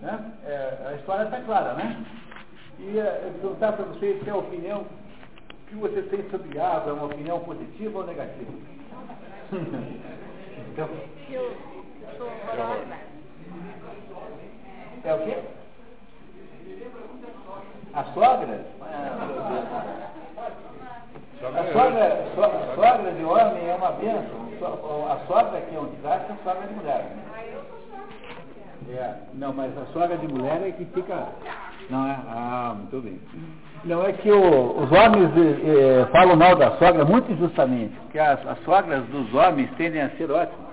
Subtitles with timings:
[0.00, 0.32] Né?
[0.46, 2.04] É, a história está clara, né?
[2.78, 4.84] E é, eu perguntar para vocês se a opinião
[5.68, 8.52] que vocês têm sobre água é uma opinião positiva ou negativa.
[9.52, 10.88] então,
[11.30, 11.56] Eu
[12.16, 12.86] sou horrorosa.
[15.04, 15.38] é o quê?
[17.94, 18.64] A sogra?
[18.82, 19.94] Ah,
[21.40, 24.48] Sogra A é- sogra, so- sogra de homem é uma bênção.
[25.10, 27.06] A sogra que é um desastre é a sogra de mulher.
[28.90, 31.26] É, não, mas a sogra de mulher é que fica.
[31.90, 32.18] Não é?
[32.28, 33.20] Ah, muito bem.
[33.84, 38.44] Não, é que o- os homens eh, falam mal da sogra muito injustamente, porque as,
[38.46, 40.66] as sogras dos homens tendem a ser ótimas.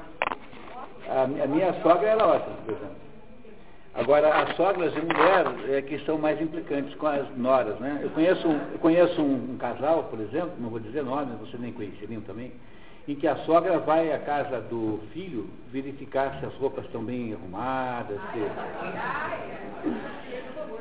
[1.09, 2.95] A, a minha sogra era ótima, por exemplo.
[3.93, 5.45] Agora, as sogras de mulher
[5.77, 7.99] é que são mais implicantes com as noras, né?
[8.01, 11.71] Eu conheço, eu conheço um, um casal, por exemplo, não vou dizer nome, você nem
[11.71, 12.51] conheceriam também,
[13.07, 17.33] em que a sogra vai à casa do filho verificar se as roupas estão bem
[17.33, 18.39] arrumadas, se...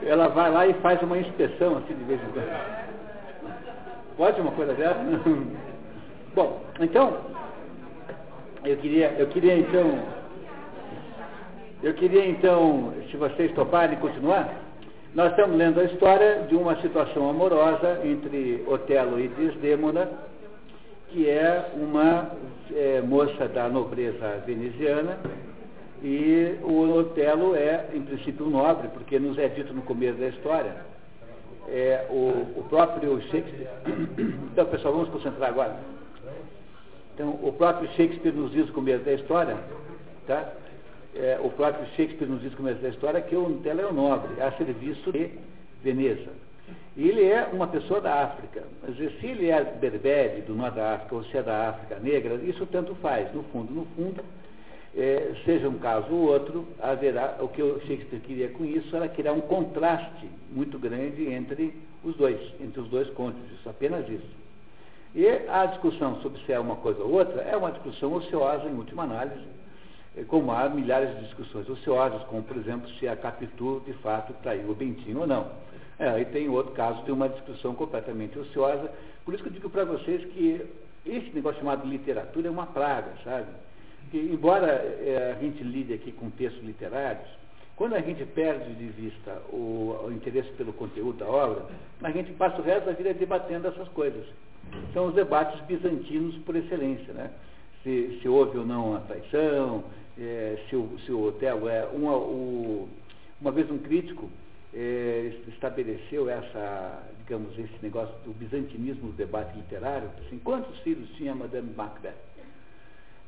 [0.06, 2.94] Ela vai lá e faz uma inspeção, assim, de vez em quando.
[4.16, 4.98] Pode uma coisa dessa?
[6.34, 7.18] Bom, então,
[8.64, 10.24] eu queria, eu queria então
[11.84, 14.48] eu queria então, se vocês toparem continuar,
[15.14, 20.08] nós estamos lendo a história de uma situação amorosa entre Otelo e Desdêmona,
[21.14, 22.32] que é uma
[22.74, 25.16] é, moça da nobreza veneziana,
[26.02, 30.74] e o Otelo é, em princípio, nobre, porque nos é dito no começo da história.
[31.68, 33.68] É, o, o próprio Shakespeare.
[34.52, 35.76] Então, pessoal, vamos concentrar agora.
[37.14, 39.56] Então, o próprio Shakespeare nos diz no começo da história,
[40.26, 40.52] tá?
[41.14, 43.92] É, o próprio Shakespeare nos diz no começo da história que o Otelo é o
[43.92, 45.30] nobre, a serviço de
[45.82, 46.30] Veneza.
[46.96, 48.62] Ele é uma pessoa da África.
[48.82, 52.34] Mas se ele é berbere do norte da África ou se é da África negra,
[52.36, 53.32] isso tanto faz.
[53.34, 54.22] No fundo, no fundo,
[54.96, 59.08] é, seja um caso ou outro, haverá, o que o Shakespeare queria com isso era
[59.08, 64.44] criar um contraste muito grande entre os dois, entre os dois cônjuges, apenas isso.
[65.14, 68.74] E a discussão sobre se é uma coisa ou outra é uma discussão ociosa em
[68.74, 69.44] última análise,
[70.16, 74.32] eh, como há milhares de discussões ociosas, como por exemplo se a Capitu de fato
[74.42, 75.46] traiu o Bentinho ou não.
[75.98, 78.90] É, aí tem outro caso de uma discussão completamente ociosa.
[79.24, 80.60] Por isso que eu digo para vocês que
[81.06, 83.46] esse negócio chamado literatura é uma praga, sabe?
[84.10, 87.28] Que, embora eh, a gente lide aqui com textos literários,
[87.76, 91.66] quando a gente perde de vista o, o interesse pelo conteúdo da obra,
[92.02, 94.24] a gente passa o resto da vida debatendo essas coisas.
[94.92, 97.30] São os debates bizantinos por excelência, né?
[97.82, 99.84] Se, se houve ou não a traição,
[100.18, 101.34] eh, se, o, se o
[101.68, 101.84] é...
[101.92, 102.88] Uma, o,
[103.40, 104.30] uma vez um crítico
[104.74, 111.34] eh, estabeleceu essa, digamos, esse negócio do bizantinismo do debate literário, assim, quantos filhos tinha
[111.34, 112.14] Madame Macbeth?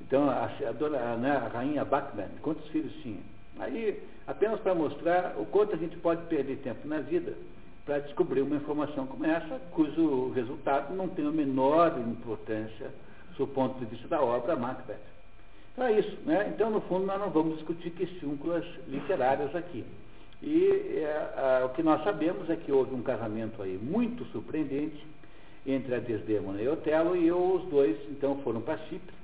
[0.00, 3.20] Então, a, a, dona, né, a rainha Bachman, quantos filhos tinha?
[3.58, 7.34] Aí, apenas para mostrar o quanto a gente pode perder tempo na vida
[7.86, 12.90] para descobrir uma informação como essa, cujo resultado não tem a menor importância
[13.38, 14.98] do ponto de vista da obra Macbeth.
[15.72, 16.50] Então é isso, né?
[16.52, 19.84] Então, no fundo, nós não vamos discutir questões literárias aqui.
[20.42, 25.04] E é, o que nós sabemos é que houve um casamento aí muito surpreendente
[25.66, 29.16] entre a Desdemona e Otelo, e os dois, então, foram para Chipre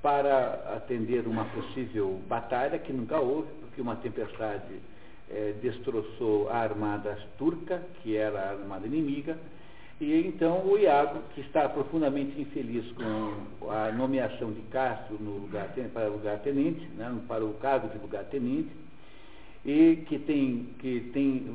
[0.00, 4.74] para atender uma possível batalha que nunca houve, porque uma tempestade
[5.30, 9.38] é, destroçou a armada turca, que era a armada inimiga,
[10.00, 15.68] e então o Iago, que está profundamente infeliz com a nomeação de Castro no lugar,
[15.94, 18.70] para o lugar tenente, né, para o cargo de lugar tenente,
[19.64, 21.46] e que tem, que tem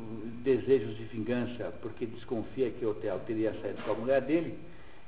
[0.42, 4.58] desejos de vingança porque desconfia que Otelo teria saído com a mulher dele,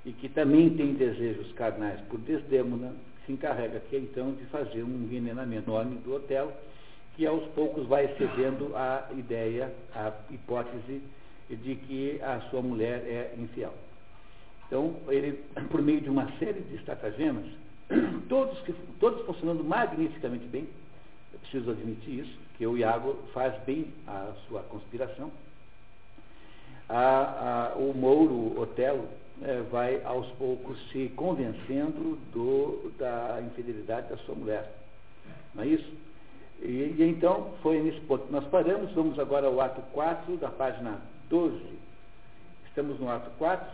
[0.04, 2.94] e que também tem desejos carnais por Desdémona,
[3.24, 6.52] se encarrega aqui então de fazer um envenenamento enorme do Otelo,
[7.16, 11.02] que aos poucos vai cedendo a ideia, a hipótese
[11.48, 13.74] de que a sua mulher é infiel.
[14.66, 15.32] Então, ele,
[15.68, 17.44] por meio de uma série de estratagemas,
[18.28, 18.62] todos,
[19.00, 20.68] todos funcionando magnificamente bem,
[21.32, 25.32] eu preciso admitir isso, que o Iago faz bem a sua conspiração,
[26.90, 29.08] a, a, o Mouro Otelo
[29.40, 34.70] é, vai aos poucos se convencendo do, da infidelidade da sua mulher.
[35.54, 35.90] Não é isso?
[36.60, 38.30] E, e, então foi nesse ponto.
[38.30, 41.00] Nós paramos, vamos agora ao ato 4 da página
[41.30, 41.64] 12.
[42.66, 43.66] Estamos no ato 4.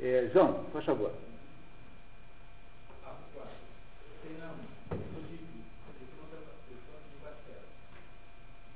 [0.00, 1.10] É, João, por favor.
[3.04, 3.50] Ato 4.
[4.22, 4.72] Treinamos.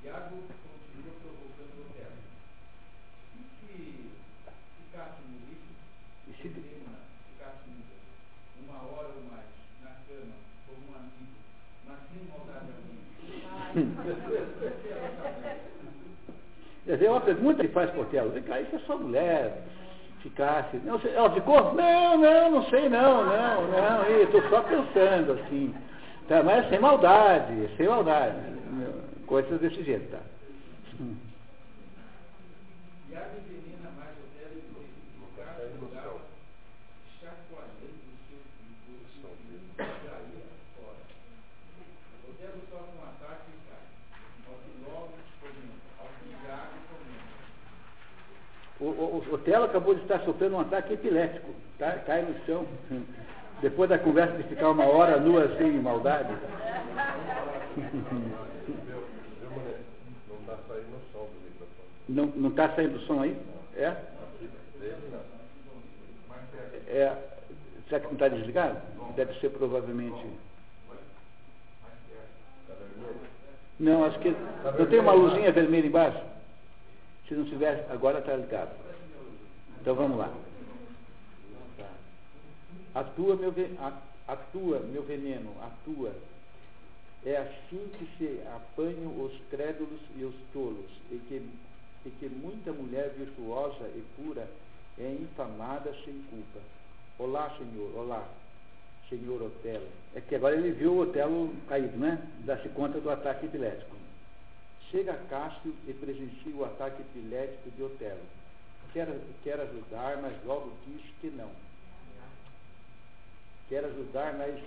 [0.06, 2.14] Iago continua provocando o terra.
[3.34, 3.74] E se
[4.78, 5.74] ficasse no livro,
[6.28, 7.68] E se, ficasse
[8.62, 9.50] uma hora ou mais
[9.82, 10.36] na cama,
[10.68, 11.36] como um amigo,
[11.86, 13.02] mas sem maldade alguma.
[16.86, 18.30] Quer dizer, é uma pergunta que faz Otelo.
[18.30, 19.62] Vem cá, isso é sua mulher
[20.22, 20.76] ficasse.
[20.78, 21.74] Não, ela ficou?
[21.74, 25.74] Não, não, não sei não, não, não, estou só pensando assim.
[26.28, 28.36] Tá, mas sem maldade, sem maldade.
[29.26, 30.18] Coisas desse jeito, tá?
[31.00, 31.14] Hum.
[33.10, 34.80] E a envenena mais o dela e do
[35.20, 36.18] lugar lugar,
[37.20, 38.02] chacoalhando
[38.88, 40.42] o seu figuro e daí
[40.74, 41.04] fora.
[42.26, 43.86] O dela sofre um ataque e cai.
[44.48, 47.36] Ao que logo comenta, ao que Iago comenta.
[48.80, 51.92] O, o, o Telo acabou de estar sofrendo um ataque epilético, tá?
[52.06, 52.66] cai no chão.
[53.62, 56.28] Depois da conversa de ficar uma hora nua sem maldade.
[62.08, 63.36] Não está saindo o som aí?
[63.76, 63.96] É?
[66.88, 67.16] É?
[67.88, 68.78] Será que não está desligado?
[69.16, 70.26] Deve ser provavelmente.
[73.78, 74.34] Não, acho que.
[74.78, 76.35] Não tem uma luzinha vermelha embaixo?
[77.28, 78.76] Se não tivesse, agora está ligado.
[79.80, 80.32] Então vamos lá.
[82.94, 83.52] Atua meu,
[84.26, 86.12] atua, meu veneno, atua.
[87.24, 91.42] É assim que se apanham os crédulos e os tolos, e que,
[92.06, 94.48] e que muita mulher virtuosa e pura
[94.98, 96.60] é infamada sem culpa.
[97.18, 98.28] Olá, Senhor, olá,
[99.08, 99.88] Senhor Otelo.
[100.14, 102.22] É que agora ele viu o Otelo caído, né?
[102.44, 103.95] Dá-se conta do ataque epilético.
[104.90, 108.22] Chega Cássio e presencia o ataque epilético de Otelo.
[108.92, 109.08] Quer,
[109.42, 111.50] quer ajudar, mas logo diz que não.
[113.68, 114.62] Quer ajudar, mas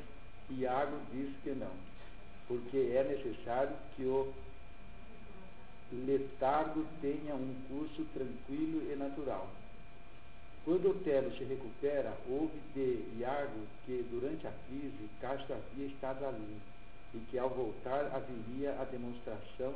[0.50, 1.72] Iago diz que não.
[2.48, 4.34] Porque é necessário que o
[6.06, 9.48] letargo tenha um curso tranquilo e natural.
[10.66, 16.58] Quando Otelo se recupera, houve de Iago que, durante a crise, Cássio havia estado ali
[17.14, 19.74] e que, ao voltar, haveria a demonstração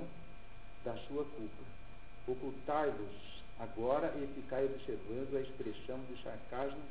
[0.84, 1.64] da sua culpa.
[2.28, 6.82] Ocultai-vos agora e ficai observando a expressão de sarcasmo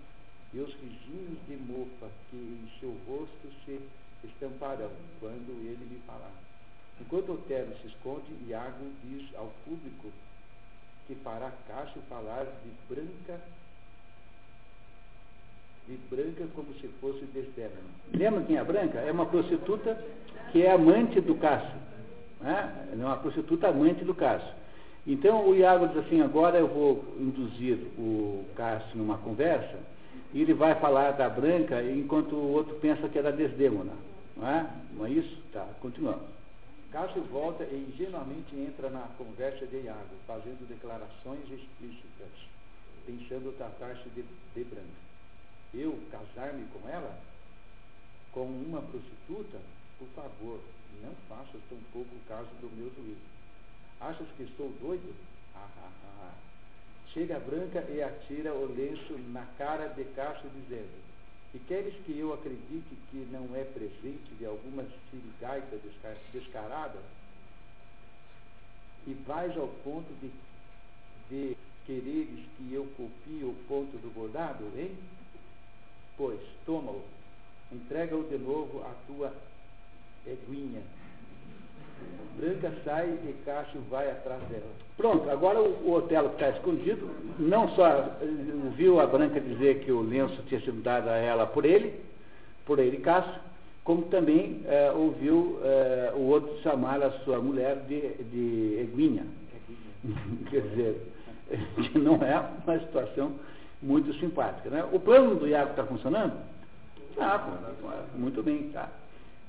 [0.55, 3.81] e os risinhos de mofa que em seu rosto se
[4.25, 4.91] estamparão
[5.21, 6.33] quando ele me falar.
[7.01, 10.13] Enquanto Otelo se esconde, Iago diz ao público
[11.07, 13.41] que fará Cássio falar de branca
[15.89, 17.91] de branca como se fosse Desdémona.
[18.15, 19.01] Lembra quem é a branca?
[19.01, 19.99] É uma prostituta
[20.53, 21.81] que é amante do Cássio.
[22.43, 22.89] Né?
[22.93, 24.53] É uma prostituta amante do Cássio.
[25.07, 29.79] Então o Iago diz assim, agora eu vou induzir o Cássio numa conversa
[30.33, 33.93] e ele vai falar da branca enquanto o outro pensa que é da Desdémona.
[34.37, 34.67] Não é?
[34.95, 35.43] Não é isso?
[35.53, 36.23] Tá, continuamos.
[36.91, 42.29] Cássio volta e ingenuamente entra na conversa de Iago, fazendo declarações explícitas,
[43.07, 44.23] pensando tratar-se de,
[44.55, 45.03] de branca.
[45.75, 47.19] Eu casar-me com ela?
[48.33, 49.59] Com uma prostituta?
[49.99, 50.61] Por favor,
[51.01, 53.33] não faças tão pouco caso do meu juízo.
[54.01, 55.15] Achas que estou doido?
[55.55, 56.35] Ah, ah, ah.
[57.13, 60.91] Chega a branca e atira o lenço na cara de Cássio, dizendo:
[61.55, 66.99] E queres que eu acredite que não é presente de alguma sirigaita desca- descarada?
[69.07, 70.31] E vais ao ponto de,
[71.29, 71.57] de
[71.87, 74.97] quereres que eu copie o ponto do bordado, hein?
[76.17, 77.03] Pois, toma-o,
[77.73, 79.35] entrega-o de novo à tua
[80.27, 80.81] eguinha.
[82.39, 84.71] Branca sai e Cássio vai atrás dela.
[84.97, 88.17] Pronto, agora o, o Otelo que está escondido, não só eh,
[88.65, 92.01] ouviu a Branca dizer que o lenço tinha sido dado a ela por ele,
[92.65, 93.41] por ele Cássio,
[93.85, 99.27] como também eh, ouviu eh, o outro chamar a sua mulher de, de Eguinha.
[100.51, 101.13] Quer dizer,
[101.77, 103.33] que não é uma situação
[103.83, 104.71] muito simpática.
[104.71, 104.85] Né?
[104.93, 106.35] O plano do Iago está funcionando?
[107.19, 107.47] Ah,
[108.15, 108.89] muito bem, tá.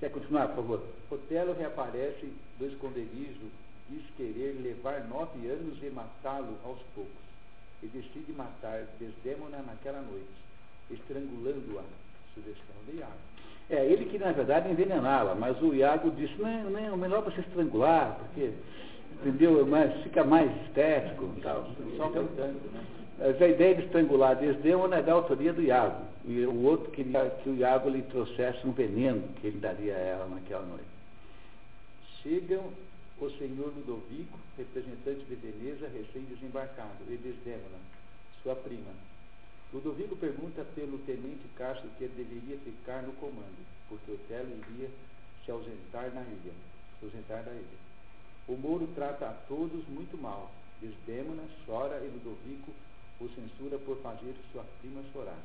[0.03, 0.83] Quer continuar, por favor?
[1.09, 2.27] Otelo reaparece
[2.59, 3.47] do esconderijo,
[3.89, 7.23] diz querer levar nove anos e matá-lo aos poucos.
[7.81, 10.27] E decide matar Desdémona naquela noite,
[10.91, 11.83] estrangulando-a.
[12.33, 13.13] Sugestão de Iago.
[13.69, 18.17] É, ele que na verdade envenená-la, mas o Iago disse, não, não, melhor você estrangular,
[18.19, 18.51] porque,
[19.21, 21.29] entendeu, mas fica mais estético.
[21.41, 21.65] Tal.
[21.95, 22.83] Só cantando, né?
[23.17, 26.05] Mas a ideia de estrangular Desdémona é da autoria do Iago.
[26.25, 29.99] E o outro queria que o Iago lhe trouxesse um veneno que ele daria a
[29.99, 30.85] ela naquela noite.
[32.21, 32.63] Chegam
[33.19, 37.77] o senhor Ludovico, representante de Veneza, recém-desembarcado, e Desdémona,
[38.41, 38.91] sua prima.
[39.73, 43.57] Ludovico pergunta pelo tenente Castro que ele deveria ficar no comando,
[43.89, 44.89] porque Otelo iria
[45.43, 46.53] se ausentar na ilha,
[46.99, 47.83] se ausentar da ilha.
[48.47, 50.51] O Mouro trata a todos muito mal.
[50.81, 52.71] Desdémona chora e Ludovico
[53.23, 55.39] o censura por fazer sua prima chorar.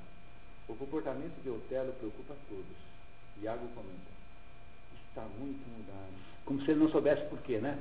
[0.69, 2.77] O comportamento de Otelo preocupa todos.
[3.43, 4.19] Iago comenta.
[5.09, 6.13] Está muito mudado.
[6.45, 7.79] Como se ele não soubesse por quê, né?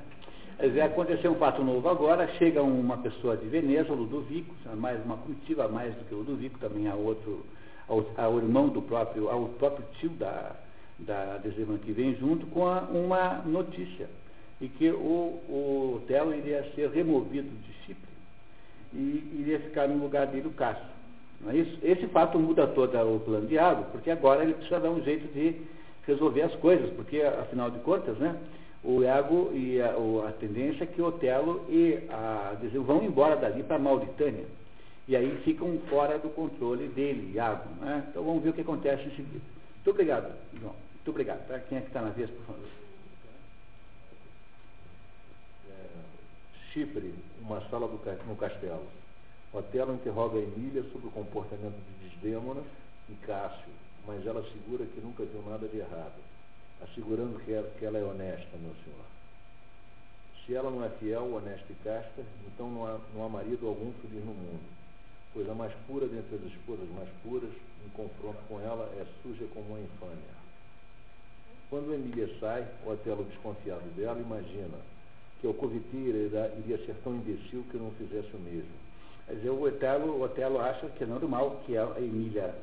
[0.84, 5.94] Aconteceu um fato novo agora, chega uma pessoa de Veneza, Ludovico, mais uma comitiva mais
[5.94, 7.46] do que o Ludovico, também há outro,
[7.86, 10.56] ao, irmão do próprio, ao próprio tio da,
[10.98, 14.08] da Desdemona que vem junto com a, uma notícia,
[14.60, 16.02] e que o, o
[16.36, 18.07] iria ser removido de Chipre
[18.92, 20.84] e iria ficar no lugar dele o Cássio.
[21.40, 21.78] Não é isso?
[21.82, 25.32] Esse fato muda todo o plano de água, porque agora ele precisa dar um jeito
[25.32, 25.54] de
[26.06, 28.34] resolver as coisas, porque afinal de contas, né,
[28.82, 29.90] o Iago e a,
[30.28, 34.44] a tendência é que Otelo e a dizer, vão embora dali para a Mauritânia.
[35.06, 37.68] E aí ficam fora do controle dele, Iago.
[37.80, 38.04] Né?
[38.10, 39.44] Então vamos ver o que acontece em seguida.
[39.76, 40.74] Muito obrigado, João.
[40.94, 41.46] Muito obrigado.
[41.48, 41.58] Tá?
[41.60, 42.68] Quem é que está na vez, por favor?
[45.70, 45.86] É,
[46.72, 48.86] Chipre, uma sala do, no castelo.
[49.52, 52.62] Otelo interroga Emília sobre o comportamento de Desdêmona
[53.08, 53.72] e Cássio,
[54.06, 56.20] mas ela assegura que nunca viu nada de errado,
[56.82, 59.04] assegurando que ela, que ela é honesta, meu senhor.
[60.44, 63.90] Se ela não é fiel, honesta e casta, então não há, não há marido algum
[64.02, 64.68] feliz no mundo,
[65.32, 67.50] pois a mais pura dentre as esposas mais puras,
[67.86, 70.36] em confronto com ela, é suja como uma infâmia.
[71.70, 74.78] Quando Emília sai, Otelo, desconfiado dela, imagina
[75.40, 76.30] que o coviteiro
[76.64, 78.88] iria ser tão imbecil que não fizesse o mesmo
[79.34, 82.54] dizer, o Otelo, o Otelo acha que é normal que a Emília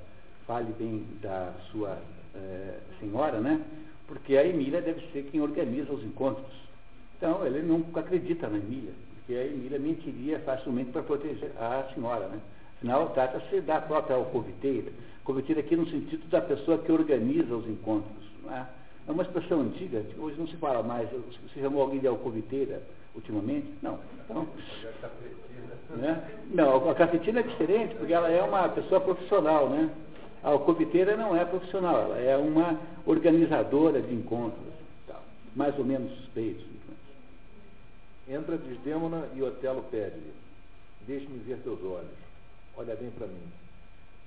[0.47, 1.97] fale bem da sua
[2.35, 3.61] é, senhora, né?
[4.07, 6.53] Porque a Emília deve ser quem organiza os encontros.
[7.17, 12.27] Então, ele não acredita na Emília, porque a Emília mentiria facilmente para proteger a senhora,
[12.27, 12.39] né?
[12.77, 14.91] Afinal, trata-se da própria alcoviteira.
[15.23, 18.25] Coviteira aqui no sentido da pessoa que organiza os encontros.
[18.43, 18.53] Não
[19.07, 19.11] é?
[19.11, 21.09] uma expressão antiga, hoje não se fala mais.
[21.53, 22.81] Se chamou alguém de alcoviteira
[23.15, 23.67] ultimamente?
[23.81, 23.99] Não.
[24.23, 24.47] Então,
[25.97, 26.21] né?
[26.51, 29.89] Não, a cafetina é diferente, porque ela é uma pessoa profissional, né?
[30.43, 34.73] A alcoviteira não é profissional, ela é uma organizadora de encontros,
[35.07, 35.23] tal,
[35.55, 36.65] mais ou menos suspeitos.
[38.27, 40.33] Entra Desdêmona e Otelo pede-lhe,
[41.07, 42.09] deixe-me ver teus olhos,
[42.75, 43.47] olha bem para mim.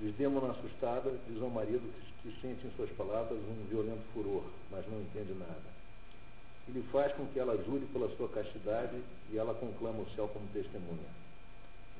[0.01, 4.87] Desdêmona, assustada, diz ao marido que, que sente em suas palavras um violento furor, mas
[4.89, 5.79] não entende nada.
[6.69, 9.01] Ele faz com que ela jure pela sua castidade
[9.33, 11.09] e ela conclama o céu como testemunha.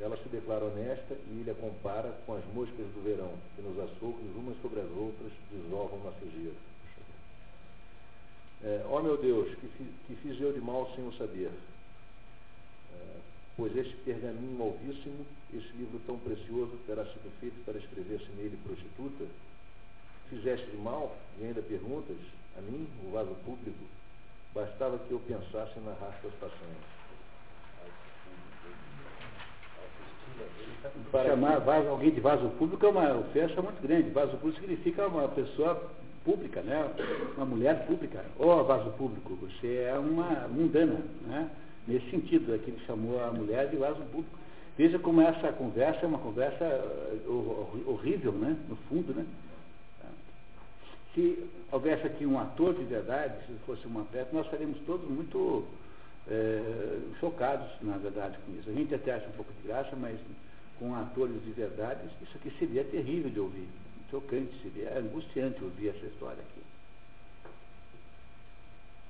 [0.01, 3.79] Ela se declara honesta e ele a compara com as moscas do verão, que nos
[3.79, 6.55] açougues, umas sobre as outras, desovam na sujeira.
[8.63, 9.69] É, ó meu Deus, que,
[10.07, 11.51] que fiz eu de mal sem o saber?
[12.95, 13.17] É,
[13.57, 19.25] pois este pergaminho malvíssimo, este livro tão precioso, terá sido feito para escrever-se nele prostituta?
[20.31, 22.17] Fizeste de mal e ainda perguntas,
[22.57, 23.85] a mim, o vaso público,
[24.55, 26.99] bastava que eu pensasse na raça das façanhas.
[31.11, 34.11] Para chamar vaso, alguém de vaso público é uma ofensa muito grande.
[34.11, 35.91] Vaso público significa uma pessoa
[36.25, 36.91] pública, né?
[37.37, 38.25] uma mulher pública.
[38.39, 41.01] Ó oh, vaso público, você é uma mundana.
[41.27, 41.49] Né?
[41.87, 44.39] Nesse sentido, é que ele chamou a mulher de vaso público.
[44.77, 46.65] Veja como essa conversa é uma conversa
[47.27, 48.57] uh, horrível, né?
[48.69, 49.15] no fundo.
[49.15, 49.25] Né?
[51.15, 55.65] Se houvesse aqui um ator de verdade, se fosse uma peça, nós estaríamos todos muito
[56.29, 58.69] é, chocados, na verdade, com isso.
[58.69, 60.19] A gente até acha um pouco de graça, mas
[60.79, 63.69] com atores de verdade, isso aqui seria terrível de ouvir.
[64.11, 66.63] Chocante, seria angustiante ouvir essa história aqui.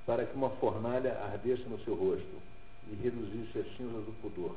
[0.07, 2.43] Para que uma fornalha ardesse no seu rosto
[2.90, 4.57] e reduzisse as cinzas do pudor.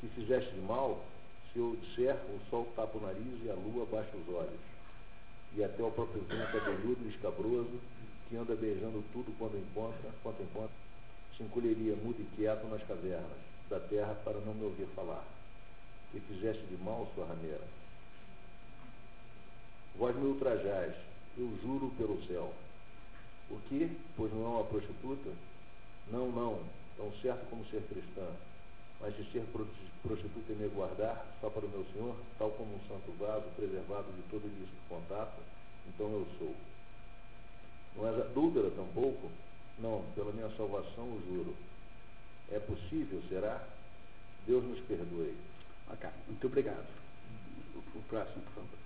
[0.00, 1.02] Que fizeste de mal,
[1.52, 4.71] se eu disser, o sol tapa o nariz e a lua baixa os olhos.
[5.54, 7.80] E até o próprio vento abelhudo e escabroso,
[8.28, 10.70] que anda beijando tudo quando encontra, quanto encontra,
[11.36, 15.24] se encolheria mudo e quieto nas cavernas da terra para não me ouvir falar
[16.14, 17.62] e fizeste de mal sua rameira.
[19.96, 20.94] Vós me ultrajais,
[21.36, 22.52] eu juro pelo céu.
[23.50, 23.90] O que?
[24.16, 25.30] Pois não é uma prostituta?
[26.10, 26.60] Não, não,
[26.96, 28.26] tão certo como ser cristã.
[29.02, 29.44] Mas de ser
[30.00, 34.12] prostituta e me guardar só para o meu Senhor, tal como um santo vaso preservado
[34.12, 35.40] de todo ilícito contato,
[35.88, 36.54] então eu sou.
[37.96, 39.28] Não és adúltera tampouco?
[39.80, 41.56] Não, pela minha salvação o juro.
[42.52, 43.66] É possível, será?
[44.46, 45.34] Deus nos perdoe.
[45.90, 46.86] Ok, muito obrigado.
[47.74, 48.78] O, o próximo, por favor.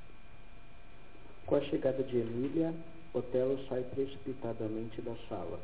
[1.44, 2.75] Com a chegada de Emília,
[3.12, 5.61] Otelo sai precipitadamente da sala.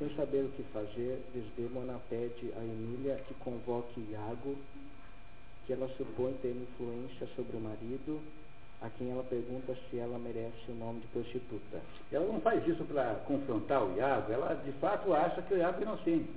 [0.00, 4.56] Sem saber o que fazer, Desdemona pede a Emília que convoque Iago,
[5.66, 8.20] que ela supõe ter influência sobre o marido,
[8.82, 11.80] a quem ela pergunta se ela merece o nome de prostituta.
[12.10, 15.78] Ela não faz isso para confrontar o Iago, ela de fato acha que o Iago
[15.78, 16.30] é inocente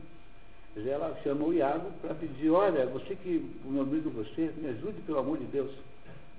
[0.76, 5.02] ela chamou o Iago para pedir, olha, você que, o meu amigo você, me ajude
[5.02, 5.72] pelo amor de Deus.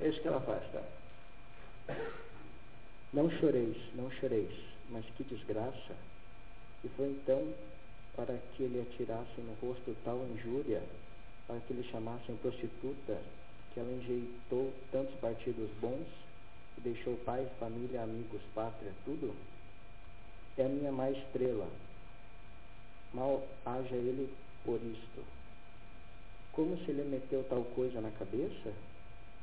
[0.00, 1.94] É isso que ela faz, tá?
[3.12, 4.52] Não choreis, não choreis,
[4.90, 5.94] mas que desgraça.
[6.84, 7.52] E foi então
[8.14, 10.82] para que ele atirasse no rosto tal injúria,
[11.46, 13.18] para que lhe chamassem prostituta,
[13.72, 16.06] que ela enjeitou tantos partidos bons
[16.78, 19.34] e deixou pai, família, amigos, pátria, tudo?
[20.56, 21.66] É a minha má estrela.
[23.12, 24.32] Mal haja ele
[24.64, 25.24] por isto.
[26.52, 28.72] Como se lhe meteu tal coisa na cabeça?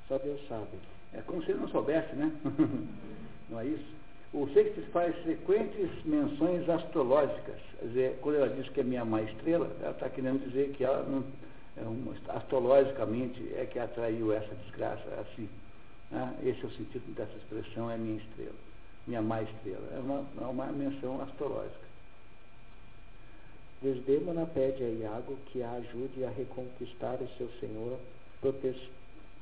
[0.07, 0.77] Só Deus sabe.
[1.13, 2.31] É como se ele não soubesse, né?
[3.49, 4.00] não é isso?
[4.33, 7.59] O Shakespeare faz frequentes menções astrológicas.
[7.79, 10.85] Quer dizer, quando ela diz que é minha má estrela, ela está querendo dizer que
[10.85, 11.23] ela não,
[11.77, 15.49] é astrologicamente é que atraiu essa desgraça a si.
[16.09, 16.37] Né?
[16.43, 18.55] Esse é o sentido dessa expressão, é minha estrela,
[19.05, 19.87] minha má estrela.
[19.95, 21.91] É uma, é uma menção astrológica.
[23.81, 27.97] Desdemona pede a Iago que a ajude a reconquistar o seu senhor,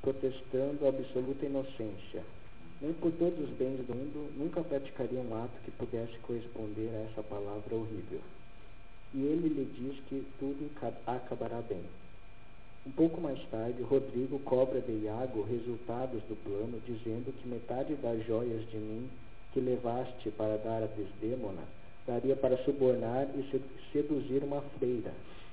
[0.01, 2.23] protestando a absoluta inocência.
[2.81, 7.11] Nem por todos os bens do mundo nunca praticaria um ato que pudesse corresponder a
[7.11, 8.21] essa palavra horrível.
[9.13, 10.69] E ele lhe diz que tudo
[11.05, 11.83] acabará bem.
[12.87, 18.25] Um pouco mais tarde, Rodrigo cobra de Iago resultados do plano, dizendo que metade das
[18.25, 19.09] joias de mim
[19.51, 21.63] que levaste para dar a Desdêmona
[22.09, 23.61] daria para subornar e
[23.93, 25.11] seduzir uma freira.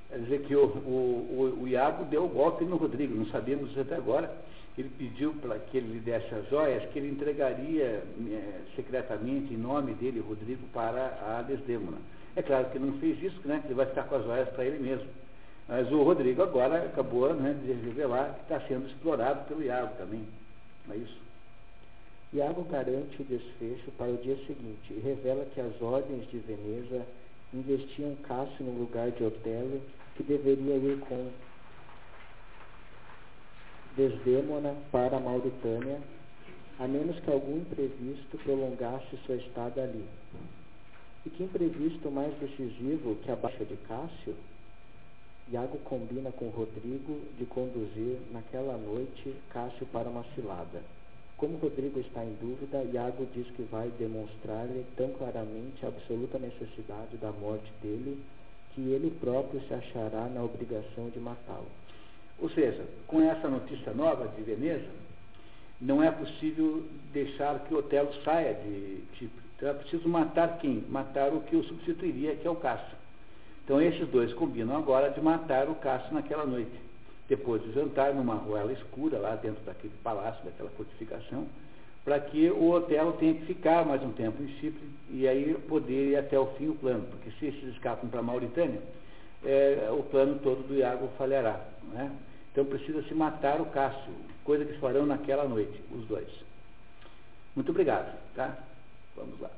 [0.09, 3.81] Quer dizer que o, o, o, o Iago deu o golpe no Rodrigo, não isso
[3.81, 4.35] até agora.
[4.79, 9.57] Ele pediu para que ele lhe desse as joias, que ele entregaria é, secretamente, em
[9.57, 11.99] nome dele, Rodrigo, para a Desdêmona.
[12.35, 14.65] É claro que não fez isso, né, que ele vai ficar com as joias para
[14.67, 15.09] ele mesmo.
[15.67, 20.25] Mas o Rodrigo agora acabou né, de revelar que está sendo explorado pelo Iago também.
[20.87, 21.19] Não é isso?
[22.33, 27.07] Iago garante o desfecho para o dia seguinte e revela que as ordens de Veneza
[27.55, 29.81] investiam Cássio no lugar de Otelo,
[30.17, 31.31] que deveria ir com
[33.97, 35.99] Desdêmona para a Mauritânia,
[36.79, 40.05] a menos que algum imprevisto prolongasse sua estada ali.
[41.25, 44.35] E que imprevisto mais decisivo que a baixa de Cássio?
[45.51, 50.83] Iago combina com Rodrigo de conduzir naquela noite Cássio para uma cilada.
[51.39, 57.17] Como Rodrigo está em dúvida, Iago diz que vai demonstrar-lhe tão claramente a absoluta necessidade
[57.17, 58.23] da morte dele
[58.75, 61.86] que ele próprio se achará na obrigação de matá-lo.
[62.39, 64.87] Ou seja, com essa notícia nova de Veneza,
[65.81, 69.45] não é possível deixar que Otelo saia de Chipre.
[69.57, 70.85] Então é preciso matar quem?
[70.89, 72.97] Matar o que o substituiria, que é o Cássio.
[73.65, 76.87] Então esses dois combinam agora de matar o Cássio naquela noite.
[77.29, 81.47] Depois de jantar numa ruela escura, lá dentro daquele palácio, daquela fortificação,
[82.05, 86.11] para que o Otelo tenha que ficar mais um tempo em Chipre e aí poder
[86.11, 87.05] ir até o fim o plano.
[87.11, 88.81] Porque se esses escapam para a Mauritânia,
[89.45, 91.61] é, o plano todo do Iago falhará.
[91.93, 92.13] Né?
[92.57, 96.29] Então precisa se matar o Cássio, coisa que farão naquela noite, os dois.
[97.55, 98.17] Muito obrigado.
[98.35, 98.57] Tá?
[99.15, 99.51] Vamos lá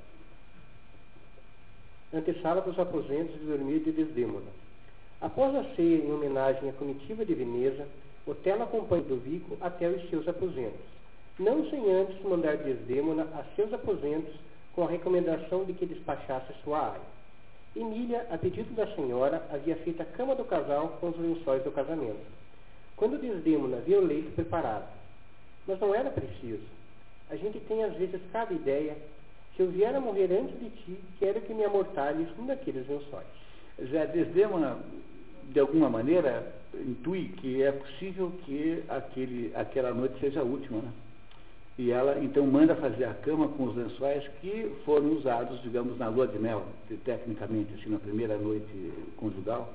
[2.13, 4.51] antessala dos aposentos de dormir de Desdêmona.
[5.21, 7.87] Após a ceia em homenagem à comitiva de Veneza,
[8.27, 10.81] Otelo acompanha Ludovico até os seus aposentos,
[11.39, 14.35] não sem antes mandar Desdêmona a seus aposentos
[14.75, 17.19] com a recomendação de que despachasse sua área.
[17.77, 21.71] Emília, a pedido da senhora, havia feito a cama do casal com os lençóis do
[21.71, 22.38] casamento.
[22.99, 24.89] Quando Desdêmona viu o leito preparado.
[25.67, 26.63] Mas não era preciso.
[27.31, 28.97] A gente tem às vezes cada ideia
[29.59, 33.27] se eu vier a morrer antes de ti, quero que me amortalhes um daqueles lençóis.
[33.91, 34.79] Já Desdemona,
[35.51, 40.93] de alguma maneira, intui que é possível que aquele, aquela noite seja a última, né?
[41.77, 46.09] E ela então manda fazer a cama com os lençóis que foram usados, digamos, na
[46.09, 46.65] lua de mel,
[47.05, 49.75] tecnicamente, assim, na primeira noite conjugal.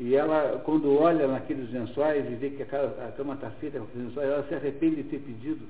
[0.00, 4.08] E ela, quando olha naqueles lençóis e vê que a cama está feita com aqueles
[4.08, 5.66] lençóis, ela se arrepende de ter pedido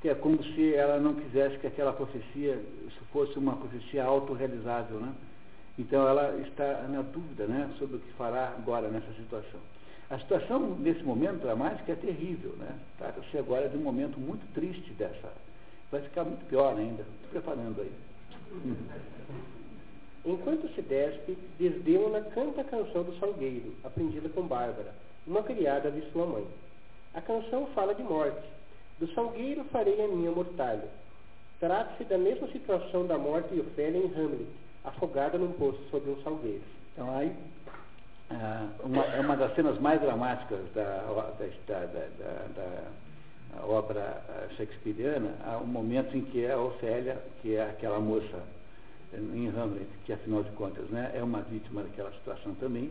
[0.00, 2.62] que é como se ela não quisesse que aquela profecia
[3.10, 5.14] fosse uma profecia autorrealizável, né?
[5.78, 9.58] Então ela está na dúvida, né, sobre o que fará agora nessa situação.
[10.10, 12.68] A situação nesse momento dramático é terrível, né?
[12.98, 15.32] Trata-se agora de um momento muito triste dessa.
[15.90, 17.02] Vai ficar muito pior ainda.
[17.02, 17.92] Estou preparando aí.
[20.24, 24.94] Enquanto se despe, Desdemona canta a canção do Salgueiro, aprendida com Bárbara,
[25.26, 26.46] uma criada de sua mãe.
[27.12, 28.42] A canção fala de morte,
[28.98, 30.88] do salgueiro farei a minha mortalha.
[31.60, 34.46] Trata-se da mesma situação da morte de Ofélia em Hamlet,
[34.84, 36.62] afogada num poço sobre um salgueiro.
[36.92, 37.34] Então aí
[38.30, 41.04] é uma, é uma das cenas mais dramáticas da,
[41.66, 44.22] da, da, da obra
[44.56, 48.42] shakespeariana, o momento em que a Ofélia, que é aquela moça
[49.34, 52.90] em Hamlet, que afinal de contas né, é uma vítima daquela situação também,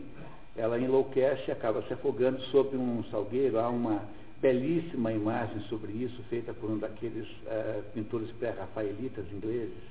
[0.56, 4.02] ela enlouquece e acaba se afogando sobre um salgueiro, há uma
[4.40, 9.82] belíssima imagem sobre isso, feita por um daqueles uh, pintores pré-rafaelitas ingleses,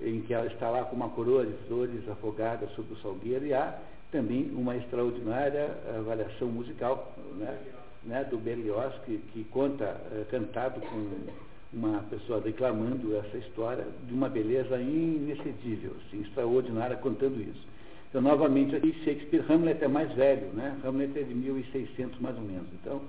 [0.00, 3.54] em que ela está lá com uma coroa de flores afogada sobre o salgueiro, e
[3.54, 3.78] há
[4.10, 7.58] também uma extraordinária avaliação musical né,
[8.04, 11.26] né, do Berlioz, que, que conta, é, cantado com
[11.74, 17.66] uma pessoa declamando essa história de uma beleza inexcedível, assim, extraordinária, contando isso.
[18.08, 20.78] Então, novamente, aqui Shakespeare, Hamlet é mais velho, né?
[20.84, 22.66] Hamlet é de 1600 mais ou menos.
[22.80, 23.02] Então,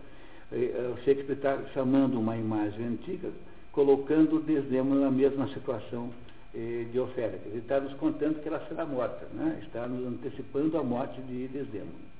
[0.52, 3.30] eh, eh, Shakespeare está chamando uma imagem antiga,
[3.72, 6.10] colocando Desdemona na mesma situação
[6.56, 7.40] eh, de Ofélia.
[7.46, 9.60] Ele está nos contando que ela será morta, né?
[9.62, 12.15] está nos antecipando a morte de Desdemona.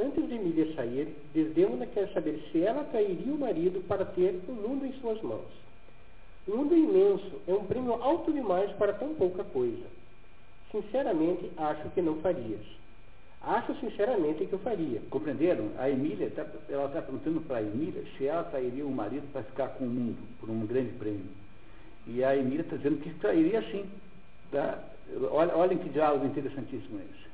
[0.00, 4.52] Antes de Emília sair, Desdemona quer saber se ela trairia o marido para ter o
[4.52, 5.50] mundo em suas mãos.
[6.46, 9.84] O mundo é imenso, é um prêmio alto demais para tão pouca coisa.
[10.70, 12.60] Sinceramente, acho que não farias.
[13.42, 15.00] Acho sinceramente que eu faria.
[15.10, 15.70] Compreenderam?
[15.78, 19.42] A Emília, tá, ela está perguntando para a Emília se ela trairia o marido para
[19.42, 21.26] ficar com o mundo, por um grande prêmio.
[22.06, 23.84] E a Emília está dizendo que trairia sim.
[24.52, 24.78] Tá?
[25.30, 27.27] Olha, olhem que diálogo interessantíssimo esse.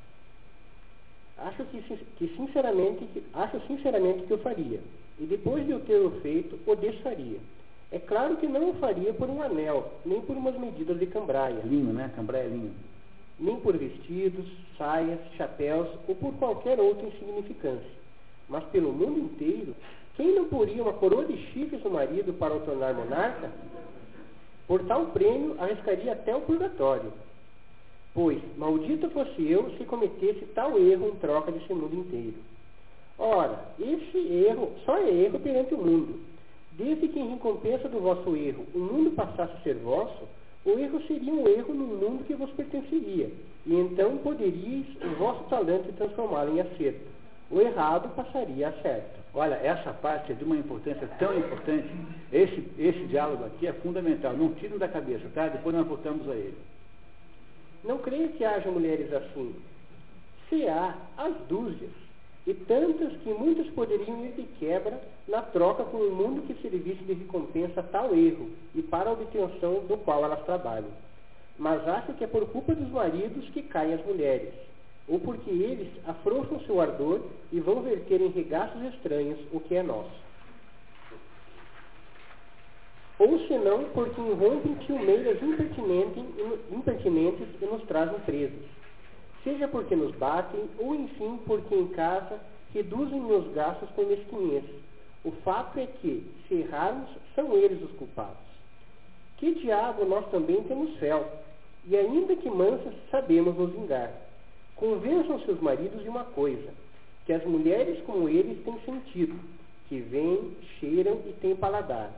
[1.37, 1.81] Acho que,
[2.17, 4.79] que sinceramente, acho sinceramente que eu faria.
[5.19, 7.39] E depois de eu ter o feito, o desfaria.
[7.91, 11.61] É claro que não o faria por um anel, nem por umas medidas de cambraia.
[11.63, 12.11] Linho, né?
[12.15, 12.73] Cambraia é linho
[13.39, 14.45] nem por vestidos,
[14.77, 17.91] saias, chapéus ou por qualquer outra insignificância,
[18.47, 19.75] mas pelo mundo inteiro,
[20.15, 23.51] quem não poria uma coroa de chifres no marido para o tornar monarca?
[24.67, 27.11] Por tal prêmio, arriscaria até o purgatório.
[28.15, 32.37] Pois, maldito fosse eu se cometesse tal erro em troca desse mundo inteiro.
[33.19, 36.21] Ora, esse erro só é erro perante o mundo.
[36.71, 40.23] Desde que em recompensa do vosso erro o mundo passasse a ser vosso,
[40.65, 43.29] o erro seria um erro no mundo que vos pertenceria,
[43.65, 47.05] e então poderíeis o vosso talento transformá-lo em acerto.
[47.51, 49.19] O errado passaria a certo.
[49.33, 51.89] Olha, essa parte é de uma importância tão importante.
[52.31, 54.33] Esse, esse diálogo aqui é fundamental.
[54.33, 55.49] Não tirem da cabeça, tá?
[55.49, 56.57] Depois nós voltamos a ele.
[57.85, 59.55] Não creio que haja mulheres assim.
[60.49, 61.91] Se há, as dúzias
[62.47, 67.03] e tantas que muitas poderiam ir de quebra na troca o um mundo que servisse
[67.03, 70.89] de recompensa a tal erro e para a obtenção do qual elas trabalham.
[71.57, 74.53] Mas acho que é por culpa dos maridos que caem as mulheres,
[75.07, 77.21] ou porque eles afrouxam seu ardor
[77.51, 80.24] e vão verter em regaços estranhos o que é nosso.
[83.17, 88.75] Ou senão porque irrompem tilmeiras impertinentes e nos trazem presos
[89.45, 92.39] seja porque nos batem, ou enfim porque em casa
[92.73, 94.65] reduzem meus gastos com mesquinhez.
[95.23, 98.43] O fato é que, se errarmos, são eles os culpados.
[99.37, 101.31] Que diabo nós também temos fel,
[101.85, 104.11] e ainda que mansas sabemos nos vingar.
[104.75, 106.73] Convençam seus maridos de uma coisa,
[107.25, 109.39] que as mulheres como eles têm sentido,
[109.87, 112.11] que veem, cheiram e têm paladar,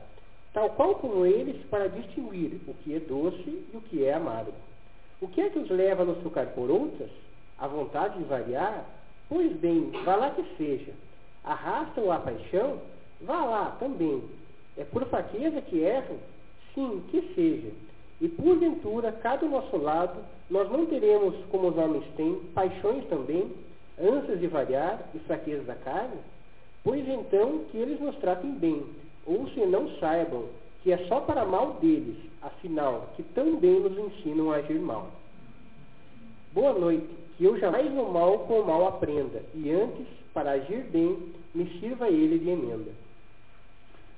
[0.58, 4.52] tal qual como eles para distinguir o que é doce e o que é amargo.
[5.20, 7.10] O que é que os leva a nos trocar por outras?
[7.60, 8.84] A vontade de variar?
[9.28, 10.92] Pois bem, vá lá que seja.
[11.44, 12.78] Arrastam a paixão?
[13.20, 14.20] Vá lá também.
[14.76, 16.16] É por fraqueza que erram?
[16.74, 17.70] Sim, que seja.
[18.20, 20.18] E porventura, cada nosso lado,
[20.50, 23.48] nós não teremos, como os homens têm, paixões também,
[23.96, 26.18] ânsias de variar e fraquezas da carne?
[26.82, 28.84] Pois então que eles nos tratem bem,
[29.28, 30.46] ou se não saibam
[30.82, 35.10] que é só para mal deles, afinal, que tão bem nos ensinam a agir mal.
[36.52, 40.84] Boa noite, que eu jamais no mal com o mal aprenda, e antes, para agir
[40.90, 41.18] bem,
[41.54, 42.90] me sirva ele de emenda.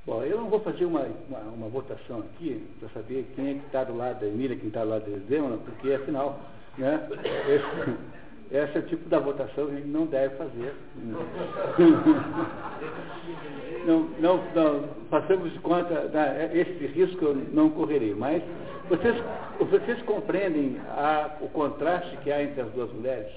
[0.07, 3.67] Bom, eu não vou fazer uma, uma, uma votação aqui para saber quem é que
[3.67, 6.39] está do lado da Emília, quem está do lado da Zema, porque afinal,
[6.79, 7.09] né,
[7.49, 10.75] esse, esse é o tipo da votação que a gente não deve fazer.
[13.87, 18.43] Não, não, não passamos de conta, da, esse risco eu não correrei, mas
[18.89, 19.17] vocês,
[19.59, 23.33] vocês compreendem a, o contraste que há entre as duas mulheres?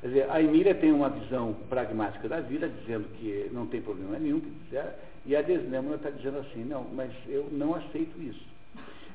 [0.00, 4.18] Quer dizer, a Emília tem uma visão pragmática da vida, dizendo que não tem problema
[4.18, 4.76] nenhum, que
[5.24, 8.44] e a Desdemona está dizendo assim, não, mas eu não aceito isso.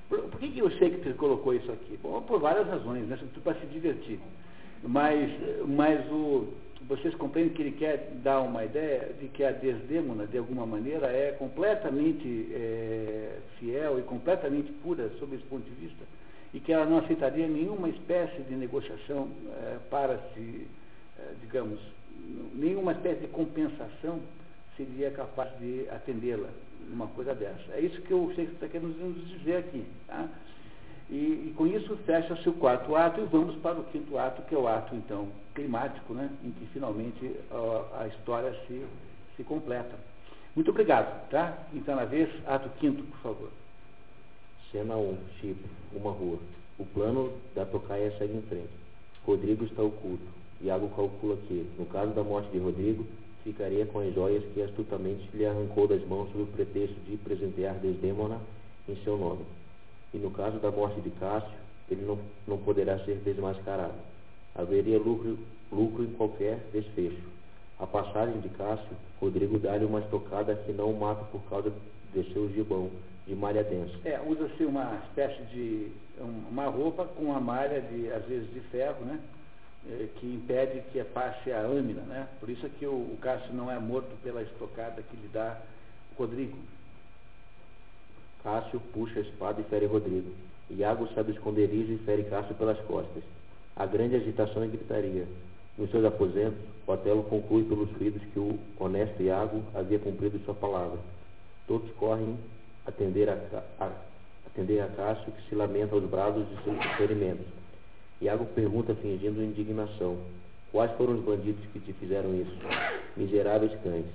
[0.08, 2.00] Por, por que, que o Shakespeare colocou isso aqui?
[2.02, 3.20] Bom, por várias razões, né?
[3.44, 4.20] Para se divertir.
[4.84, 5.30] Mas,
[5.66, 6.48] mas o,
[6.88, 11.08] vocês compreendem que ele quer dar uma ideia de que a Desdemona, de alguma maneira,
[11.08, 16.06] é completamente é, fiel e completamente pura sob esse ponto de vista,
[16.54, 20.66] e que ela não aceitaria nenhuma espécie de negociação é, para se,
[21.20, 21.80] é, digamos,
[22.54, 24.22] nenhuma espécie de compensação
[24.78, 26.50] seria capaz de atendê-la
[26.90, 27.74] numa coisa dessa.
[27.74, 29.84] É isso que o Shakespeare está querendo nos dizer aqui.
[30.08, 30.30] Tá?
[31.10, 31.16] E,
[31.50, 34.58] e, com isso fecha-se o quarto ato e vamos para o quinto ato, que é
[34.58, 38.86] o ato, então, climático, né, em que finalmente a, a história se,
[39.38, 39.96] se completa.
[40.54, 41.66] Muito obrigado, tá?
[41.74, 43.50] Então, na vez, ato quinto, por favor.
[44.72, 45.58] Cena 1, Chip,
[45.94, 46.40] uma rua.
[46.78, 48.70] O plano da tocaia segue em frente.
[49.26, 50.26] Rodrigo está oculto.
[50.62, 53.06] Iago calcula que, no caso da morte de Rodrigo,
[53.44, 57.76] ficaria com as joias que astutamente lhe arrancou das mãos sob o pretexto de presentear
[57.76, 58.42] Desdêmona
[58.90, 59.46] em seu nome.
[60.18, 61.52] E no caso da morte de Cássio,
[61.92, 63.94] ele não, não poderá ser desmascarado.
[64.56, 65.38] Haveria lucro,
[65.72, 67.22] lucro em qualquer desfecho.
[67.80, 71.72] A passagem de Cássio, Rodrigo dá-lhe uma estocada que não o mata por causa
[72.12, 72.90] de seu gibão
[73.28, 73.94] de malha densa.
[74.04, 78.60] É, usa-se uma espécie de um- uma roupa com uma malha de, às vezes, de
[78.72, 79.20] ferro, né?
[79.88, 82.28] eh, Que impede que passe a lâmina, né?
[82.40, 85.62] Por isso é que o, o Cássio não é morto pela estocada que lhe dá
[86.18, 86.58] Rodrigo.
[88.44, 90.32] Cássio puxa a espada e fere Rodrigo.
[90.70, 93.24] Iago sai do esconderijo e fere Cássio pelas costas.
[93.76, 95.28] Há grande agitação e gritaria.
[95.78, 100.98] Nos seus aposentos, Otelo conclui pelos ruídos que o honesto Iago havia cumprido sua palavra.
[101.68, 102.38] Todos correm
[102.86, 103.38] atender a,
[103.80, 103.92] a,
[104.48, 107.46] atender a Cássio, que se lamenta aos brados de seus ferimentos.
[108.22, 110.18] Iago pergunta fingindo indignação.
[110.72, 112.56] Quais foram os bandidos que te fizeram isso?
[113.16, 114.06] Miseráveis cães.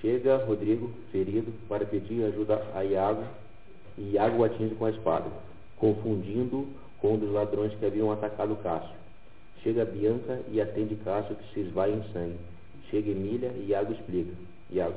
[0.00, 3.24] Chega Rodrigo, ferido, para pedir ajuda a Iago,
[3.96, 5.26] e Iago o atinge com a espada,
[5.76, 6.66] confundindo
[6.98, 8.94] com um dos ladrões que haviam atacado Cássio.
[9.62, 12.38] Chega Bianca e atende Cássio, que se esvai em sangue.
[12.90, 14.32] Chega Emília e Iago explica.
[14.70, 14.96] Iago.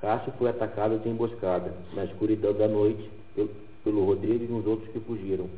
[0.00, 3.50] Cássio foi atacado de emboscada, na escuridão da noite, pelo,
[3.84, 5.48] pelo Rodrigo e uns outros que fugiram.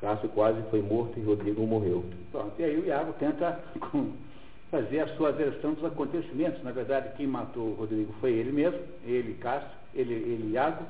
[0.00, 2.04] Cássio quase foi morto e Rodrigo morreu.
[2.30, 3.60] Pronto, e aí o Iago tenta
[4.70, 6.62] fazer a sua versão dos acontecimentos.
[6.62, 10.84] Na verdade, quem matou o Rodrigo foi ele mesmo, ele, Cássio, ele, ele Iago,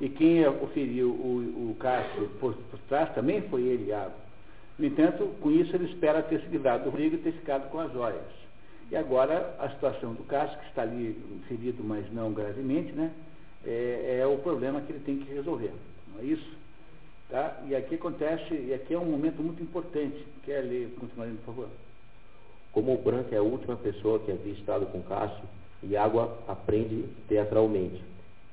[0.00, 1.76] e quem o feriu o, o
[2.40, 4.14] por, por trás também foi ele, Iago.
[4.78, 7.78] No entanto, com isso ele espera ter se livrado do Rodrigo e ter ficado com
[7.78, 8.44] as joias.
[8.90, 11.16] E agora a situação do Cássio, que está ali
[11.48, 13.12] ferido, mas não gravemente, né,
[13.64, 15.72] é, é o problema que ele tem que resolver.
[16.12, 16.54] Não é isso?
[17.30, 17.62] Tá?
[17.66, 20.24] E aqui acontece, e aqui é um momento muito importante.
[20.44, 21.68] Quer ler, continuar por favor?
[22.74, 25.44] Como o Branco é a última pessoa que havia estado com Cássio,
[25.84, 28.02] Iago aprende teatralmente.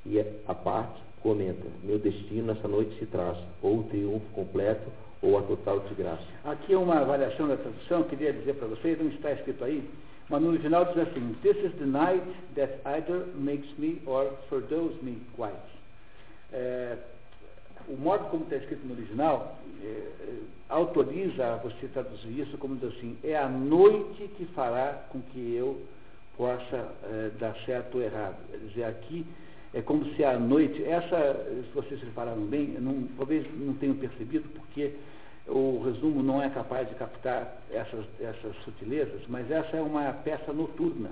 [0.06, 4.90] E a parte comenta, meu destino essa noite se traça, ou o triunfo completo,
[5.22, 6.24] ou a total desgraça.
[6.44, 9.88] Aqui é uma variação da tradução, queria dizer para vocês, não está escrito aí,
[10.30, 12.24] mas no original diz assim, This is the night
[12.56, 15.56] that either makes me or fordows me quite.
[16.54, 16.98] É,
[17.88, 19.71] o modo como está escrito no original é, é,
[20.70, 25.54] autoriza a você traduzir isso como diz assim, é a noite que fará com que
[25.54, 25.82] eu
[26.38, 28.38] possa é, dar certo ou errado.
[28.50, 29.26] Quer dizer, aqui
[29.74, 34.48] é como se a noite, essa, se vocês repararam bem, não, talvez não tenham percebido,
[34.50, 34.94] porque
[35.48, 40.52] o resumo não é capaz de captar essas, essas sutilezas, mas essa é uma peça
[40.52, 41.12] noturna.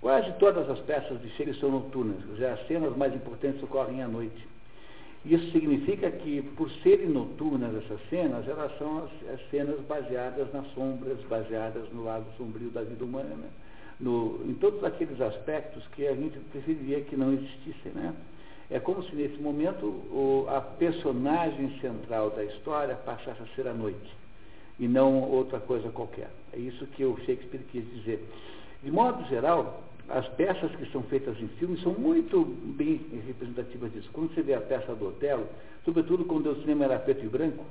[0.00, 4.02] Quase todas as peças de Shakespeare são noturnas, quer dizer, as cenas mais importantes ocorrem
[4.02, 4.46] à noite.
[5.28, 10.66] Isso significa que, por serem noturnas essas cenas, elas são as, as cenas baseadas nas
[10.72, 13.48] sombras, baseadas no lado sombrio da vida humana,
[13.98, 17.90] no, em todos aqueles aspectos que a gente preferiria que não existissem.
[17.92, 18.14] Né?
[18.70, 23.74] É como se nesse momento o, a personagem central da história passasse a ser a
[23.74, 24.14] noite
[24.78, 26.30] e não outra coisa qualquer.
[26.52, 28.24] É isso que o Shakespeare quis dizer.
[28.80, 32.44] De modo geral, as peças que são feitas em filmes são muito
[32.76, 34.10] bem representativas disso.
[34.12, 35.46] Quando você vê a peça do Otelo,
[35.84, 37.64] sobretudo quando o cinema era preto e branco,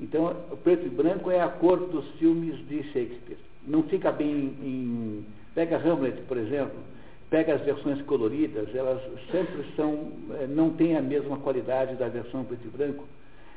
[0.00, 3.38] então o preto e branco é a cor dos filmes de Shakespeare.
[3.66, 4.28] Não fica bem
[4.62, 5.24] em.
[5.54, 6.78] Pega Hamlet, por exemplo,
[7.30, 12.44] pega as versões coloridas, elas sempre são, eh, não têm a mesma qualidade da versão
[12.44, 13.04] preto e branco,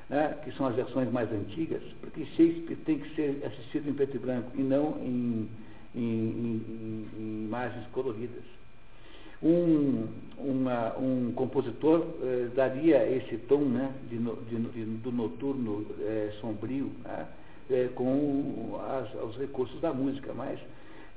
[0.09, 4.15] né, que são as versões mais antigas, porque Shakespeare tem que ser assistido em preto
[4.15, 5.47] e branco e não em,
[5.95, 8.43] em, em, em imagens coloridas.
[9.43, 16.31] Um, uma, um compositor eh, daria esse tom né, de, de, de, do noturno eh,
[16.39, 17.25] sombrio né,
[17.71, 20.59] eh, com as, os recursos da música, mas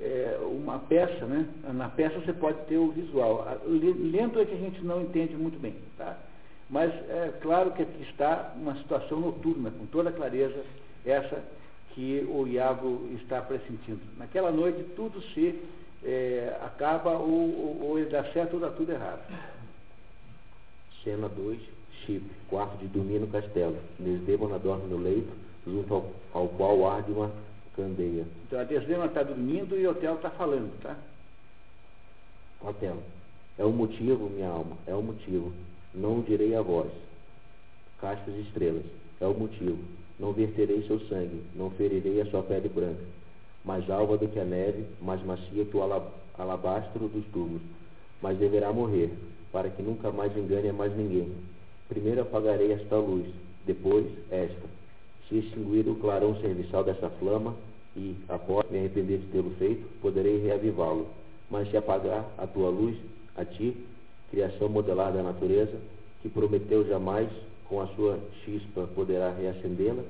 [0.01, 1.47] é, uma peça, né?
[1.73, 3.43] Na peça você pode ter o visual.
[3.47, 6.19] A- le- Lendo é que a gente não entende muito bem, tá?
[6.69, 10.65] Mas é claro que aqui está uma situação noturna, com toda clareza,
[11.05, 11.45] essa
[11.95, 14.01] que o Iago está pressentindo.
[14.19, 15.61] Naquela noite tudo se
[16.03, 19.23] é, acaba ou, ou, ou ele dá certo ou dá tudo errado.
[21.03, 21.61] Cena 2,
[22.05, 23.77] Chip, quarto de dormir no castelo.
[23.99, 25.33] Desdemona dorme no leito,
[25.67, 27.31] junto ao, ao qual arde uma
[27.77, 28.27] candeia.
[28.47, 30.97] Então a Desdemona está dormindo e o Otelo está falando, tá?
[32.61, 33.03] Otelo.
[33.57, 35.53] É o motivo, minha alma, é o motivo.
[35.95, 36.91] Não direi a voz.
[38.01, 38.85] Cascas e estrelas.
[39.21, 39.79] É o motivo.
[40.19, 43.03] Não verterei seu sangue, não ferirei a sua pele branca.
[43.65, 47.63] Mais alva do que a neve, mais macia que o ala- alabastro dos túmulos.
[48.23, 49.11] Mas deverá morrer,
[49.51, 51.33] para que nunca mais engane a mais ninguém.
[51.89, 53.27] Primeiro apagarei esta luz,
[53.67, 54.69] depois esta.
[55.29, 57.55] Se extinguir o clarão serviçal dessa flama,
[57.97, 61.07] e, após me arrepender de tê-lo feito, poderei reavivá-lo.
[61.51, 62.97] Mas se apagar a tua luz,
[63.37, 63.77] a ti,
[64.31, 65.77] criação modelar da natureza,
[66.23, 67.29] que prometeu jamais
[67.69, 70.03] com a sua chispa poderá reacendê-la,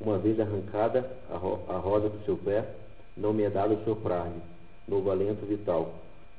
[0.00, 2.64] uma vez arrancada a, ro a rosa do seu pé,
[3.16, 4.40] não me é dado soprar-lhe,
[4.86, 5.94] novo alento vital,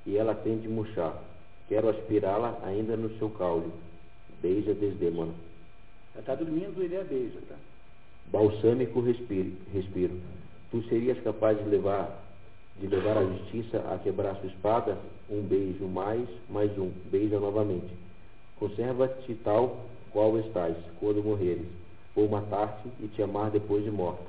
[0.06, 1.14] e ela tem de murchar.
[1.68, 3.72] Quero aspirá-la ainda no seu caule.
[4.42, 5.34] Beija Desdemona.
[6.18, 7.56] Está dormindo, ele é beija, tá?
[8.32, 10.20] Balsâmico respiro, respiro.
[10.72, 12.24] Tu serias capaz de levar,
[12.80, 14.98] de levar a justiça a quebrar sua espada?
[15.30, 16.92] Um beijo mais, mais um.
[17.12, 17.90] Beija novamente.
[18.58, 21.66] Conserva-te tal qual estás, quando morreres.
[22.16, 24.24] Vou matar-te e te amar depois de morta.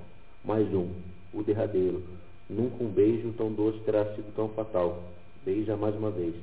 [0.44, 0.90] Mais um.
[1.32, 2.02] O derradeiro.
[2.48, 5.02] Nunca um beijo tão doce terá sido tão fatal.
[5.44, 6.34] Beija mais uma vez.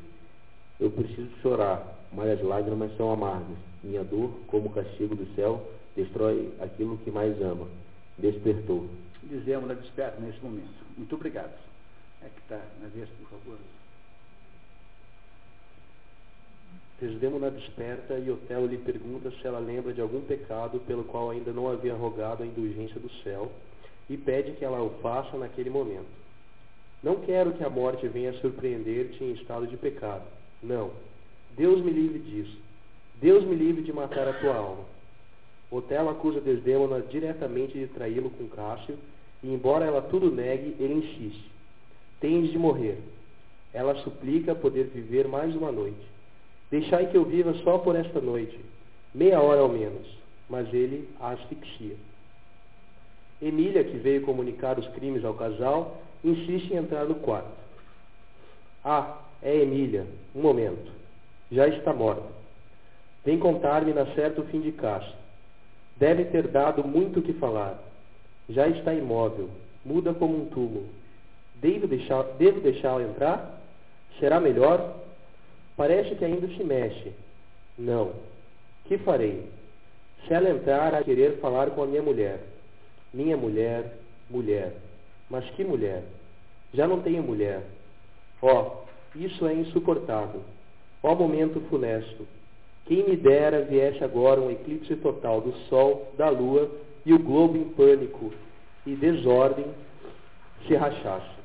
[0.80, 3.58] Eu preciso chorar, mas as lágrimas são amargas.
[3.84, 7.68] Minha dor, como castigo do céu, destrói aquilo que mais ama.
[8.18, 8.88] Despertou.
[9.24, 10.86] Dizemos, desperta nesse momento.
[10.98, 11.54] Muito obrigado.
[12.22, 13.58] É que está na vez, por favor.
[17.00, 21.52] Desdemona desperta e Otelo lhe pergunta se ela lembra de algum pecado pelo qual ainda
[21.52, 23.52] não havia rogado a indulgência do céu
[24.10, 26.08] e pede que ela o faça naquele momento.
[27.04, 30.24] Não quero que a morte venha surpreender-te em estado de pecado.
[30.64, 30.92] Não.
[31.56, 32.58] Deus me livre disso.
[33.22, 34.84] Deus me livre de matar a tua alma.
[35.70, 38.98] Otelo acusa Desdemona diretamente de traí-lo com Cássio
[39.44, 41.52] e, embora ela tudo negue, ele insiste.
[42.20, 42.98] Tens de morrer.
[43.72, 46.17] Ela suplica poder viver mais uma noite.
[46.70, 48.60] Deixai que eu viva só por esta noite,
[49.14, 50.08] meia hora ao menos,
[50.50, 51.96] mas ele a asfixia.
[53.42, 57.52] Emília, que veio comunicar os crimes ao casal, insiste em entrar no quarto.
[58.84, 60.08] Ah, é Emília.
[60.36, 60.92] Um momento.
[61.52, 62.24] Já está morta.
[63.24, 65.14] Vem contar-me na certa o fim de caixa.
[65.98, 67.78] Deve ter dado muito o que falar.
[68.50, 69.50] Já está imóvel.
[69.86, 70.88] Muda como um túmulo.
[71.56, 73.62] Devo deixá-la deixá entrar?
[74.20, 74.96] Será melhor?
[75.78, 77.14] Parece que ainda se mexe.
[77.78, 78.12] Não.
[78.86, 79.48] Que farei?
[80.26, 82.40] Se ela entrar a querer falar com a minha mulher.
[83.14, 83.94] Minha mulher,
[84.30, 84.74] mulher.
[85.30, 86.04] Mas que mulher?
[86.74, 87.62] Já não tenho mulher.
[88.42, 90.42] Ó, oh, isso é insuportável.
[91.04, 92.28] Ó oh, momento funesto.
[92.86, 96.72] Quem me dera viesse agora um eclipse total do Sol, da Lua
[97.06, 98.34] e o globo em pânico
[98.86, 99.66] e desordem
[100.66, 101.37] se rachasse.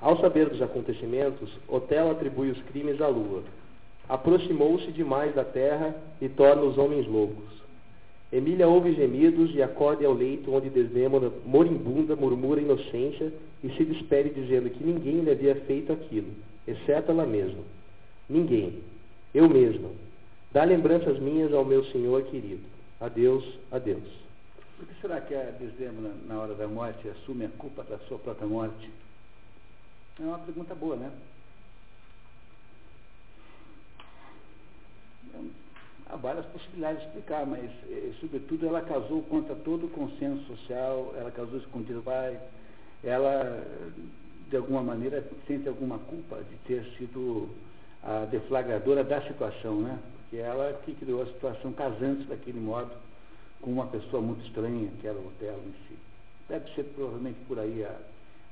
[0.00, 3.42] Ao saber dos acontecimentos, Otelo atribui os crimes à lua.
[4.08, 7.58] Aproximou-se demais da terra e torna os homens loucos.
[8.30, 13.32] Emília ouve gemidos e acorde ao leito onde Desdemona, moribunda, murmura inocência
[13.64, 16.28] e se despede dizendo que ninguém lhe havia feito aquilo,
[16.66, 17.62] exceto ela mesma.
[18.28, 18.82] Ninguém.
[19.34, 19.88] Eu mesma.
[20.52, 22.62] Dá lembranças minhas ao meu Senhor querido.
[23.00, 24.28] Adeus, adeus.
[24.76, 28.18] Por que será que a Desdemona, na hora da morte, assume a culpa da sua
[28.18, 28.90] própria morte?
[30.20, 31.12] É uma pergunta boa, né?
[36.10, 41.14] Há várias possibilidades de explicar, mas, eh, sobretudo, ela casou contra todo o consenso social,
[41.16, 42.40] ela casou escondido pai,
[43.04, 43.64] ela,
[44.48, 47.48] de alguma maneira, sente alguma culpa de ter sido
[48.02, 49.98] a deflagradora da situação, né?
[50.22, 52.90] Porque ela que criou a situação casando-se daquele modo
[53.60, 55.98] com uma pessoa muito estranha, que era o Otelo em si.
[56.48, 57.94] Deve ser provavelmente por aí a,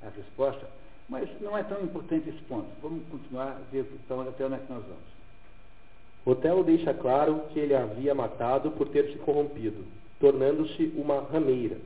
[0.06, 0.66] a resposta.
[1.08, 2.66] Mas não é tão importante esse ponto.
[2.82, 5.16] Vamos continuar a ver então, até onde é que nós vamos.
[6.24, 9.84] Otelo deixa claro que ele havia matado por ter se corrompido,
[10.18, 11.76] tornando-se uma rameira,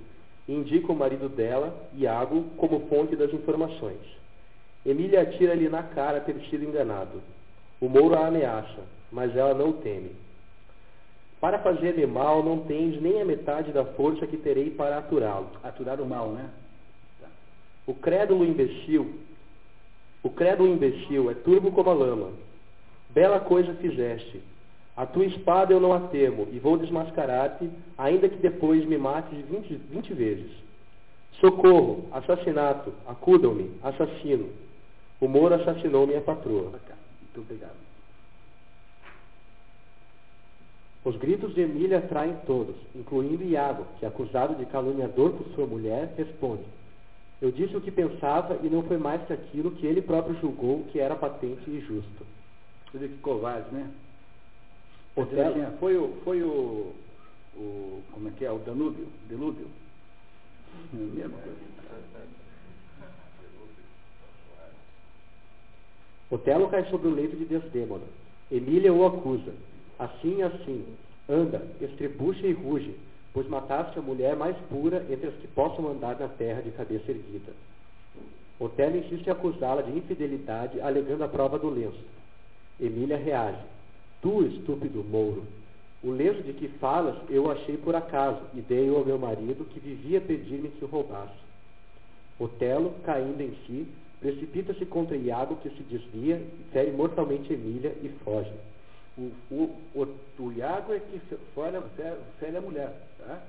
[0.48, 4.00] e indica o marido dela, Iago, como fonte das informações.
[4.84, 7.20] Emília atira-lhe na cara ter sido enganado.
[7.80, 8.80] O Mouro a ameaça,
[9.12, 10.16] mas ela não teme.
[11.38, 15.50] Para fazer-me mal, não tens nem a metade da força que terei para aturá-lo.
[15.62, 16.48] Aturar o mal, né?
[17.86, 19.14] O crédulo imbecil,
[20.22, 22.30] o crédulo imbecil é turbo como a lama.
[23.10, 24.40] Bela coisa fizeste.
[24.96, 29.38] A tua espada eu não a temo, e vou desmascarar-te, ainda que depois me mates
[29.46, 30.50] vinte, vinte vezes.
[31.40, 34.50] Socorro, assassinato, acudam-me, assassino.
[35.20, 36.70] O Moro assassinou minha patroa.
[36.70, 37.76] Muito obrigado.
[41.02, 46.12] Os gritos de Emília atraem todos, incluindo Iago, que, acusado de caluniador por sua mulher,
[46.16, 46.64] responde:
[47.40, 50.84] eu disse o que pensava e não foi mais que aquilo que ele próprio julgou
[50.84, 52.26] que era patente e justo.
[52.92, 53.90] Vê que covarde, né?
[55.16, 56.94] Assim, foi o, foi o,
[57.56, 59.66] o, como é que é, o Danúbio, Delúbio?
[60.94, 61.70] É a mesma coisa.
[66.30, 68.04] Otelo cai sobre o leito de Desdêmona.
[68.50, 69.52] Emília o acusa.
[69.98, 70.84] Assim, assim,
[71.28, 72.94] anda, estrebucha e ruge,
[73.32, 77.10] pois mataste a mulher mais pura entre as que possam andar na terra de cabeça
[77.10, 77.52] erguida.
[78.58, 82.04] Otelo insiste em acusá-la de infidelidade, alegando a prova do lenço.
[82.78, 83.62] Emília reage.
[84.20, 85.44] Tu, estúpido mouro,
[86.02, 89.80] o lenço de que falas eu achei por acaso e dei-o ao meu marido, que
[89.80, 91.32] vivia pedir-me que o roubasse.
[92.38, 93.86] Otelo, caindo em si,
[94.18, 98.52] precipita-se contra Iago, que se desvia, fere mortalmente Emília e foge.
[99.16, 101.18] O, o, o, o Iago é que
[101.54, 101.82] fere,
[102.38, 102.94] fere a mulher,
[103.30, 103.40] tá?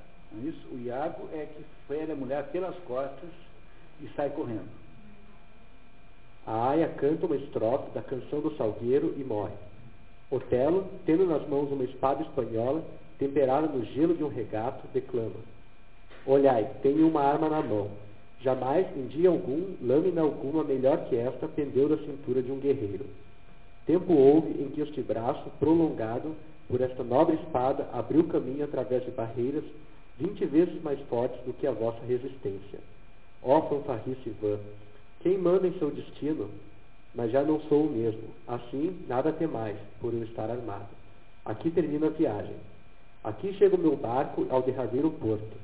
[0.43, 3.29] Isso, o Iago é que fere a mulher pelas costas
[3.99, 4.69] e sai correndo.
[6.45, 9.53] A Aia canta uma estrofe da canção do Salgueiro e morre.
[10.29, 12.83] Otelo, tendo nas mãos uma espada espanhola,
[13.19, 15.35] temperada no gelo de um regato, declama:
[16.25, 17.91] Olhai, tenho uma arma na mão.
[18.39, 23.05] Jamais, em dia algum, lâmina alguma melhor que esta pendeu da cintura de um guerreiro.
[23.85, 26.35] Tempo houve em que este braço, prolongado
[26.71, 29.63] por esta nobre espada, abriu caminho através de barreiras
[30.17, 32.79] vinte vezes mais fortes do que a vossa resistência.
[33.43, 34.57] Ó fanfarrice vã,
[35.19, 36.49] quem manda em seu destino?
[37.13, 38.23] Mas já não sou o mesmo.
[38.47, 40.87] Assim, nada temais, por eu estar armado.
[41.43, 42.55] Aqui termina a viagem.
[43.21, 45.57] Aqui chega o meu barco ao derradeiro porto.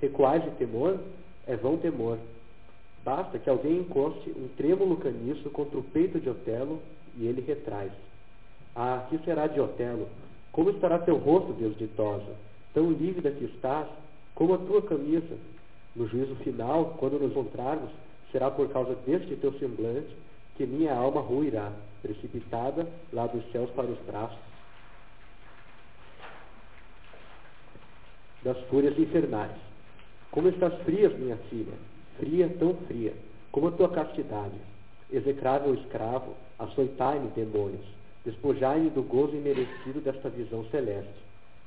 [0.00, 0.98] Recuais de temor?
[1.46, 2.18] É vão temor.
[3.04, 6.80] Basta que alguém encoste um trêmulo caniço contra o peito de Otelo
[7.18, 7.90] e ele retrai
[8.74, 10.08] Ah, que será de Otelo?
[10.54, 12.32] Como estará teu rosto, Deus ditosa?
[12.72, 13.88] Tão lívida que estás,
[14.36, 15.36] como a tua camisa.
[15.96, 17.90] No juízo final, quando nos encontrarmos,
[18.30, 20.14] será por causa deste teu semblante
[20.54, 24.38] que minha alma ruirá, precipitada lá dos céus para os braços
[28.44, 29.56] das fúrias infernais.
[30.30, 31.72] Como estás fria, minha filha,
[32.16, 33.12] fria, tão fria,
[33.50, 34.54] como a tua castidade.
[35.10, 37.84] Execrável escravo, açoitai-me, demônios,
[38.24, 41.14] despojai-me do gozo imerecido desta visão celeste.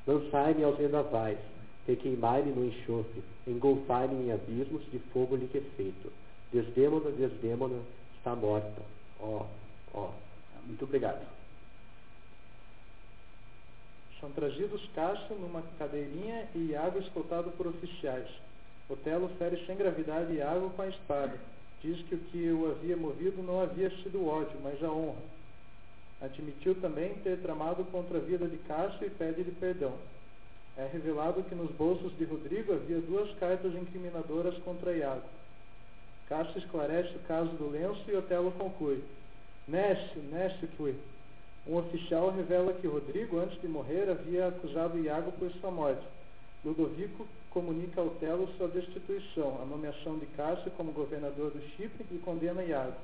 [0.05, 1.37] Lançai-me aos vendavais,
[1.85, 6.11] requeimai-me no enxofre, engolfai-me em abismos de fogo liquefeito.
[6.51, 7.79] Desdêmona, Desdêmona,
[8.17, 8.81] está morta.
[9.19, 9.45] Ó,
[9.93, 10.11] ó.
[10.65, 11.25] Muito obrigado.
[14.19, 18.27] São trazidos Cássio numa cadeirinha e Iago escoltado por oficiais.
[18.89, 21.37] Otelo fere sem gravidade Iago com a espada.
[21.81, 25.36] Diz que o que o havia movido não havia sido o ódio, mas a honra.
[26.21, 29.93] Admitiu também ter tramado contra a vida de Cássio e pede-lhe perdão.
[30.75, 35.23] É revelado que nos bolsos de Rodrigo havia duas cartas incriminadoras contra Iago.
[36.27, 39.03] Cássio esclarece o caso do lenço e Otelo conclui.
[39.67, 40.95] Neste, neste que
[41.67, 46.01] um oficial revela que Rodrigo, antes de morrer, havia acusado Iago por sua morte.
[46.63, 52.17] Ludovico comunica a Otelo sua destituição, a nomeação de Cássio como governador do Chipre e
[52.19, 52.95] condena Iago.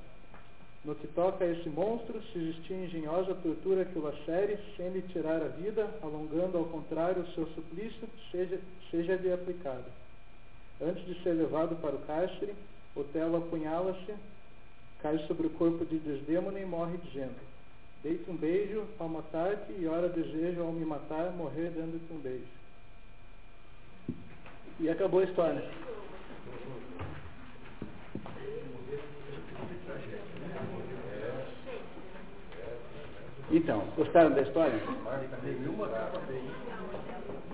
[0.86, 5.02] No que toca a esse monstro, se existia engenhosa tortura que o lacere, sem lhe
[5.02, 8.62] tirar a vida, alongando ao contrário o seu suplício, seja-lhe
[8.92, 9.86] seja aplicada.
[10.82, 12.54] Antes de ser levado para o cárcere,
[12.96, 14.14] Otelo apunhala-se,
[15.02, 17.36] cai sobre o corpo de Desdêmona e morre dizendo:
[18.04, 22.44] Deite um beijo ao matar-te e ora desejo ao me matar morrer dando-te um beijo.
[24.82, 25.64] E acabou a história.
[33.52, 34.80] Então, gostaram da história?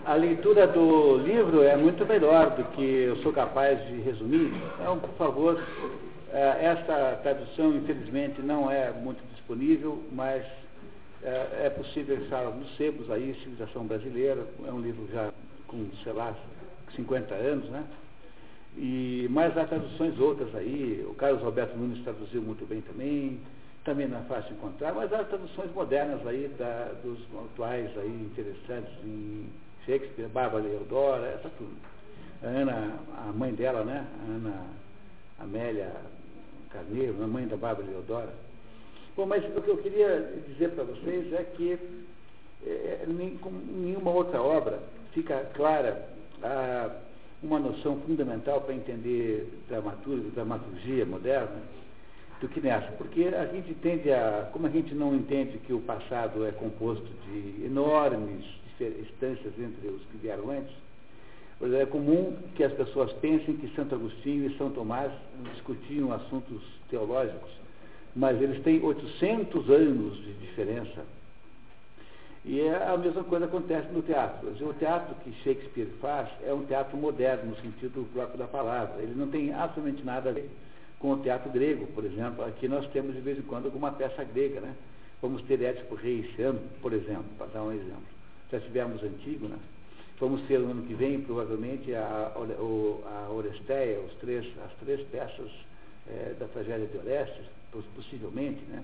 [0.05, 4.51] a leitura do livro é muito melhor do que eu sou capaz de resumir.
[4.79, 5.63] Então, por favor,
[6.31, 10.43] é, esta tradução, infelizmente, não é muito disponível, mas
[11.23, 15.31] é, é possível estar nos sebos aí, Civilização Brasileira, é um livro já
[15.67, 16.33] com, sei lá,
[16.95, 17.83] 50 anos, né?
[18.77, 23.39] E, mas há traduções outras aí, o Carlos Roberto Nunes traduziu muito bem também,
[23.89, 28.93] também não é fácil encontrar, mas há traduções modernas aí, da, dos atuais aí, interessantes
[29.03, 29.49] em
[29.83, 31.75] Shakespeare, Bárbara Eudora, essa tudo.
[32.43, 34.05] A Ana, a mãe dela, né?
[34.21, 34.63] A Ana
[35.39, 35.91] Amélia
[36.69, 38.31] Carneiro, a mãe da Bárbara Eudora.
[39.17, 41.79] Bom, mas o que eu queria dizer para vocês é que
[42.67, 43.07] é,
[43.41, 44.77] com nenhuma outra obra
[45.13, 46.07] fica clara
[46.43, 46.91] a,
[47.41, 51.59] uma noção fundamental para entender dramaturgia, dramaturgia moderna
[52.39, 55.81] do que nessa, porque a gente tende a, como a gente não entende que o
[55.81, 58.45] passado é composto de enormes
[58.79, 60.73] instâncias entre os que vieram antes,
[61.61, 65.11] é comum que as pessoas pensem que Santo Agostinho e São Tomás
[65.53, 67.51] discutiam assuntos teológicos,
[68.15, 71.03] mas eles têm 800 anos de diferença.
[72.45, 74.47] E é a mesma coisa acontece no teatro.
[74.47, 79.01] O teatro que Shakespeare faz é um teatro moderno, no sentido próprio da palavra.
[79.01, 80.49] Ele não tem absolutamente nada a ver
[80.99, 82.43] com o teatro grego, por exemplo.
[82.45, 84.75] Aqui nós temos de vez em quando alguma peça grega, né?
[85.21, 88.03] Vamos ter Édipo Rei esse ano, por exemplo, para dar um exemplo.
[88.51, 89.57] Já tivemos Antígona.
[90.19, 95.01] Vamos ter no ano que vem, provavelmente, a, a, a Oresteia, os três, as três
[95.07, 95.49] peças
[96.07, 97.45] é, da tragédia de Orestes,
[97.95, 98.83] possivelmente, né?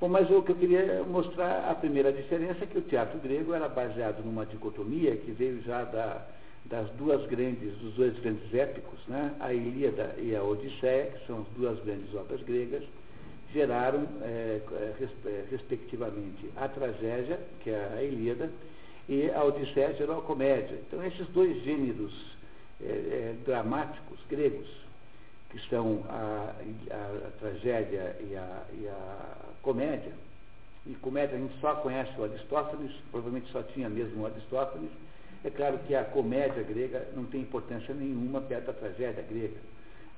[0.00, 3.54] Bom, mas o que eu queria mostrar, a primeira diferença é que o teatro grego
[3.54, 6.26] era baseado numa dicotomia que veio já da,
[6.68, 9.34] das duas grandes, dos dois grandes épicos, né?
[9.40, 12.82] a Ilíada e a Odisseia, que são as duas grandes obras gregas,
[13.52, 14.60] geraram, é,
[15.24, 18.50] é respectivamente, a tragédia, que é a Ilíada,
[19.08, 20.78] e a Odisseia gerou a comédia.
[20.86, 22.12] Então, esses dois gêneros
[22.82, 24.68] é, é, dramáticos gregos,
[25.50, 26.52] que são a,
[26.90, 30.12] a, a tragédia e a, e a, comédia,
[30.86, 34.90] e comédia a gente só conhece o Aristófanes, provavelmente só tinha mesmo o Aristófanes,
[35.46, 39.60] é claro que a comédia grega não tem importância nenhuma perto da tragédia grega.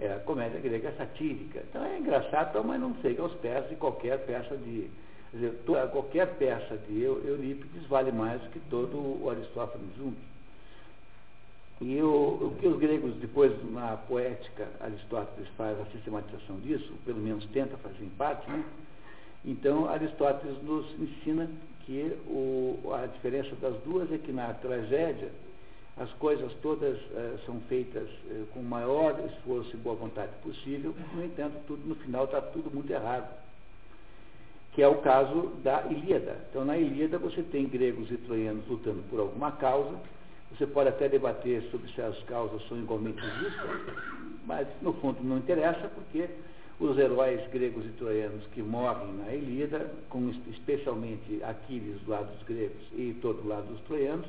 [0.00, 1.62] É, a comédia grega é satírica.
[1.68, 4.88] Então é engraçado, mas não chega aos pés de qualquer peça de.
[5.30, 5.52] Dizer,
[5.92, 10.16] qualquer peça de Eurípides vale mais do que todo o Aristófanes junto.
[11.82, 17.20] E o, o, que os gregos, depois, na poética, Aristóteles faz a sistematização disso, pelo
[17.20, 18.64] menos tenta fazer em parte, né?
[19.44, 21.50] Então, Aristóteles nos ensina
[21.88, 25.30] que o, a diferença das duas é que na tragédia
[25.96, 30.94] as coisas todas eh, são feitas eh, com o maior esforço e boa vontade possível,
[31.14, 33.34] no entanto, tudo, no final está tudo muito errado.
[34.74, 36.36] Que é o caso da Ilíada.
[36.50, 39.98] Então, na Ilíada, você tem gregos e troianos lutando por alguma causa.
[40.52, 43.94] Você pode até debater sobre se as causas são igualmente justas,
[44.46, 46.28] mas no fundo não interessa, porque
[46.80, 52.42] os heróis gregos e troianos que morrem na Ilíada, com especialmente Aquiles do lado dos
[52.44, 54.26] gregos e todo lado dos troianos,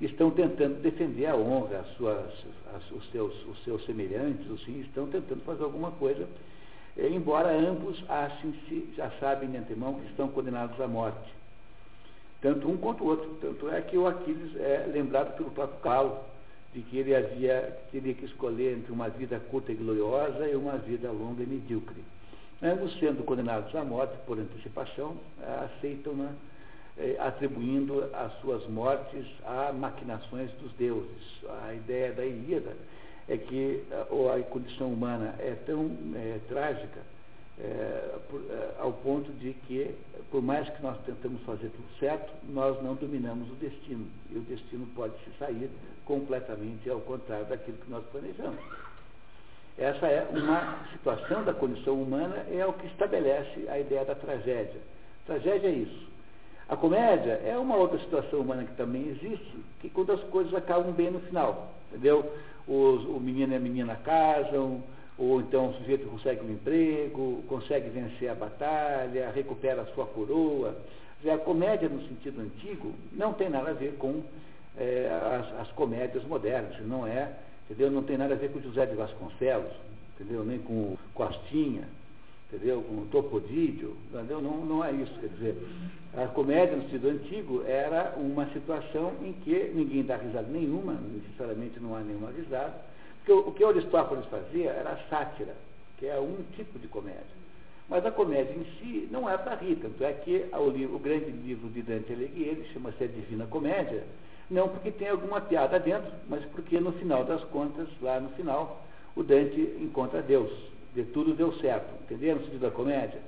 [0.00, 2.32] estão tentando defender a honra, as suas,
[2.74, 6.26] as, os, seus, os seus semelhantes, assim, estão tentando fazer alguma coisa,
[6.96, 11.32] eh, embora ambos achem -se, já sabem de antemão que estão condenados à morte.
[12.40, 13.28] Tanto um quanto o outro.
[13.40, 16.18] Tanto é que o Aquiles é lembrado pelo próprio Paulo,
[16.72, 20.78] de que ele havia, teria que escolher entre uma vida curta e gloriosa e uma
[20.78, 22.02] vida longa e medíocre.
[22.62, 25.16] Ambos sendo condenados à morte por antecipação,
[25.64, 26.32] aceitam, né,
[26.96, 31.44] eh, atribuindo as suas mortes a maquinações dos deuses.
[31.64, 32.74] A ideia da Ilíada
[33.28, 37.11] é que a, a condição humana é tão é, trágica
[37.60, 39.94] é, por, é, ao ponto de que,
[40.30, 44.06] por mais que nós tentamos fazer tudo certo, nós não dominamos o destino.
[44.30, 45.70] E o destino pode se sair
[46.04, 48.58] completamente ao contrário daquilo que nós planejamos.
[49.78, 54.80] Essa é uma situação da condição humana, é o que estabelece a ideia da tragédia.
[55.26, 56.12] Tragédia é isso.
[56.68, 60.92] A comédia é uma outra situação humana que também existe, que quando as coisas acabam
[60.92, 62.32] bem no final, entendeu?
[62.66, 64.82] Os, o menino e a menina casam,
[65.22, 70.76] ou então o sujeito consegue um emprego, consegue vencer a batalha, recupera a sua coroa.
[71.24, 74.20] A comédia, no sentido antigo, não tem nada a ver com
[74.76, 75.08] é,
[75.40, 77.30] as, as, comédias modernas, não é,
[77.64, 77.88] entendeu?
[77.88, 79.70] Não tem nada a ver com José de Vasconcelos,
[80.18, 80.44] entendeu?
[80.44, 81.84] Nem com Costinha,
[82.48, 82.82] entendeu?
[82.82, 84.42] Com Topodídio, entendeu?
[84.42, 85.56] Não, não é isso, quer dizer,
[86.14, 91.78] a comédia no sentido antigo era uma situação em que ninguém dá risada nenhuma, necessariamente
[91.78, 92.74] não há nenhuma risada,
[93.24, 95.54] porque o, que Aristófanes fazia era a sátira,
[95.98, 97.42] que é um tipo de comédia.
[97.88, 101.30] Mas a comédia em si não é para rir, tanto é que o, o grande
[101.30, 104.02] livro de Dante Alighieri chama-se A Divina Comédia,
[104.50, 108.84] não porque tem alguma piada dentro, mas porque no final das contas, lá no final,
[109.14, 110.50] o Dante encontra Deus.
[110.94, 113.20] De tudo deu certo, entenderam o sentido da comédia?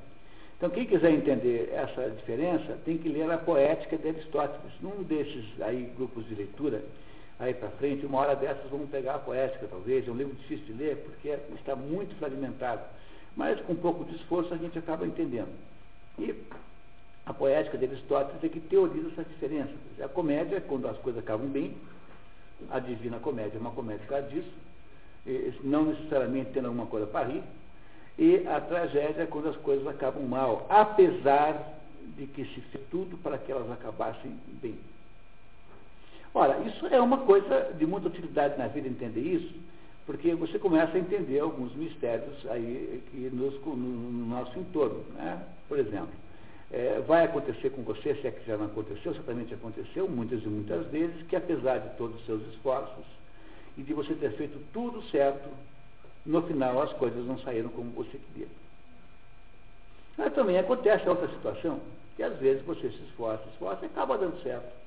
[0.57, 4.73] Então, quem quiser entender essa diferença, tem que ler a poética de Aristóteles.
[4.81, 6.83] Num desses aí grupos de leitura,
[7.39, 10.07] aí para frente, uma hora dessas vamos pegar a poética, talvez.
[10.07, 12.83] É um livro difícil de ler, porque está muito fragmentado.
[13.37, 15.53] Mas com um pouco de esforço a gente acaba entendendo.
[16.19, 16.35] E
[17.27, 19.73] a poética de Aristóteles é que teoriza essa diferença.
[20.03, 21.77] A comédia quando as coisas acabam bem,
[22.71, 24.53] a divina comédia é uma comédia causa disso,
[25.63, 27.43] não necessariamente tendo alguma coisa para rir,
[28.17, 31.81] e a tragédia é quando as coisas acabam mal, apesar
[32.17, 34.79] de que se fez tudo para que elas acabassem bem.
[36.35, 39.55] Ora, isso é uma coisa de muita utilidade na vida entender isso,
[40.05, 45.05] porque você começa a entender alguns mistérios aí que nos, no, no nosso entorno.
[45.15, 45.41] Né?
[45.69, 46.13] Por exemplo,
[46.73, 50.49] é, vai acontecer com você, se é que já não aconteceu, certamente aconteceu, muitas e
[50.49, 53.05] muitas vezes, que apesar de todos os seus esforços
[53.79, 55.49] e de você ter feito tudo certo,
[56.27, 58.49] no final as coisas não saíram como você queria.
[60.19, 61.79] Mas também acontece outra situação,
[62.17, 64.84] que às vezes você se esforça, esforça e acaba dando certo.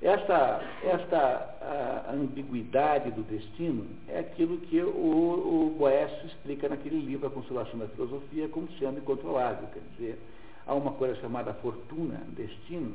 [0.00, 7.30] Esta, esta ambiguidade do destino é aquilo que o, o Boécio explica naquele livro A
[7.30, 9.68] Consolação da Filosofia como sendo incontrolável.
[9.72, 10.18] Quer dizer,
[10.66, 12.94] a uma coisa chamada fortuna, destino,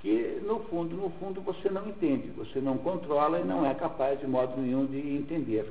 [0.00, 4.18] que no fundo, no fundo você não entende, você não controla e não é capaz
[4.18, 5.70] de modo nenhum de entender.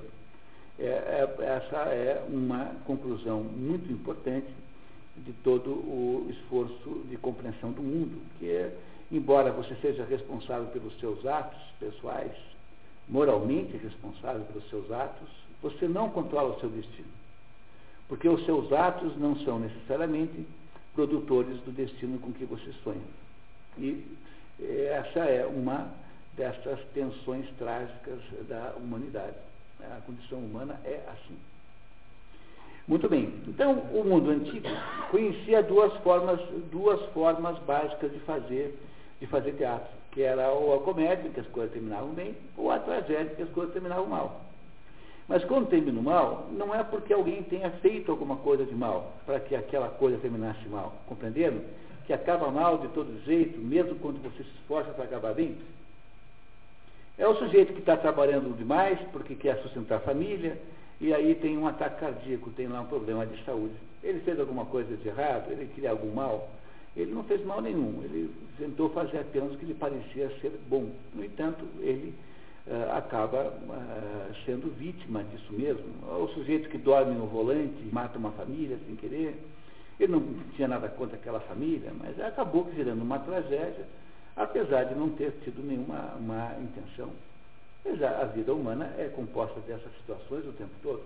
[0.79, 4.47] É, é, essa é uma conclusão muito importante
[5.17, 8.73] de todo o esforço de compreensão do mundo, que é,
[9.13, 12.31] embora você seja responsável pelos seus atos pessoais,
[13.07, 15.29] moralmente responsável pelos seus atos,
[15.61, 17.07] você não controla o seu destino.
[18.07, 20.45] Porque os seus atos não são necessariamente
[20.93, 23.01] produtores do destino com que você sonha.
[23.77, 24.03] E
[24.59, 25.89] essa é uma
[26.35, 29.37] dessas tensões trágicas da humanidade.
[29.79, 31.37] A condição humana é assim.
[32.87, 33.33] Muito bem.
[33.47, 34.67] Então, o mundo antigo
[35.09, 36.39] conhecia duas formas,
[36.71, 38.77] duas formas básicas de fazer,
[39.23, 42.77] de fazer teatro, que era ou a comédia, que as coisas terminavam bem, ou a
[42.77, 44.41] tragédia, que as coisas terminavam mal.
[45.29, 49.39] Mas quando termina mal, não é porque alguém tenha feito alguma coisa de mal, para
[49.39, 50.93] que aquela coisa terminasse mal.
[51.07, 51.61] Compreenderam?
[52.05, 55.55] Que acaba mal de todo jeito, mesmo quando você se esforça para acabar bem.
[57.17, 60.59] É o sujeito que está trabalhando demais porque quer sustentar a família,
[60.99, 63.75] e aí tem um ataque cardíaco, tem lá um problema de saúde.
[64.03, 66.49] Ele fez alguma coisa de errado, ele queria algum mal.
[66.95, 70.91] Ele não fez mal nenhum, ele tentou fazer apenas o que lhe parecia ser bom.
[71.13, 72.13] No entanto, ele
[72.67, 75.85] uh, acaba uh, sendo vítima disso mesmo.
[76.03, 79.35] O sujeito que dorme no volante, mata uma família sem querer.
[79.99, 80.21] Ele não
[80.55, 83.85] tinha nada contra aquela família, mas acabou gerando uma tragédia,
[84.35, 87.09] apesar de não ter tido nenhuma má intenção.
[87.83, 91.03] Mas a, a vida humana é composta dessas situações o tempo todo.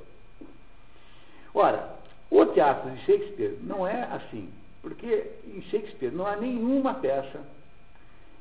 [1.53, 1.95] Ora,
[2.29, 4.49] o teatro de Shakespeare não é assim,
[4.81, 7.41] porque em Shakespeare não há nenhuma peça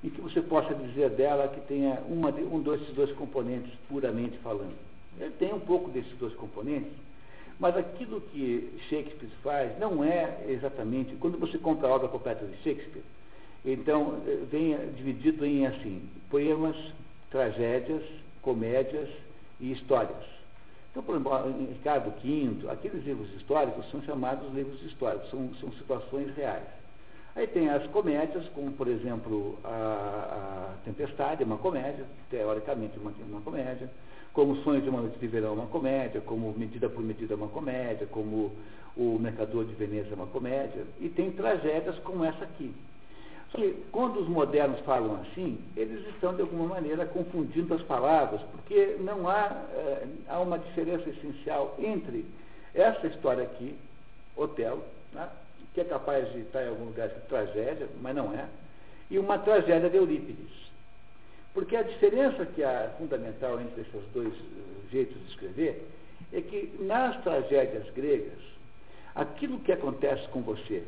[0.05, 4.75] em que você possa dizer dela que tenha uma, um desses dois componentes, puramente falando.
[5.19, 6.93] Ele tem um pouco desses dois componentes,
[7.59, 11.15] mas aquilo que Shakespeare faz não é exatamente.
[11.17, 13.03] Quando você compra a obra completa de Shakespeare,
[13.65, 16.77] então eh, vem dividido em assim: poemas,
[17.31, 18.03] tragédias,
[18.43, 19.09] comédias
[19.59, 20.36] e histórias.
[20.97, 25.71] Então, por exemplo, em Ricardo V, aqueles livros históricos são chamados livros históricos, são, são
[25.73, 26.65] situações reais.
[27.35, 33.43] Aí tem as comédias, como por exemplo a, a Tempestade, uma comédia, teoricamente uma, uma
[33.43, 33.91] comédia,
[34.33, 38.07] como Sonhos de uma Noite de Verão, uma comédia, como Medida por Medida, uma comédia,
[38.07, 38.53] como
[38.97, 42.75] O Mercador de Veneza, uma comédia, e tem tragédias como essa aqui.
[43.51, 48.97] Que quando os modernos falam assim, eles estão de alguma maneira confundindo as palavras, porque
[49.01, 52.27] não há, é, há uma diferença essencial entre
[52.75, 53.75] essa história aqui,
[54.37, 54.83] Otelo,
[55.13, 55.29] né,
[55.73, 58.47] que é capaz de estar em algum lugar de tragédia, mas não é,
[59.11, 60.67] e uma tragédia de Eurípides.
[61.55, 65.89] Porque a diferença que há fundamental entre esses dois eh, jeitos de escrever
[66.33, 68.39] é que nas tragédias gregas,
[69.15, 70.83] aquilo que acontece com você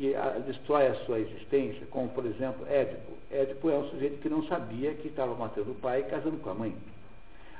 [0.00, 3.12] que a, destrói a sua existência, como por exemplo Édipo.
[3.30, 6.48] Édipo é um sujeito que não sabia que estava matando o pai e casando com
[6.48, 6.74] a mãe.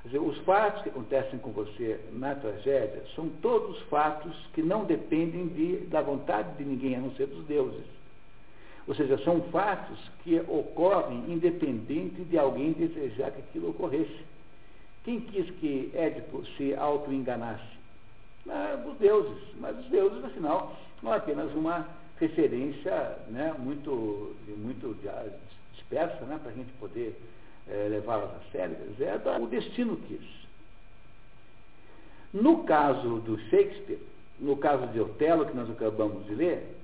[0.07, 5.49] Dizer, os fatos que acontecem com você na tragédia são todos fatos que não dependem
[5.49, 7.85] de, da vontade de ninguém, a não ser dos deuses.
[8.89, 14.25] Ou seja, são fatos que ocorrem independente de alguém desejar que aquilo ocorresse.
[15.05, 17.79] Quem quis que Édipo se auto-enganasse?
[18.49, 19.43] Ah, os deuses.
[19.61, 24.95] Mas os deuses, afinal, não é apenas uma referência né, muito, muito
[25.73, 27.19] dispersa né, para a gente poder
[27.69, 30.41] é, levá-las a sério, é o destino quis.
[32.33, 33.99] No caso do Shakespeare,
[34.39, 36.77] no caso de Otelo, que nós acabamos de ler,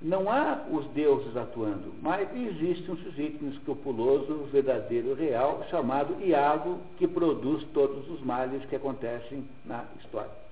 [0.00, 7.08] não há os deuses atuando, mas existe um sujeito inescrupuloso, verdadeiro, real, chamado Iago, que
[7.08, 10.43] produz todos os males que acontecem na história.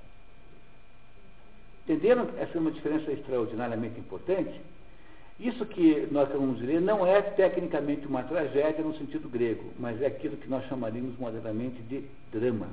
[1.85, 4.61] Entenderam essa é uma diferença extraordinariamente importante?
[5.41, 10.07] Isso que nós vamos ler não é tecnicamente uma tragédia no sentido grego, mas é
[10.07, 12.68] aquilo que nós chamaríamos modernamente de drama.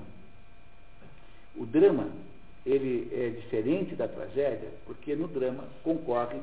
[1.56, 2.10] O drama,
[2.64, 6.40] ele é diferente da tragédia, porque no drama concorre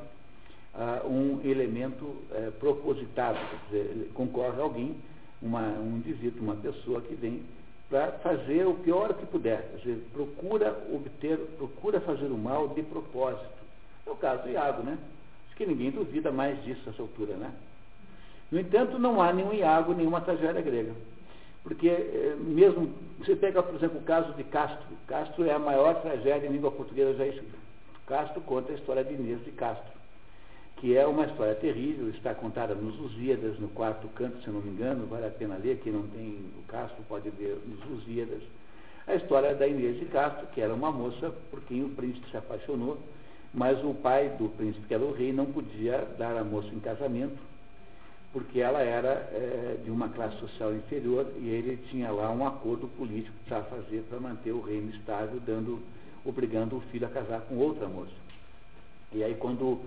[0.75, 4.97] ah, um elemento eh, propositado, quer dizer, concorre alguém,
[5.41, 7.43] uma, um indivíduo, uma pessoa que vem
[7.89, 9.62] para fazer o pior que puder.
[9.70, 13.57] Quer dizer, procura obter, procura fazer o mal de propósito.
[14.07, 14.99] É o caso do Iago, né?
[15.47, 17.53] Acho que ninguém duvida mais disso nessa altura, né?
[18.51, 20.93] No entanto, não há nenhum Iago, nenhuma tragédia grega.
[21.62, 24.87] Porque, eh, mesmo, você pega, por exemplo, o caso de Castro.
[25.07, 27.59] Castro é a maior tragédia em língua portuguesa já escrita.
[28.07, 29.95] Castro conta a história de Inês de Castro
[30.77, 34.70] que é uma história terrível, está contada nos Lusíadas, no quarto canto, se não me
[34.70, 38.43] engano, vale a pena ler, quem não tem o Castro pode ler nos Lusíadas.
[39.07, 42.37] A história da Inês de Castro, que era uma moça por quem o príncipe se
[42.37, 42.99] apaixonou,
[43.55, 46.81] mas o pai do príncipe, que era o rei, não podia dar a moça em
[46.81, 47.39] casamento,
[48.33, 52.87] porque ela era é, de uma classe social inferior e ele tinha lá um acordo
[52.89, 55.81] político para fazer para manter o reino estável, dando,
[56.22, 58.12] obrigando o filho a casar com outra moça.
[59.12, 59.81] E aí quando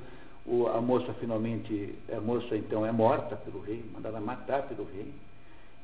[0.50, 5.14] o, a moça finalmente, a moça então é morta pelo rei, mandada matar pelo rei,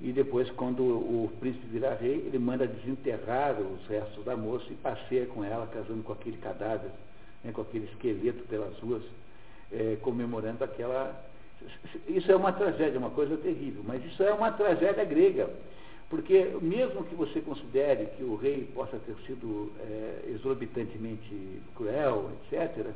[0.02, 4.76] e depois quando o príncipe vira rei, ele manda desenterrar os restos da moça e
[4.76, 6.90] passeia com ela, casando com aquele cadáver,
[7.44, 9.04] né, com aquele esqueleto pelas ruas,
[9.72, 11.24] é, comemorando aquela.
[12.08, 15.50] Isso é uma tragédia, uma coisa terrível, mas isso é uma tragédia grega.
[16.10, 22.94] Porque mesmo que você considere que o rei possa ter sido é, exorbitantemente cruel, etc.,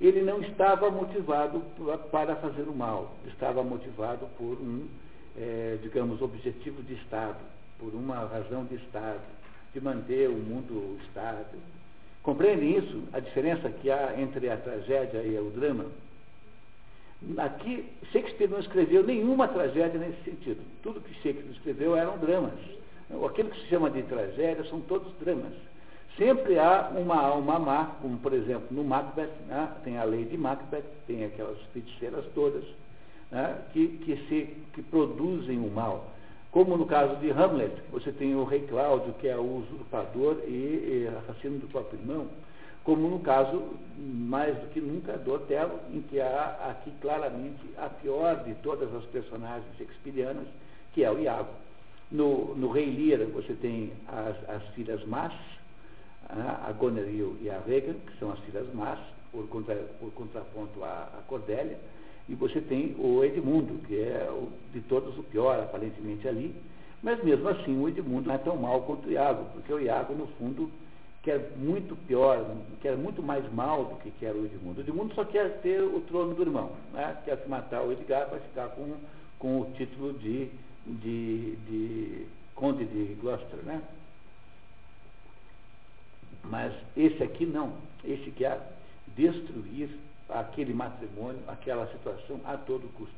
[0.00, 1.62] ele não estava motivado
[2.10, 4.86] para fazer o mal, estava motivado por um,
[5.36, 7.38] é, digamos, objetivo de Estado,
[7.78, 9.20] por uma razão de Estado,
[9.72, 11.60] de manter o mundo estável.
[12.22, 13.02] Compreendem isso?
[13.12, 15.86] A diferença que há entre a tragédia e o drama?
[17.38, 20.60] Aqui, Shakespeare não escreveu nenhuma tragédia nesse sentido.
[20.82, 22.58] Tudo que Shakespeare escreveu eram dramas.
[23.24, 25.52] Aquilo que se chama de tragédia são todos dramas.
[26.16, 29.70] Sempre há uma alma má, como por exemplo no Macbeth, né?
[29.84, 32.64] tem a lei de Macbeth, tem aquelas feiticeiras todas,
[33.30, 33.58] né?
[33.72, 36.10] que, que, se, que produzem o mal.
[36.50, 40.50] Como no caso de Hamlet, você tem o rei Cláudio, que é o usurpador e,
[40.50, 42.28] e assassino do próprio irmão,
[42.82, 43.62] como no caso,
[43.98, 48.94] mais do que nunca, do Otelo, em que há aqui claramente a pior de todas
[48.94, 50.46] as personagens shakespearianas,
[50.94, 51.50] que é o Iago.
[52.10, 55.32] No, no Rei Lear, você tem as, as filhas más,
[56.28, 58.98] a Goneril e a Regan, que são as filhas más,
[59.30, 61.78] por, contra, por contraponto à, à Cordélia,
[62.28, 66.54] e você tem o Edmundo, que é o, de todos o pior, aparentemente, ali,
[67.02, 70.14] mas mesmo assim o Edmundo não é tão mal quanto o Iago, porque o Iago,
[70.14, 70.70] no fundo,
[71.22, 72.44] quer muito pior,
[72.80, 74.80] quer muito mais mal do que quer o Edmundo.
[74.80, 77.16] O Edmundo só quer ter o trono do irmão, né?
[77.24, 78.94] quer se matar o Edgar para ficar com,
[79.38, 80.48] com o título de,
[80.86, 83.82] de, de Conde de Gloucester, né?
[86.50, 87.72] Mas esse aqui não.
[88.04, 88.60] Esse quer
[89.16, 89.90] destruir
[90.28, 93.14] aquele matrimônio, aquela situação a todo custo.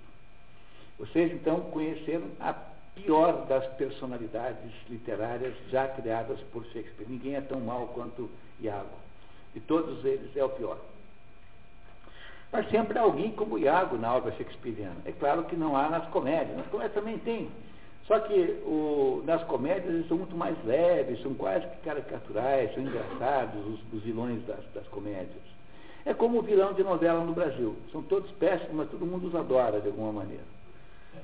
[0.99, 2.55] Vocês então conheceram a
[2.95, 7.09] pior das personalidades literárias já criadas por Shakespeare.
[7.09, 8.29] Ninguém é tão mal quanto
[8.61, 8.97] Iago.
[9.55, 10.79] De todos eles é o pior.
[12.51, 14.97] Mas sempre há alguém como Iago na obra shakespeariana.
[15.05, 16.57] É claro que não há nas comédias.
[16.57, 17.51] Nas comédias também tem.
[18.09, 18.35] Só que
[18.65, 23.93] o, nas comédias eles são muito mais leves, são quase que caricaturais, são engraçados os,
[23.93, 25.43] os vilões das, das, comédias.
[26.07, 27.77] É como o vilão de novela no Brasil.
[27.93, 30.45] São todos péssimos, mas todo mundo os adora de alguma maneira.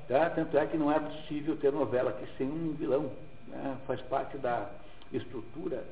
[0.07, 0.29] Tá?
[0.29, 3.11] Tanto é que não é possível ter novela aqui sem um vilão.
[3.49, 3.79] Né?
[3.87, 4.69] Faz parte da
[5.11, 5.83] estrutura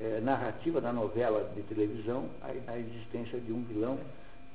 [0.00, 3.98] é, narrativa da novela de televisão a, a existência de um vilão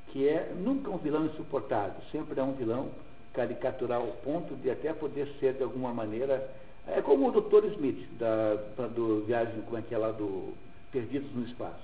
[0.07, 2.89] que é nunca um vilão insuportável, sempre é um vilão
[3.35, 6.49] caricaturar ao ponto de até poder ser de alguma maneira.
[6.87, 7.65] É como o Dr.
[7.73, 8.55] Smith, da,
[8.87, 10.53] do viagem, como é que é lá do
[10.91, 11.83] Perdidos no Espaço.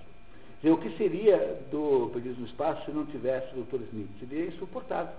[0.62, 3.84] Dizer, o que seria do Perdidos no Espaço se não tivesse o Dr.
[3.90, 4.10] Smith?
[4.20, 5.14] Seria insuportável.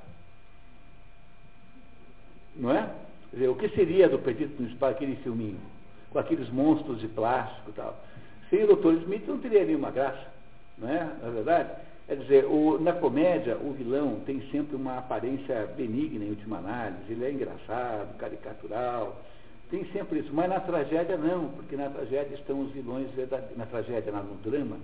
[2.57, 2.89] Não é?
[3.33, 5.61] Dizer, o que seria do Perdidos no Espaço, aquele filminho,
[6.11, 7.99] com aqueles monstros de plástico e tal?
[8.49, 9.03] Sem o Dr.
[9.03, 10.27] Smith não teria nenhuma graça,
[10.79, 11.05] não é?
[11.23, 11.71] Na verdade?
[12.13, 17.11] Quer dizer, o, na comédia, o vilão tem sempre uma aparência benigna em última análise,
[17.11, 19.19] ele é engraçado, caricatural,
[19.71, 20.29] tem sempre isso.
[20.31, 23.57] Mas na tragédia não, porque na tragédia estão os vilões verdadeiros.
[23.57, 24.77] Na tragédia, no drama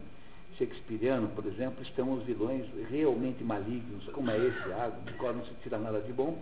[0.56, 5.44] shakespeariano, por exemplo, estão os vilões realmente malignos, como é esse Iago, do qual não
[5.44, 6.38] se tira nada de bom.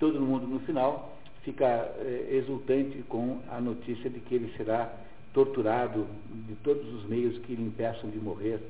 [0.00, 4.90] Todo mundo, no final, fica é, exultante com a notícia de que ele será
[5.34, 6.06] torturado
[6.48, 8.60] de todos os meios que lhe impeçam de morrer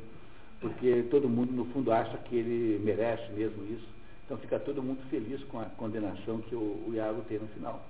[0.63, 3.87] porque todo mundo, no fundo, acha que ele merece mesmo isso.
[4.25, 7.83] Então fica todo mundo feliz com a condenação que o, o Iago tem no final.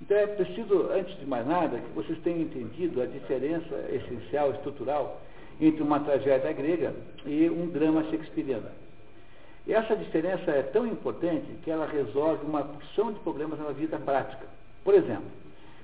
[0.00, 5.20] Então é preciso, antes de mais nada, que vocês tenham entendido a diferença essencial, estrutural,
[5.60, 6.94] entre uma tragédia grega
[7.24, 8.68] e um drama shakespeariano.
[9.66, 13.96] E essa diferença é tão importante que ela resolve uma porção de problemas na vida
[13.98, 14.44] prática.
[14.82, 15.30] Por exemplo,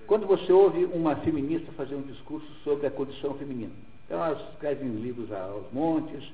[0.06, 3.72] quando você ouve uma feminista fazer um discurso sobre a condição feminina,
[4.08, 6.24] então, elas escrevem livros aos montes,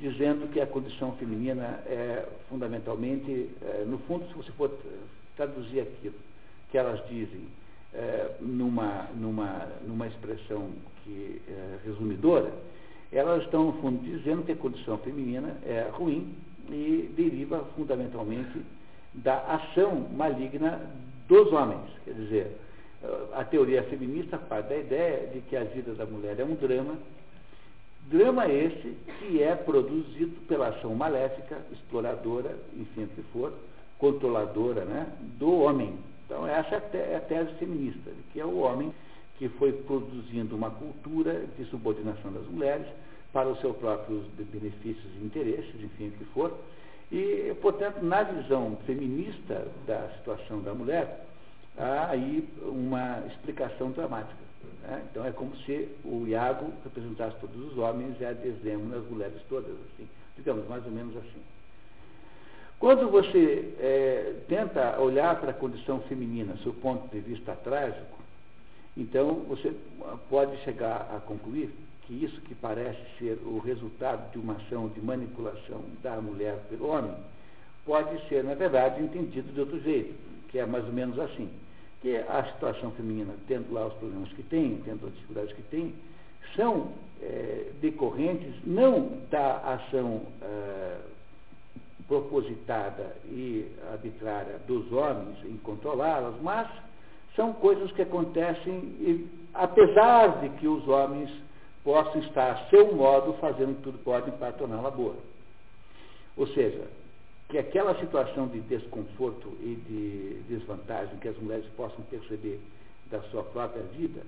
[0.00, 4.76] dizendo que a condição feminina é fundamentalmente, é, no fundo, se você for
[5.36, 6.16] traduzir aquilo
[6.68, 7.46] que elas dizem
[7.94, 10.70] é, numa, numa, numa expressão
[11.04, 12.52] que é resumidora,
[13.12, 16.34] elas estão, no fundo, dizendo que a condição feminina é ruim
[16.68, 18.62] e deriva fundamentalmente
[19.14, 20.80] da ação maligna
[21.28, 21.88] dos homens.
[22.04, 22.56] Quer dizer,
[23.34, 26.96] a teoria feminista parte da ideia de que a vida da mulher é um drama
[28.08, 33.52] Drama esse que é produzido pela ação maléfica, exploradora, enfim, que for,
[33.98, 35.06] controladora né,
[35.38, 35.94] do homem.
[36.26, 38.92] Então, essa é a tese feminista, que é o homem
[39.38, 42.86] que foi produzindo uma cultura de subordinação das mulheres
[43.32, 46.52] para os seus próprios benefícios e interesses, enfim, o que for.
[47.10, 51.24] E, portanto, na visão feminista da situação da mulher,
[51.78, 54.42] há aí uma explicação dramática.
[54.82, 55.02] Né?
[55.10, 59.40] Então, é como se o Iago representasse todos os homens e a Desdemona as mulheres
[59.48, 61.42] todas, assim, digamos, mais ou menos assim.
[62.78, 68.18] Quando você é, tenta olhar para a condição feminina, seu ponto de vista trágico,
[68.96, 69.72] então você
[70.28, 75.00] pode chegar a concluir que isso que parece ser o resultado de uma ação de
[75.00, 77.14] manipulação da mulher pelo homem,
[77.86, 80.14] pode ser, na verdade, entendido de outro jeito,
[80.48, 81.48] que é mais ou menos assim.
[82.02, 85.94] Que a situação feminina, tendo lá os problemas que tem, tendo as dificuldades que tem,
[86.56, 86.88] são
[87.22, 90.96] é, decorrentes não da ação é,
[92.08, 96.68] propositada e arbitrária dos homens em controlá-las, mas
[97.34, 101.30] são coisas que acontecem e, apesar de que os homens
[101.82, 105.16] possam estar a seu modo fazendo tudo que podem para torná-la boa.
[106.36, 106.86] Ou seja,
[107.52, 112.58] que aquela situação de desconforto e de desvantagem que as mulheres possam perceber
[113.10, 114.22] da sua própria vida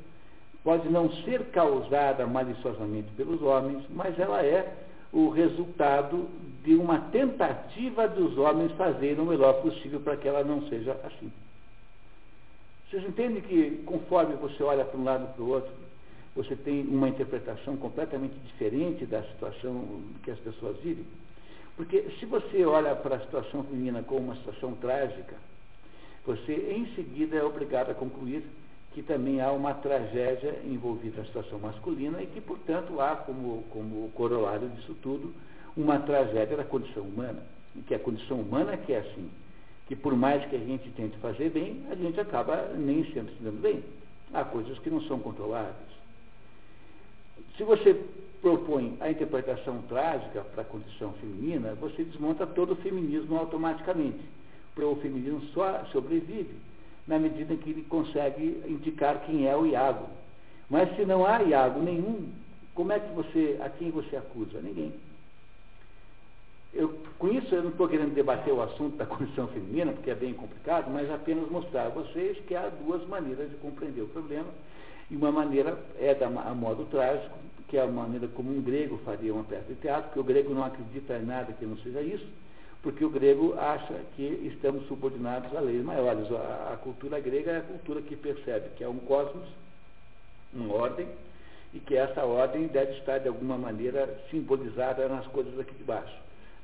[0.62, 4.76] pode não ser causada maliciosamente pelos homens, mas ela é
[5.10, 6.28] o resultado
[6.62, 11.32] de uma tentativa dos homens fazerem o melhor possível para que ela não seja assim.
[12.90, 15.72] Vocês entendem que conforme você olha para um lado para o outro,
[16.36, 21.06] você tem uma interpretação completamente diferente da situação que as pessoas vivem?
[21.76, 25.34] Porque se você olha para a situação feminina como uma situação trágica,
[26.24, 28.44] você em seguida é obrigado a concluir
[28.92, 34.08] que também há uma tragédia envolvida na situação masculina e que, portanto, há como, como
[34.10, 35.34] corolário disso tudo
[35.76, 37.42] uma tragédia da condição humana.
[37.74, 39.28] E que a condição humana que é assim,
[39.88, 43.42] que por mais que a gente tente fazer bem, a gente acaba nem sempre se
[43.42, 43.82] dando bem.
[44.32, 45.74] Há coisas que não são controláveis.
[47.56, 48.00] Se você
[48.44, 54.20] propõe a interpretação trágica para a condição feminina, você desmonta todo o feminismo automaticamente.
[54.76, 56.54] O feminismo só sobrevive
[57.06, 60.06] na medida que ele consegue indicar quem é o Iago.
[60.68, 62.28] Mas se não há Iago nenhum,
[62.74, 64.60] como é que você, a quem você acusa?
[64.60, 64.92] Ninguém.
[66.74, 70.14] Eu, com isso eu não estou querendo debater o assunto da condição feminina, porque é
[70.14, 74.48] bem complicado, mas apenas mostrar a vocês que há duas maneiras de compreender o problema.
[75.10, 77.38] E uma maneira é da, a modo trágico,
[77.74, 80.54] que é a maneira como um grego faria uma peça de teatro, porque o grego
[80.54, 82.24] não acredita em nada que não seja isso,
[82.80, 84.22] porque o grego acha que
[84.54, 86.30] estamos subordinados a leis maiores.
[86.30, 89.42] A, a, cultura grega é a cultura que percebe que é um cosmos,
[90.52, 91.08] uma ordem,
[91.72, 96.16] e que essa ordem deve estar de alguma maneira simbolizada nas coisas aqui de baixo.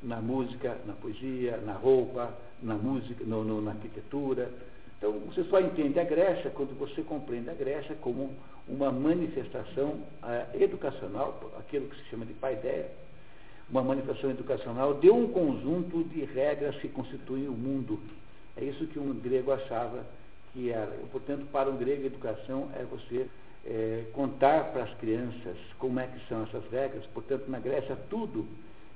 [0.04, 2.32] Na música, na poesia, na roupa,
[2.62, 4.48] na música, no, no, na arquitetura.
[5.00, 8.34] Então, você só entende a Grécia quando você compreende a Grécia como
[8.68, 12.90] uma manifestação uh, educacional, aquilo que se chama de paideia,
[13.70, 17.98] uma manifestação educacional de um conjunto de regras que constituem o mundo.
[18.58, 20.04] É isso que um grego achava
[20.52, 20.92] que era.
[21.10, 23.26] Portanto, para um grego, a educação é você
[23.64, 27.06] é, contar para as crianças como é que são essas regras.
[27.14, 28.46] Portanto, na Grécia, tudo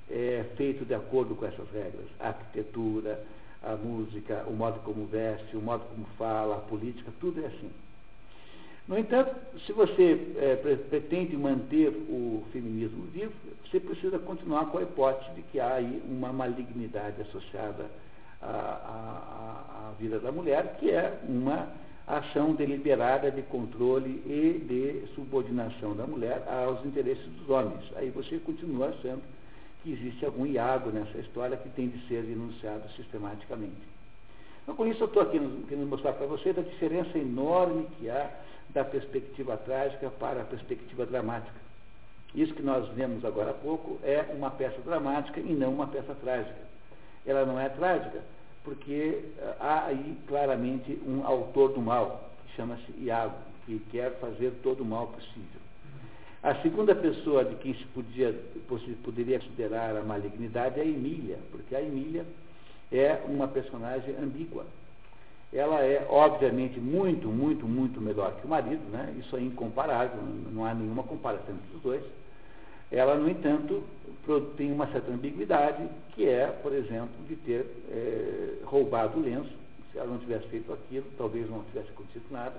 [0.07, 2.05] é feito de acordo com essas regras.
[2.19, 3.25] A arquitetura,
[3.65, 7.69] a música, o modo como veste, o modo como fala, a política, tudo é assim.
[8.87, 9.35] No entanto,
[9.65, 10.55] se você é,
[10.89, 13.33] pretende manter o feminismo vivo,
[13.65, 17.89] você precisa continuar com a hipótese de que há aí uma malignidade associada
[18.39, 21.67] à, à, à vida da mulher, que é uma
[22.05, 27.83] ação deliberada de controle e de subordinação da mulher aos interesses dos homens.
[27.95, 29.23] Aí você continua achando
[29.85, 33.95] que existe algum iago nessa história que tem de ser denunciado sistematicamente.
[34.63, 38.31] Então, com isso, eu estou aqui querendo mostrar para vocês a diferença enorme que há
[38.71, 41.63] da perspectiva trágica para a perspectiva dramática.
[42.33, 46.15] Isso que nós vemos agora há pouco é uma peça dramática e não uma peça
[46.15, 46.65] trágica.
[47.23, 48.23] Ela não é trágica
[48.63, 53.35] porque eh, há aí claramente um autor do mal, que chama-se Iago,
[53.67, 55.64] que quer fazer todo o mal possível.
[56.45, 58.33] A segunda pessoa de quem se podia,
[59.03, 62.25] poderia considerar a malignidade é a Emília, porque a Emília
[62.91, 64.65] é uma personagem ambígua
[65.55, 69.15] ela é obviamente muito, muito, muito melhor que o marido, né?
[69.17, 70.21] isso é incomparável,
[70.51, 72.03] não há nenhuma comparação entre os dois.
[72.91, 73.81] Ela, no entanto,
[74.57, 79.49] tem uma certa ambiguidade, que é, por exemplo, de ter é, roubado o lenço.
[79.91, 82.55] Se ela não tivesse feito aquilo, talvez não tivesse acontecido nada.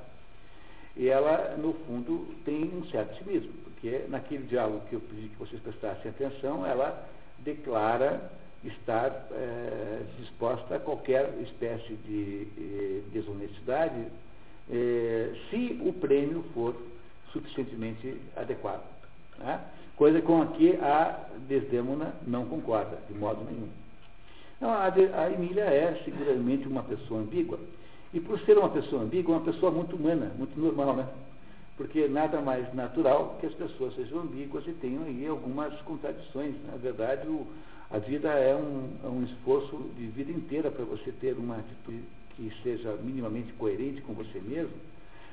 [0.96, 3.52] E ela, no fundo, tem um certo cinismo,
[3.86, 7.06] porque naquele diálogo que eu pedi que vocês prestassem atenção, ela
[7.38, 8.20] declara
[8.64, 14.06] estar é, disposta a qualquer espécie de eh, desonestidade
[14.68, 16.74] eh, se o prêmio for
[17.32, 18.82] suficientemente adequado.
[19.38, 19.60] Né?
[19.94, 23.68] Coisa com a que a Desdémona não concorda, de modo nenhum.
[24.56, 27.60] Então, a, a Emília é seguramente uma pessoa ambígua.
[28.12, 31.06] E por ser uma pessoa ambígua, uma pessoa muito humana, muito normal, né?
[31.76, 36.54] Porque nada mais natural que as pessoas sejam ambíguas e tenham aí algumas contradições.
[36.70, 37.46] Na verdade, o,
[37.90, 42.02] a vida é um, é um esforço de vida inteira para você ter uma atitude
[42.34, 44.74] que seja minimamente coerente com você mesmo,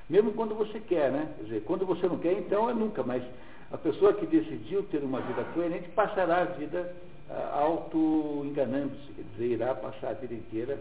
[0.09, 1.33] mesmo quando você quer, né?
[1.37, 3.23] Quer dizer, quando você não quer, então é nunca, mas
[3.71, 6.93] a pessoa que decidiu ter uma vida coerente passará a vida
[7.29, 10.77] ah, auto-enganando-se, quer dizer, irá passar a vida inteira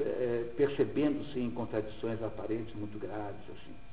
[0.00, 3.91] eh, percebendo-se em contradições aparentes muito graves, assim.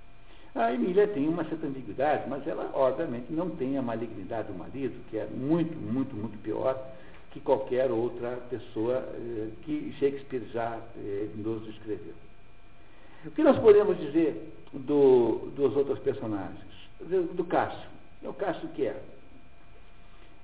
[0.56, 4.96] A Emília tem uma certa ambiguidade, mas ela, obviamente, não tem a malignidade do marido,
[5.10, 6.78] que é muito, muito, muito pior
[7.32, 12.14] que qualquer outra pessoa eh, que Shakespeare já eh, nos escreveu.
[13.26, 16.58] O que nós podemos dizer do, dos outros personagens?
[17.00, 17.88] Do, do Cássio.
[18.24, 19.00] O Cássio que é?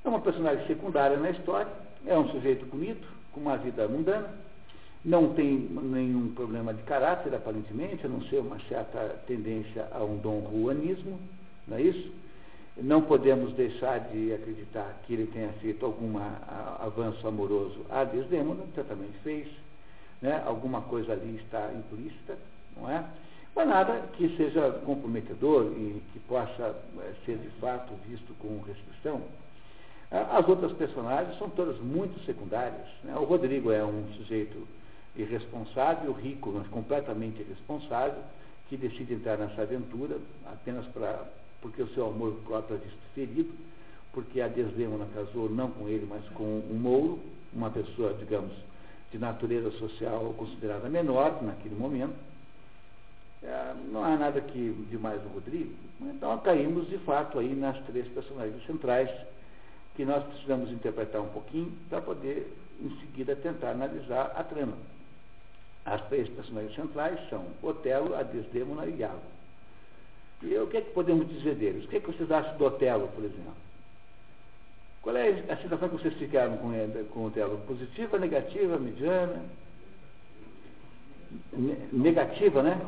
[0.03, 1.71] É uma personagem secundária na história,
[2.05, 4.29] é um sujeito bonito, com uma vida mundana,
[5.05, 10.17] não tem nenhum problema de caráter, aparentemente, a não ser uma certa tendência a um
[10.17, 11.19] dom ruanismo,
[11.67, 12.11] não é isso?
[12.75, 16.17] Não podemos deixar de acreditar que ele tenha feito algum
[16.79, 19.47] avanço amoroso a Desdemona, certamente fez,
[20.21, 20.43] né?
[20.43, 22.35] alguma coisa ali está implícita,
[22.75, 23.05] não é?
[23.55, 29.21] Mas nada que seja comprometedor e que possa é, ser de fato visto com restrição.
[30.11, 32.87] As outras personagens são todas muito secundárias.
[33.03, 33.15] Né?
[33.15, 34.67] O Rodrigo é um sujeito
[35.15, 38.21] irresponsável, rico, mas completamente irresponsável,
[38.69, 41.25] que decide entrar nessa aventura apenas para
[41.61, 43.51] porque o seu amor próprio visto ferido,
[44.13, 47.19] porque a Desdemona casou não com ele, mas com um mouro,
[47.51, 48.53] uma pessoa, digamos,
[49.11, 52.13] de natureza social considerada menor naquele momento.
[53.41, 55.73] É, não há nada que demais no Rodrigo.
[56.01, 59.09] Então caímos de fato aí nas três personagens centrais
[59.95, 62.51] que nós precisamos interpretar um pouquinho para poder
[62.81, 64.77] em seguida tentar analisar a trama.
[65.85, 69.21] As três personagens centrais são Otelo, a Desdemona e Iago.
[70.41, 71.85] E o que é que podemos dizer deles?
[71.85, 73.53] O que é que vocês acham do Otelo, por exemplo?
[75.01, 77.59] Qual é a situação que vocês ficaram com, ele, com o Otelo?
[77.67, 79.43] Positiva, negativa, mediana?
[81.91, 82.79] negativa, né?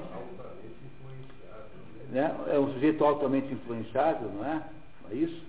[2.09, 2.35] né?
[2.47, 4.63] É um sujeito altamente influenciado, não é?
[5.11, 5.45] É isso?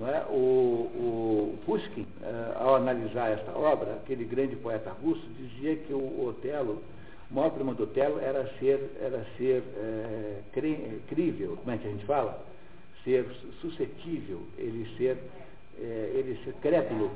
[0.00, 0.24] É?
[0.30, 6.26] O, o Pushkin, eh, ao analisar esta obra, aquele grande poeta russo, dizia que o
[6.26, 6.82] Otelo
[7.32, 10.40] o maior problema do Otelo era ser, era ser é,
[11.08, 12.38] crível, como é que a gente fala?
[13.02, 13.24] Ser
[13.62, 15.16] suscetível, ele ser,
[15.80, 17.10] é, ele ser crédulo.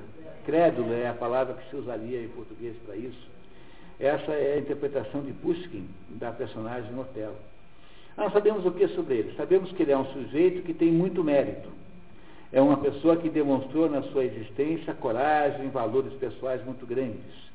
[0.47, 3.29] Crédulo é a palavra que se usaria em português para isso.
[4.01, 7.37] Essa é a interpretação de Pushkin da personagem Otelo.
[8.17, 9.37] Nós sabemos o que sobre ele?
[9.37, 11.69] Sabemos que ele é um sujeito que tem muito mérito.
[12.53, 17.47] É uma pessoa que demonstrou na sua existência coragem, valores pessoais muito grandes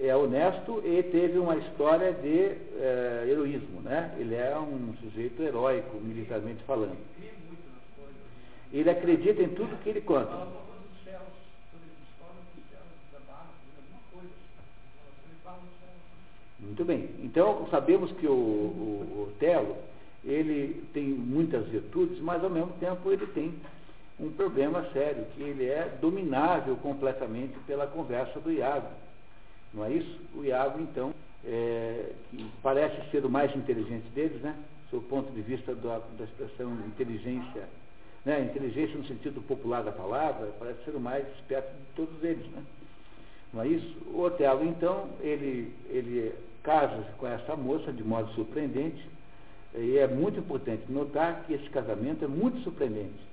[0.00, 4.14] é honesto e teve uma história de é, heroísmo, né?
[4.18, 6.96] Ele é um sujeito heróico, militarmente falando.
[8.72, 10.48] Ele acredita em tudo que ele conta.
[16.58, 17.10] Muito bem.
[17.18, 19.76] Então, sabemos que o, o, o Telo,
[20.24, 23.54] ele tem muitas virtudes, mas ao mesmo tempo ele tem
[24.18, 28.88] um problema sério, que ele é dominável completamente pela conversa do Iago
[29.72, 30.20] não é isso?
[30.34, 31.14] O Iago, então,
[31.44, 34.54] é, que parece ser o mais inteligente deles, né?
[34.90, 37.68] Do ponto de vista da, da expressão inteligência,
[38.24, 38.40] né?
[38.42, 42.62] inteligência no sentido popular da palavra, parece ser o mais esperto de todos eles, né?
[43.52, 43.96] Não é isso?
[44.12, 49.08] O Otelo, então, ele, ele casa-se com essa moça de modo surpreendente,
[49.74, 53.30] e é muito importante notar que esse casamento é muito surpreendente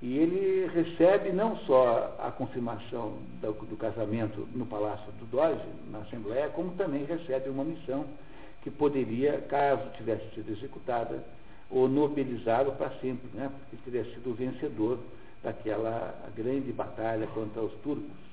[0.00, 5.98] e ele recebe não só a confirmação do, do, casamento no Palácio do Doge, na
[5.98, 8.04] Assembleia, como também recebe uma missão
[8.62, 11.22] que poderia, caso tivesse sido executada,
[11.68, 13.50] o nobilizá-lo para sempre, né?
[13.58, 15.00] porque teria sido o vencedor
[15.42, 18.28] daquela grande batalha contra os turcos.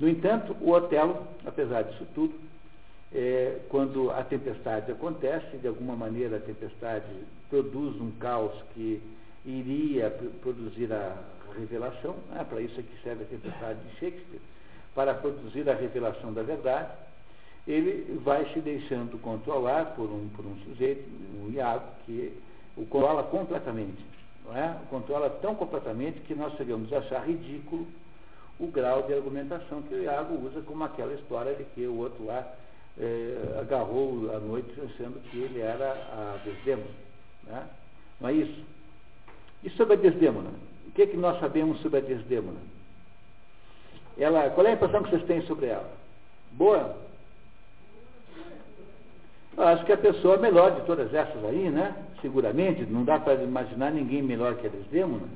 [0.00, 2.34] No entanto, o Otelo, apesar disso tudo,
[3.14, 7.06] é, quando a tempestade acontece, de alguma maneira a tempestade
[7.50, 9.02] produz um caos que
[9.44, 10.10] iria
[10.40, 11.16] produzir a
[11.58, 14.40] revelação, ah, para isso é que serve a tempestade de Shakespeare,
[14.94, 16.90] para produzir a revelação da verdade,
[17.66, 21.08] ele vai se deixando controlar por um, por um sujeito,
[21.40, 22.32] um Iago, que
[22.76, 24.04] o controla completamente.
[24.44, 24.76] Não é?
[24.84, 27.86] O controla tão completamente que nós chegamos a achar ridículo
[28.58, 32.24] o grau de argumentação que o Iago usa, como aquela história de que o outro
[32.24, 32.46] lá
[33.00, 36.90] é, agarrou à noite achando que ele era a Desdemona.
[37.44, 37.66] Né?
[38.20, 38.64] Não é isso?
[39.64, 40.50] E sobre a Desdemona?
[40.88, 42.60] O que, é que nós sabemos sobre a Desdemona?
[44.18, 45.90] Ela, qual é a impressão que vocês têm sobre ela?
[46.52, 46.96] Boa?
[49.56, 51.94] Eu acho que a pessoa melhor de todas essas aí, né?
[52.20, 55.28] Seguramente, não dá para imaginar ninguém melhor que a Desdemona.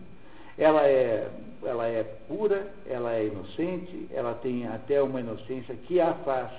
[0.59, 1.29] Ela é,
[1.65, 6.51] ela é pura, ela é inocente, ela tem até uma inocência que a faz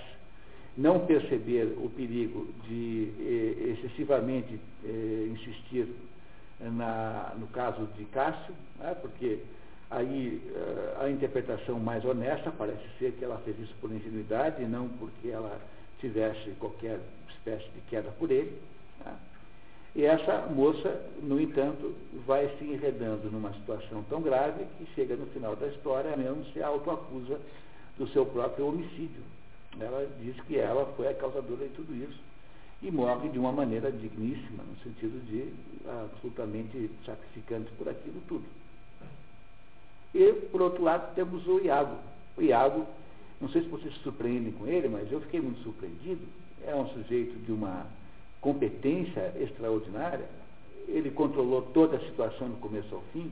[0.77, 5.87] não perceber o perigo de eh, excessivamente eh, insistir
[6.59, 9.39] na, no caso de Cássio, né, porque
[9.89, 14.67] aí eh, a interpretação mais honesta parece ser que ela fez isso por ingenuidade e
[14.67, 15.59] não porque ela
[15.99, 16.99] tivesse qualquer
[17.29, 18.61] espécie de queda por ele.
[19.03, 19.15] Né.
[19.95, 21.95] E essa moça, no entanto,
[22.27, 26.61] vai se enredando numa situação tão grave que chega no final da história mesmo se
[26.61, 27.39] autoacusa
[27.97, 29.36] do seu próprio homicídio.
[29.79, 32.19] Ela diz que ela foi a causadora de tudo isso
[32.81, 35.51] e morre de uma maneira digníssima, no sentido de
[35.89, 38.45] absolutamente sacrificante por aquilo tudo.
[40.13, 41.97] E, por outro lado, temos o Iago.
[42.37, 42.85] O Iago,
[43.41, 46.21] não sei se vocês se surpreendem com ele, mas eu fiquei muito surpreendido.
[46.65, 47.85] É um sujeito de uma
[48.41, 50.25] competência extraordinária.
[50.87, 53.31] Ele controlou toda a situação do começo ao fim.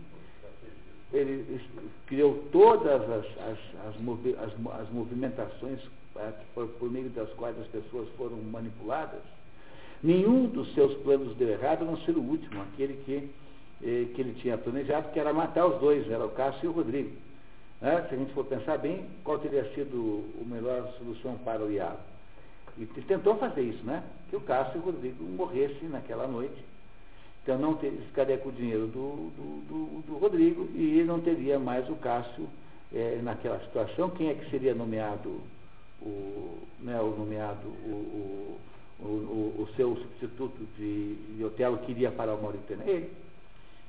[1.14, 1.62] Ele
[2.08, 5.80] criou todas as, as, as, as movimentações
[6.54, 9.22] por, por meio das quais as pessoas foram manipuladas.
[10.02, 13.30] Nenhum dos seus planos deu errado, a não ser o último, aquele que,
[13.84, 16.72] eh, que ele tinha planejado, que era matar os dois, era o Cássio e o
[16.72, 17.12] Rodrigo.
[17.82, 18.06] Né?
[18.08, 22.00] Se a gente for pensar bem, qual teria sido a melhor solução para o Iago?
[22.78, 24.04] Ele tentou fazer isso, né?
[24.30, 26.62] Que o Cássio e o Rodrigo morressem naquela noite.
[27.42, 31.58] Então não ter, ficaria com o dinheiro do, do, do, do Rodrigo e não teria
[31.58, 32.50] mais o Cássio
[32.94, 34.10] eh, naquela situação.
[34.10, 35.42] Quem é que seria nomeado
[36.02, 38.60] o, né, o nomeado o,
[39.00, 42.84] o, o, seu substituto de, de Otelo queria para o Mauritânia?
[42.86, 43.12] Ele.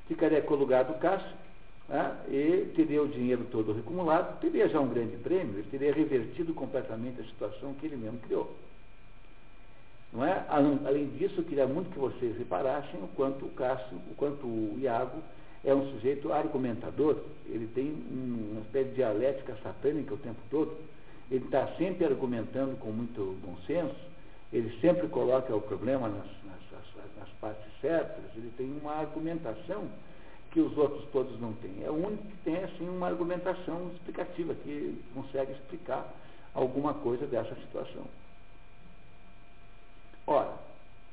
[0.07, 1.35] Ficaria com o lugar do Cássio
[1.89, 6.53] né, e teria o dinheiro todo acumulado, teria já um grande prêmio, ele teria revertido
[6.53, 8.55] completamente a situação que ele mesmo criou.
[10.13, 10.45] Não é?
[10.47, 14.77] Além disso, eu queria muito que vocês reparassem o quanto o Cássio, o quanto o
[14.79, 15.21] Iago
[15.65, 20.77] é um sujeito argumentador, ele tem uma espécie de dialética satânica o tempo todo
[21.29, 23.95] ele está sempre argumentando com muito bom senso,
[24.51, 29.87] ele sempre coloca o problema nas, nas, nas, partes certas, ele tem uma argumentação
[30.51, 31.83] que os outros todos não têm.
[31.83, 36.13] É o único que tem assim uma argumentação explicativa, que consegue explicar
[36.53, 38.05] alguma coisa dessa situação.
[40.25, 40.53] Ora,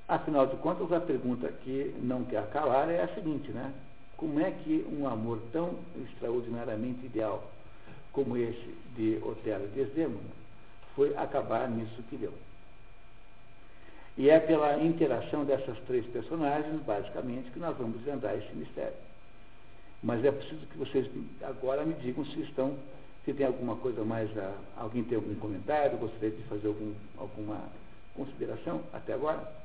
[0.09, 3.73] afinal de contas, a pergunta que não quer calar é a seguinte, né?
[4.17, 7.43] Como é que um amor tão extraordinariamente ideal
[8.15, 10.31] como esse de Otelo e Desdemona,
[10.95, 12.33] foi acabar nisso que deu.
[14.17, 18.95] E é pela interação dessas três personagens, basicamente, que nós vamos desvendar esse mistério.
[20.03, 21.11] Mas é preciso que vocês
[21.43, 22.77] agora me digam se estão,
[23.25, 27.61] se tem alguma coisa mais a, alguém tem algum comentário, gostaria de fazer algum, alguma
[28.15, 29.64] consideração até agora?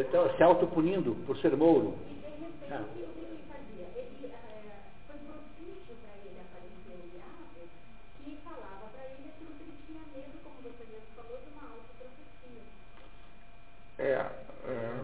[0.00, 1.96] Está se autopunindo por ser mouro.
[2.70, 2.84] Ah.
[13.98, 14.12] É,
[14.68, 15.00] é,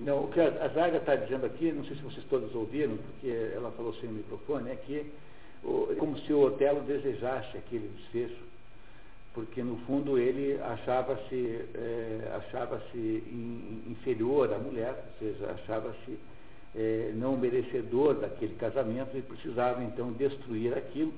[0.00, 3.52] não, o que a Zaga está dizendo aqui, não sei se vocês todos ouviram, porque
[3.54, 5.12] ela falou sem microfone, é que
[5.62, 8.53] o, como se o Otelo desejasse aquele desfecho
[9.54, 16.18] porque no fundo ele achava-se é, achava-se in, inferior à mulher, ou seja, achava-se
[16.74, 21.14] é, não merecedor daquele casamento e precisava então destruir aquilo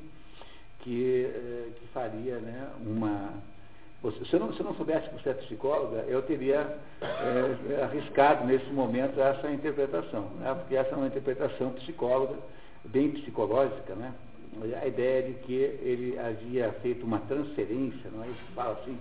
[0.80, 3.32] que, é, que faria né, uma.
[4.28, 8.46] Se eu, não, se eu não soubesse que você é psicóloga, eu teria é, arriscado
[8.46, 12.34] nesse momento essa interpretação, né, porque essa é uma interpretação psicóloga,
[12.84, 14.12] bem psicológica, né,
[14.82, 18.98] a ideia de que ele havia feito uma transferência, não é isso que fala assim,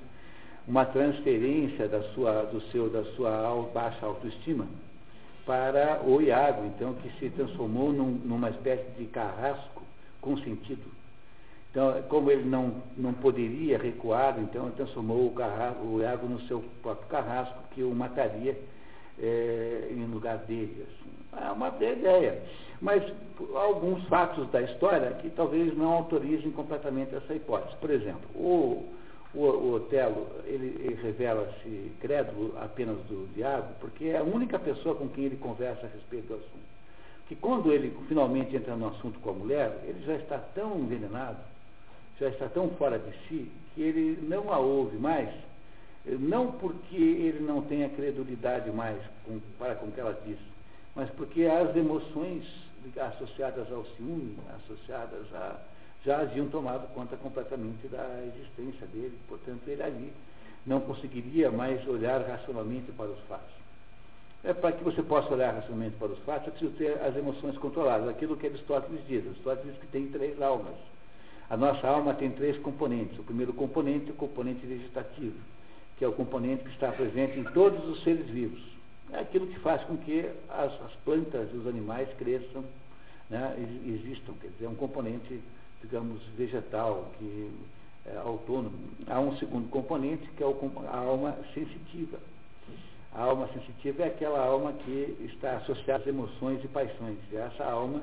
[0.68, 4.68] uma transferência da sua, do seu, da sua baixa autoestima
[5.46, 9.84] para o Iago, então, que se transformou num, numa espécie de carrasco
[10.20, 10.92] com sentido.
[11.70, 16.40] Então, como ele não, não poderia recuar, então ele transformou o, carrasco, o Iago no
[16.48, 18.58] seu próprio carrasco, que o mataria
[19.22, 20.88] é, em lugar dele.
[20.88, 21.46] Assim.
[21.46, 22.42] É uma ideia.
[22.82, 23.04] Mas
[23.56, 27.76] alguns fatos da história que talvez não autorizem completamente essa hipótese.
[27.78, 28.86] Por exemplo, o,
[29.34, 34.96] o, o Otelo, ele, ele revela-se crédulo apenas do diabo, porque é a única pessoa
[34.96, 36.76] com quem ele conversa a respeito do assunto.
[37.28, 41.40] Que quando ele finalmente entra no assunto com a mulher, ele já está tão envenenado,
[42.20, 45.30] já está tão fora de si, que ele não a ouve mais,
[46.06, 50.38] não porque ele não tenha credulidade mais com, para com o que ela diz,
[50.96, 52.46] mas porque as emoções
[52.98, 55.60] associadas ao ciúme, associadas a
[56.06, 60.14] já haviam tomado conta completamente da existência dele, portanto ele ali
[60.66, 63.56] não conseguiria mais olhar racionalmente para os fatos.
[64.44, 67.58] É para que você possa olhar racionalmente para os fatos, é preciso ter as emoções
[67.58, 69.26] controladas, aquilo que Aristóteles diz.
[69.26, 70.76] Aristóteles diz que tem três almas.
[71.50, 73.18] A nossa alma tem três componentes.
[73.18, 75.38] O primeiro componente é o componente vegetativo,
[75.98, 78.62] que é o componente que está presente em todos os seres vivos.
[79.16, 82.64] É aquilo que faz com que as, as plantas e os animais cresçam,
[83.30, 83.56] né,
[83.86, 84.34] existam.
[84.42, 85.42] Quer dizer, é um componente
[85.86, 87.52] digamos, vegetal, que
[88.06, 88.78] é autônomo.
[89.08, 92.18] Há um segundo componente, que é a alma sensitiva.
[93.14, 97.18] A alma sensitiva é aquela alma que está associada às emoções e paixões.
[97.32, 98.02] E essa alma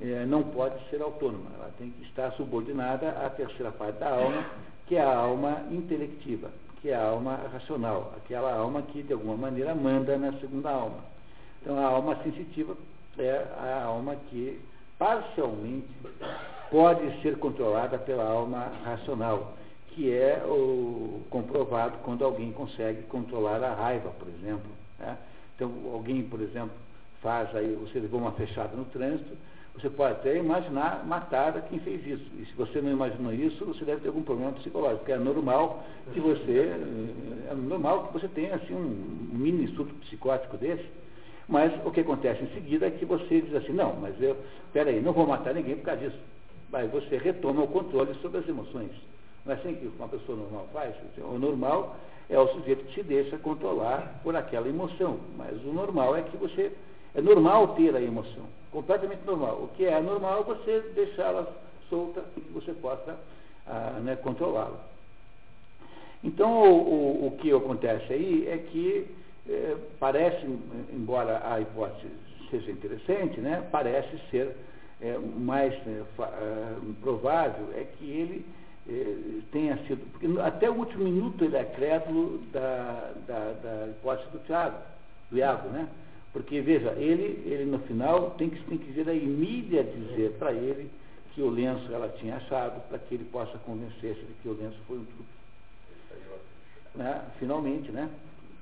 [0.00, 4.44] é, não pode ser autônoma, ela tem que estar subordinada à terceira parte da alma,
[4.86, 6.50] que é a alma intelectiva,
[6.86, 11.00] que é a alma racional, aquela alma que de alguma maneira manda na segunda alma.
[11.60, 12.76] Então a alma sensitiva
[13.18, 14.60] é a alma que
[14.96, 15.88] parcialmente
[16.70, 19.54] pode ser controlada pela alma racional,
[19.88, 24.70] que é o comprovado quando alguém consegue controlar a raiva, por exemplo.
[25.00, 25.16] Né?
[25.56, 26.76] Então, alguém, por exemplo,
[27.20, 29.36] faz aí, você levou uma fechada no trânsito,
[29.76, 32.24] você pode até imaginar matar quem fez isso.
[32.38, 36.20] E se você não imaginou isso, você deve ter algum problema psicológico, é normal que
[36.20, 36.72] você,
[37.50, 40.86] é normal que você tenha assim, um mini surto psicótico desse,
[41.48, 44.36] mas o que acontece em seguida é que você diz assim, não, mas eu,
[44.72, 46.18] peraí, não vou matar ninguém por causa disso.
[46.72, 48.90] Aí você retoma o controle sobre as emoções.
[49.44, 50.94] Não é assim que uma pessoa normal faz?
[51.18, 51.96] O normal
[52.28, 55.20] é o sujeito que se deixa controlar por aquela emoção.
[55.36, 56.72] Mas o normal é que você.
[57.16, 58.44] É normal ter a emoção.
[58.70, 59.54] Completamente normal.
[59.62, 61.46] O que é anormal é você deixá-la
[61.88, 63.16] solta e que você possa
[63.66, 64.78] ah, né, controlá-la.
[66.22, 69.06] Então, o, o, o, que acontece aí é que
[69.48, 70.46] é, parece,
[70.92, 72.08] embora a hipótese
[72.50, 74.54] seja interessante, né, parece ser
[75.00, 78.46] é, mais é, é, provável é que ele
[78.88, 84.30] é, tenha sido, porque até o último minuto ele é crédulo da, da, da hipótese
[84.30, 84.78] do Tiago,
[85.30, 85.88] do Iago, né?
[86.36, 90.52] Porque, veja, ele, ele no final tem que, tem que vir a Emília dizer para
[90.52, 90.90] ele
[91.34, 94.76] que o lenço ela tinha achado, para que ele possa convencer-se de que o lenço
[94.86, 95.30] foi um truque.
[96.94, 97.22] Né?
[97.38, 98.10] Finalmente, né?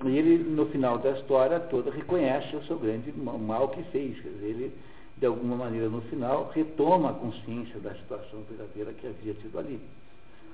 [0.04, 4.20] E ele, no final da história toda, reconhece o seu grande mal que fez.
[4.20, 4.72] Quer dizer, ele
[5.16, 9.80] de alguma maneira, no final, retoma a consciência da situação verdadeira que havia tido ali.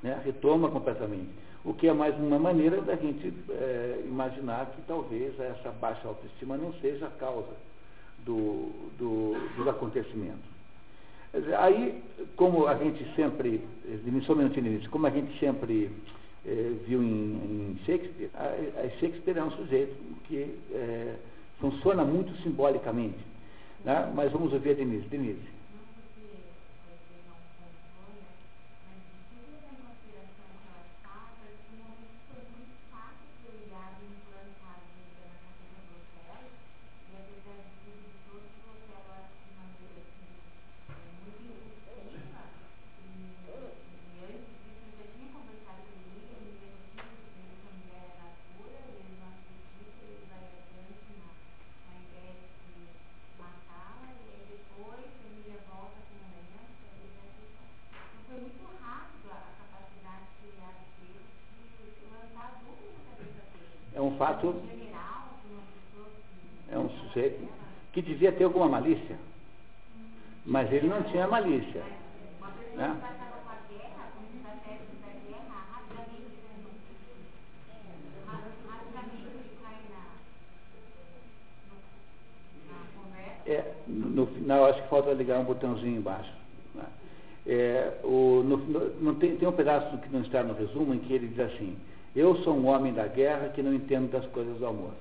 [0.03, 0.19] Né?
[0.25, 1.29] Retoma completamente.
[1.65, 6.57] O que é mais uma maneira da gente é, imaginar que talvez essa baixa autoestima
[6.57, 7.55] não seja a causa
[8.25, 10.49] do, do, dos acontecimentos.
[11.59, 12.03] Aí,
[12.35, 15.91] como a gente sempre, um minutinho como a gente sempre
[16.47, 21.17] é, viu em, em Shakespeare, a, a Shakespeare é um sujeito que é,
[21.61, 23.19] funciona muito simbolicamente.
[23.85, 24.11] Né?
[24.15, 25.07] Mas vamos ouvir a Denise.
[25.09, 25.61] Denise.
[64.21, 64.55] fato,
[66.71, 67.49] é um sujeito
[67.91, 69.19] que devia ter alguma malícia,
[70.47, 71.83] mas ele não tinha malícia.
[72.75, 72.97] Né?
[83.47, 86.33] É, no final acho que falta ligar um botãozinho embaixo.
[86.75, 86.85] Né?
[87.47, 91.13] É, o, no, no, tem, tem um pedaço que não está no resumo em que
[91.13, 91.77] ele diz assim:
[92.17, 94.93] Eu sou um homem da guerra que não entendo das coisas do amor.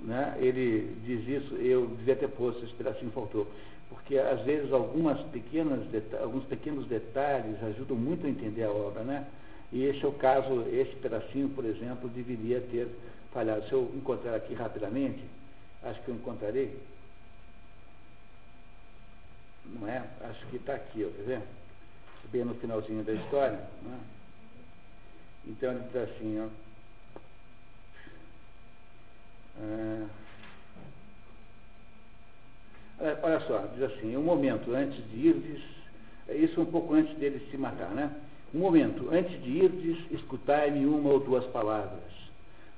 [0.00, 0.36] Né?
[0.38, 3.46] Ele diz isso, eu devia ter posto esse pedacinho faltou.
[3.88, 5.80] Porque às vezes algumas pequenas,
[6.20, 9.26] alguns pequenos detalhes ajudam muito a entender a obra, né?
[9.72, 12.88] E esse é o caso, esse pedacinho, por exemplo, deveria ter
[13.32, 13.66] falhado.
[13.66, 15.22] Se eu encontrar aqui rapidamente,
[15.82, 16.78] acho que eu encontrarei.
[19.66, 20.04] Não é?
[20.22, 21.42] Acho que está aqui, ó, quer ver?
[22.30, 23.58] Bem no finalzinho da história.
[23.82, 23.98] Né?
[25.46, 26.63] Então ele diz assim, ó.
[29.60, 30.06] É,
[33.22, 35.62] olha só, diz assim, um momento antes de irdes,
[36.28, 38.10] é isso um pouco antes dele se matar, né?
[38.54, 42.14] Um momento antes de irdes, escutai-me uma ou duas palavras.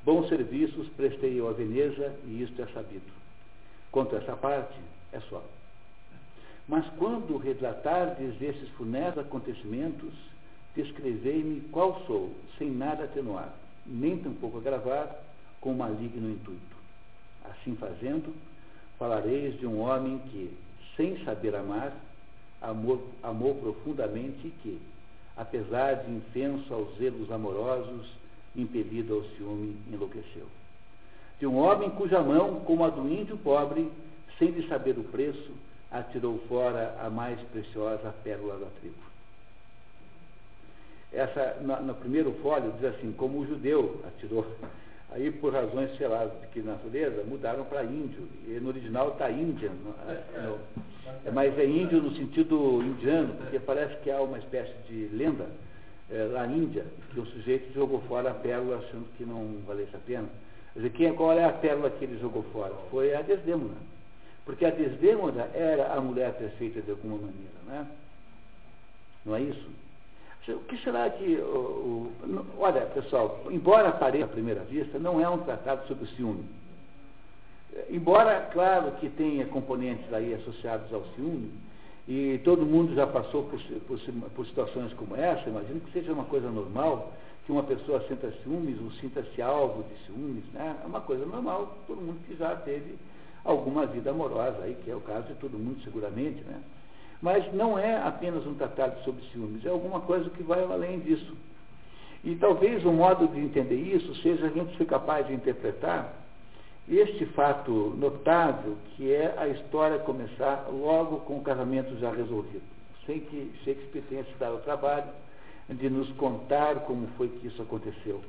[0.04, 3.12] Bons serviços prestei eu a Veneza e isto é sabido.
[3.92, 4.74] Quanto a essa parte,
[5.12, 5.42] é só.
[6.68, 10.12] Mas quando relatardes esses funestos acontecimentos,
[10.74, 13.54] descrevei-me qual sou, sem nada atenuar,
[13.86, 15.16] nem tampouco agravar,
[15.66, 16.76] com maligno intuito.
[17.44, 18.32] Assim fazendo,
[19.00, 20.56] falareis de um homem que,
[20.96, 21.92] sem saber amar,
[22.62, 24.80] amor, amou profundamente e que,
[25.36, 28.06] apesar de infenso aos zelos amorosos,
[28.54, 30.46] impelido ao ciúme, enlouqueceu.
[31.40, 33.90] De um homem cuja mão, como a do índio pobre,
[34.38, 35.50] sem lhe saber o preço,
[35.90, 38.94] atirou fora a mais preciosa pérola da tribo.
[41.12, 44.46] Essa, no, no primeiro folho, diz assim, como o judeu atirou
[45.12, 48.28] Aí, por razões, sei lá, de que natureza, mudaram para índio.
[48.46, 49.70] E no original está Índia.
[49.70, 49.90] No,
[50.42, 50.58] no,
[51.32, 55.46] mas é índio no sentido indiano, porque parece que há uma espécie de lenda
[56.10, 59.98] é, na Índia, que o sujeito jogou fora a pérola achando que não valesse a
[59.98, 60.28] pena.
[60.72, 62.74] Quer dizer, quem, qual é a pérola que ele jogou fora?
[62.90, 63.76] Foi a Desdêmona.
[64.44, 67.86] Porque a Desdêmona era a mulher perfeita de alguma maneira, né?
[69.24, 69.68] Não é isso?
[70.48, 71.36] O que será que.
[71.36, 76.08] O, o, olha, pessoal, embora pareça à primeira vista, não é um tratado sobre o
[76.08, 76.44] ciúme.
[77.90, 81.50] Embora, claro, que tenha componentes aí associados ao ciúme,
[82.08, 83.98] e todo mundo já passou por, por,
[84.34, 87.12] por situações como essa, imagino que seja uma coisa normal
[87.44, 90.76] que uma pessoa sinta ciúmes ou sinta-se alvo de ciúmes, né?
[90.82, 92.96] É uma coisa normal, todo mundo que já teve
[93.44, 96.60] alguma vida amorosa aí, que é o caso de todo mundo seguramente, né?
[97.20, 101.36] Mas não é apenas um tratado sobre ciúmes, é alguma coisa que vai além disso.
[102.22, 106.12] E talvez o modo de entender isso seja a gente ser capaz de interpretar
[106.88, 112.62] este fato notável, que é a história começar logo com o casamento já resolvido,
[113.04, 115.10] sem que Shakespeare tenha se dado o trabalho
[115.68, 118.22] de nos contar como foi que isso aconteceu.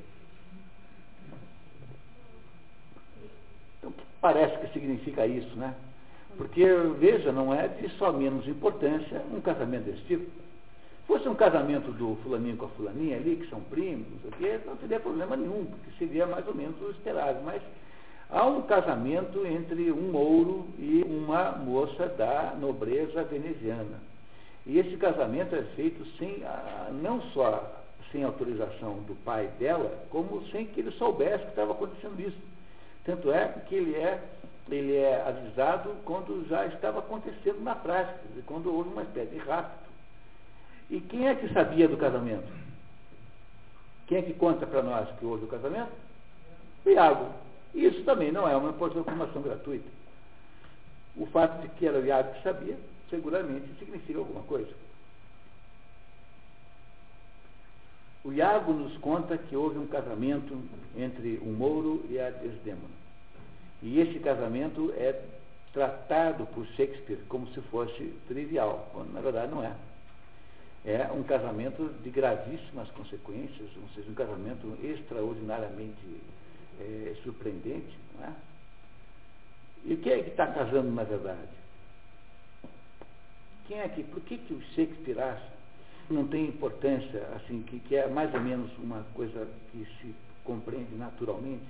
[3.78, 5.76] Então, parece que significa isso, né?
[6.38, 6.64] Porque,
[7.00, 10.30] veja, não é de só menos importância um casamento desse tipo.
[11.08, 14.60] Fosse um casamento do fulaninho com a fulaninha ali, que são primos, não o quê,
[14.66, 17.40] não teria problema nenhum, porque seria mais ou menos o esperado.
[17.44, 17.62] Mas
[18.30, 24.02] há um casamento entre um mouro e uma moça da nobreza veneziana.
[24.66, 26.44] E esse casamento é feito sem,
[27.02, 32.20] não só sem autorização do pai dela, como sem que ele soubesse que estava acontecendo
[32.20, 32.38] isso.
[33.06, 34.22] Tanto é que ele é
[34.70, 39.88] ele é avisado quando já estava acontecendo na prática, quando houve uma espécie de rapto.
[40.90, 42.48] E quem é que sabia do casamento?
[44.08, 45.92] Quem é que conta para nós que houve o casamento?
[46.86, 47.32] O Iago.
[47.74, 49.88] Isso também não é uma informação gratuita.
[51.16, 52.78] O fato de que era o Iago que sabia,
[53.10, 54.72] seguramente significa alguma coisa.
[58.24, 60.58] O Iago nos conta que houve um casamento
[60.96, 63.07] entre o Mouro e a Desdêmona.
[63.82, 65.22] E esse casamento é
[65.74, 69.76] tratado por Shakespeare como se fosse trivial, quando na verdade não é.
[70.86, 76.22] É um casamento de gravíssimas consequências, ou seja, um casamento extraordinariamente
[76.80, 78.34] é, surpreendente, não é?
[79.86, 81.50] E quem é que está casando na verdade?
[83.68, 85.58] Quem é que, por que, que o Shakespeare acha
[86.10, 90.96] não tem importância, assim, que, que é mais ou menos uma coisa que se compreende
[90.96, 91.66] naturalmente,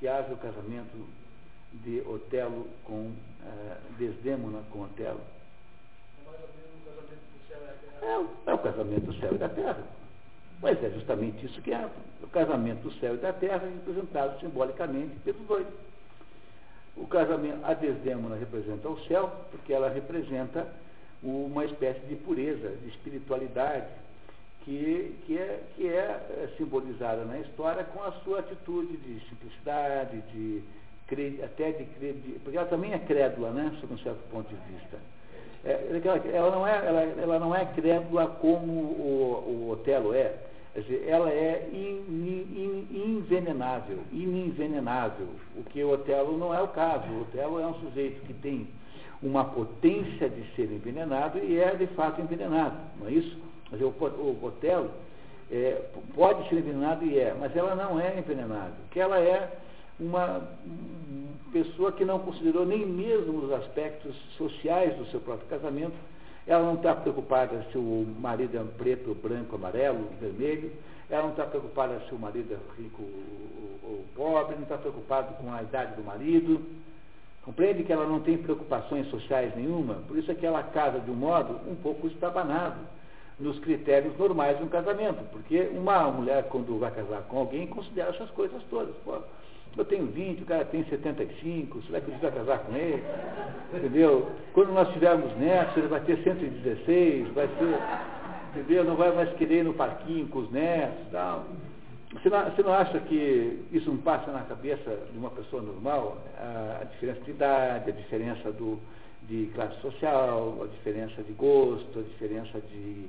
[0.00, 1.06] que haja o casamento
[1.72, 5.20] de Otelo com uh, Desdémona com Otelo.
[8.02, 9.82] É, é o casamento do céu e da terra.
[10.60, 11.88] Pois é justamente isso que é
[12.22, 15.66] o casamento do céu e da terra representado simbolicamente pelos dois.
[16.96, 20.66] O casamento, a Desdémona representa o céu, porque ela representa
[21.22, 23.86] uma espécie de pureza, de espiritualidade,
[24.64, 30.22] que, que, é, que é, é simbolizada na história com a sua atitude de simplicidade,
[30.32, 30.62] de
[31.44, 31.84] até de,
[32.42, 34.98] porque ela também é crédula, né, sob um certo ponto de vista.
[35.64, 36.00] É,
[36.32, 40.34] ela, não é, ela, ela não é crédula como o, o Otelo é.
[40.74, 45.26] Quer dizer, ela é in, in, invenenável, inenvenenável.
[45.56, 47.06] O que o Otelo não é o caso.
[47.08, 48.68] O Otelo é um sujeito que tem
[49.22, 53.36] uma potência de ser envenenado e é de fato envenenado, não é isso?
[53.70, 54.90] Mas o, o Otelo
[55.50, 55.80] é,
[56.14, 59.50] pode ser envenenado e é, mas ela não é envenenada, porque ela é
[59.98, 60.42] uma
[61.52, 65.94] pessoa que não considerou nem mesmo os aspectos sociais do seu próprio casamento.
[66.46, 70.70] Ela não está preocupada se o marido é preto, branco, amarelo, vermelho.
[71.08, 73.02] Ela não está preocupada se o marido é rico
[73.82, 74.54] ou pobre.
[74.54, 76.60] Não está preocupada com a idade do marido.
[77.44, 79.94] Compreende que ela não tem preocupações sociais nenhuma?
[80.08, 82.80] Por isso é que ela casa de um modo um pouco estabanado
[83.38, 85.22] nos critérios normais de um casamento.
[85.30, 88.94] Porque uma mulher, quando vai casar com alguém, considera essas coisas todas.
[89.04, 89.18] Pô,
[89.76, 93.02] eu tenho 20, o cara tem 75, você vai precisar casar com ele?
[93.74, 94.30] Entendeu?
[94.54, 97.78] Quando nós tivermos netos, ele vai ter 116, vai ser,
[98.54, 98.84] entendeu?
[98.84, 101.44] Não vai mais querer ir no parquinho com os netos tal.
[102.12, 106.18] Você não, você não acha que isso não passa na cabeça de uma pessoa normal?
[106.38, 108.78] A, a diferença de idade, a diferença do,
[109.28, 113.08] de classe social, a diferença de gosto, a diferença de.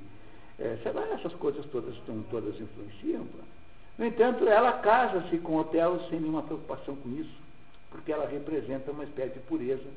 [0.60, 1.96] É, sei lá, essas coisas todas,
[2.30, 3.24] todas influenciam.
[3.26, 3.57] Pô.
[3.98, 7.36] No entanto, ela casa-se com Otelo sem nenhuma preocupação com isso,
[7.90, 9.88] porque ela representa uma espécie de pureza,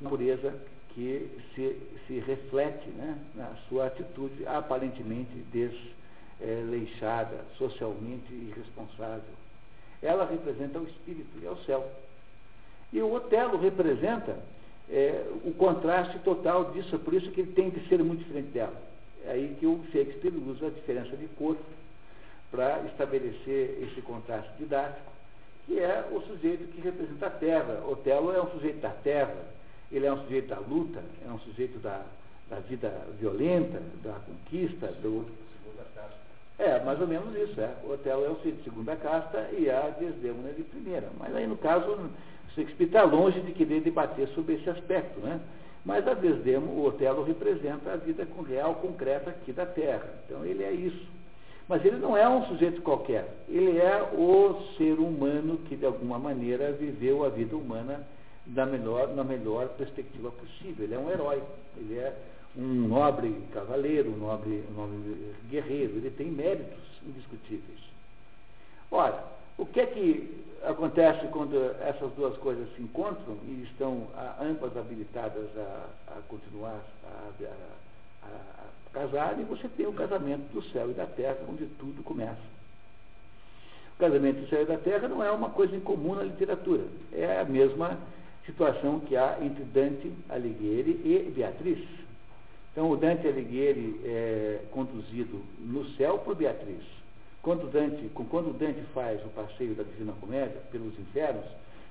[0.00, 0.52] uma pureza
[0.90, 1.76] que se,
[2.06, 5.30] se reflete né, na sua atitude aparentemente
[6.40, 9.22] desleixada, socialmente irresponsável.
[10.02, 11.88] Ela representa o espírito e é o céu.
[12.92, 14.38] E o Otelo representa
[14.90, 18.80] é, o contraste total disso, por isso que ele tem que ser muito diferente dela.
[19.24, 21.56] É aí que o Shakespeare usa a diferença de cor
[22.54, 25.12] para estabelecer esse contraste didático,
[25.66, 27.82] que é o sujeito que representa a terra.
[27.88, 29.34] Otelo é um sujeito da terra,
[29.90, 32.02] ele é um sujeito da luta, é um sujeito da,
[32.48, 35.26] da vida violenta, da conquista, do.
[36.56, 37.74] É, mais ou menos isso, é.
[37.82, 41.08] O Otelo é um sujeito de segunda casta e a Desdemona é de primeira.
[41.18, 42.08] Mas aí, no caso,
[42.54, 45.40] Shakespeare está longe de querer debater sobre esse aspecto, né?
[45.84, 50.08] Mas a Desdemona, o Otelo representa a vida real, concreta aqui da Terra.
[50.24, 51.13] Então ele é isso.
[51.68, 53.26] Mas ele não é um sujeito qualquer.
[53.48, 58.06] Ele é o ser humano que, de alguma maneira, viveu a vida humana
[58.46, 60.84] da melhor, na melhor perspectiva possível.
[60.84, 61.42] Ele é um herói.
[61.76, 62.14] Ele é
[62.56, 65.96] um nobre cavaleiro, um nobre, um nobre guerreiro.
[65.96, 67.80] Ele tem méritos indiscutíveis.
[68.90, 69.24] Ora,
[69.56, 74.06] o que é que acontece quando essas duas coisas se encontram e estão
[74.40, 75.86] ambas habilitadas a,
[76.16, 81.04] a continuar a, a, a casar e você tem o casamento do céu e da
[81.04, 82.54] terra, onde tudo começa.
[83.96, 86.84] O casamento do céu e da terra não é uma coisa incomum na literatura.
[87.12, 87.98] É a mesma
[88.46, 91.86] situação que há entre Dante Alighieri e Beatriz.
[92.72, 96.82] Então, o Dante Alighieri é conduzido no céu por Beatriz.
[97.42, 101.44] Quando Dante, quando Dante faz o passeio da Divina Comédia pelos infernos,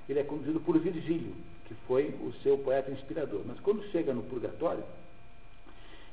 [0.08, 1.32] ele é conduzido por Virgílio,
[1.66, 3.40] que foi o seu poeta inspirador.
[3.46, 4.82] Mas quando chega no purgatório,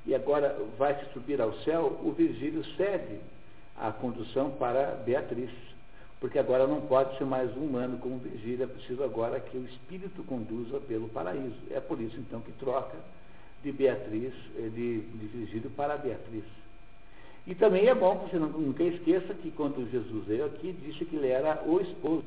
[0.06, 3.20] e agora vai se subir ao céu, o Virgílio cede
[3.78, 5.52] a condução para Beatriz,
[6.20, 9.66] porque agora não pode ser mais um humano como Virgílio, é preciso agora que o
[9.66, 11.58] Espírito conduza pelo paraíso.
[11.72, 12.98] É por isso então que troca
[13.64, 16.44] de Beatriz, eh, de, de Virgílio para Beatriz.
[17.46, 21.16] E também é bom que você nunca esqueça que quando Jesus veio aqui, disse que
[21.16, 22.24] ele era o esposo.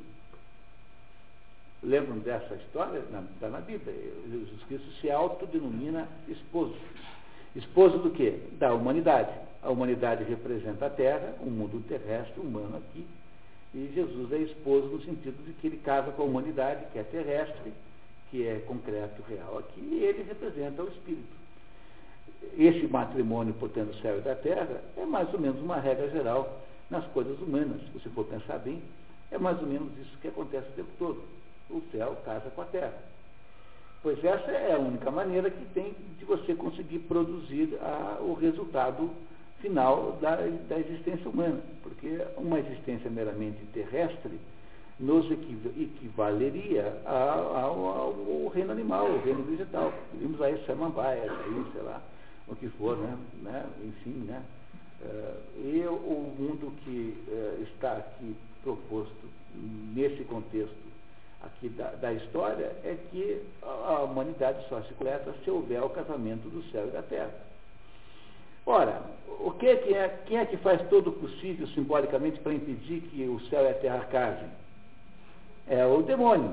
[1.83, 2.99] Lembram dessa história?
[2.99, 3.95] Está na Bíblia.
[4.29, 6.75] Jesus Cristo se autodenomina esposo.
[7.55, 8.39] Esposo do quê?
[8.59, 9.31] Da humanidade.
[9.63, 13.07] A humanidade representa a Terra, o mundo terrestre, humano aqui.
[13.75, 17.03] E Jesus é esposo no sentido de que ele casa com a humanidade, que é
[17.03, 17.73] terrestre,
[18.31, 21.35] que é concreto, real aqui, e ele representa o Espírito.
[22.59, 26.61] Esse matrimônio, portanto, do céu e da terra, é mais ou menos uma regra geral
[26.91, 27.81] nas coisas humanas.
[27.83, 28.83] Se você for pensar bem,
[29.31, 31.23] é mais ou menos isso que acontece o tempo todo.
[31.71, 33.14] O céu casa com a terra.
[34.05, 39.09] Pois essa é a única maneira que tem de você conseguir produzir a, o resultado
[39.63, 41.59] final da, da existência humana.
[41.83, 44.39] Porque uma existência meramente terrestre
[45.01, 49.91] nos equivaleria ao, ao, reino animal, ao reino vegetal.
[50.13, 52.03] Vimos aí samambaias, aí, sei lá,
[52.47, 53.17] o que for, né?
[53.41, 53.65] né?
[53.83, 54.43] Enfim, né?
[55.01, 59.31] Uh, e o mundo que uh, está aqui proposto
[59.95, 60.84] nesse contexto
[61.45, 66.49] aqui da, da, história é que a, humanidade só se completa se houver o casamento
[66.49, 67.31] do céu e da terra.
[68.67, 69.03] Ora,
[69.41, 73.03] o que, é que é, quem é que faz todo o possível simbolicamente para impedir
[73.03, 74.49] que o céu e a terra casem?
[75.69, 76.53] É o demônio.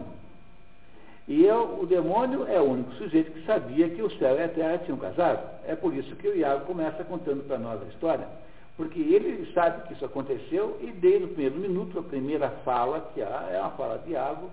[1.27, 4.49] E eu, o demônio é o único sujeito que sabia que o céu e a
[4.49, 5.47] terra tinham casado.
[5.65, 8.27] É por isso que o Iago começa contando para nós a história.
[8.75, 13.21] Porque ele sabe que isso aconteceu e desde o primeiro minuto, a primeira fala que
[13.21, 14.49] há é uma fala de Iago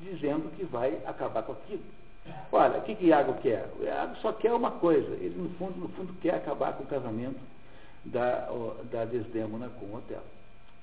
[0.00, 1.82] dizendo que vai acabar com aquilo.
[2.52, 3.68] Olha, o que, que Iago quer?
[3.78, 5.10] O Iago só quer uma coisa.
[5.14, 7.40] Ele, no fundo, no fundo quer acabar com o casamento
[8.04, 8.48] da,
[8.90, 10.22] da Desdémona com o Otelo.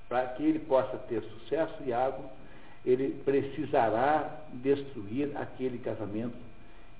[0.08, 2.24] Para que ele possa ter sucesso, Iago
[2.84, 6.36] ele precisará destruir aquele casamento,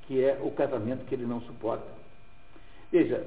[0.06, 1.86] que é o casamento que ele não suporta.
[2.90, 3.26] Veja,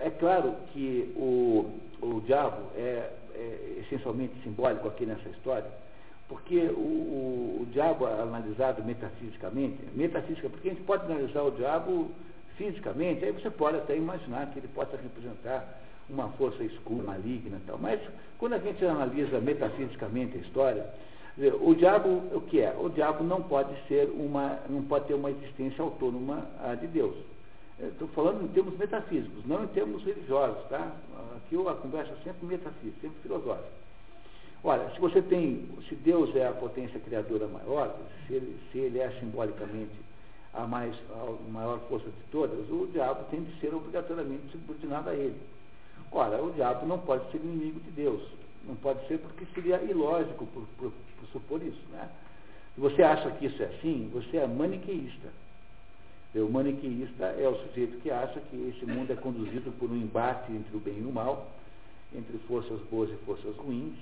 [0.00, 5.70] é claro que o, o diabo é, é essencialmente simbólico aqui nessa história,
[6.28, 11.50] porque o, o, o, diabo é analisado metafisicamente, metafísica, porque a gente pode analisar o
[11.50, 12.10] diabo
[12.56, 17.66] fisicamente, aí você pode até imaginar que ele possa representar uma força escura, maligna e
[17.66, 17.78] tal.
[17.78, 18.00] Mas
[18.38, 20.86] quando a gente analisa metafisicamente a história,
[21.60, 22.76] o diabo, o que é?
[22.78, 26.46] O diabo não pode ser uma, não pode ter uma existência autônoma
[26.80, 27.16] de Deus.
[27.80, 30.92] Estou falando em termos metafísicos, não em termos religiosos, tá?
[31.36, 33.82] Aqui a conversa é sempre metafísica, sempre filosófica.
[34.64, 39.00] Olha, se você tem, se Deus é a potência criadora maior, se ele, se ele
[39.00, 39.90] é simbolicamente
[40.54, 45.14] a, mais, a maior força de todas, o diabo tem de ser obrigatoriamente subordinado a
[45.14, 45.40] ele.
[46.12, 48.22] Ora, o diabo não pode ser inimigo de Deus.
[48.64, 51.82] Não pode ser porque seria ilógico por, por, por supor isso.
[51.90, 52.08] Né?
[52.74, 55.28] Se você acha que isso é assim, você é maniqueísta.
[56.34, 60.52] O maniqueísta é o sujeito que acha que esse mundo é conduzido por um embate
[60.52, 61.50] entre o bem e o mal,
[62.14, 63.94] entre forças boas e forças ruins,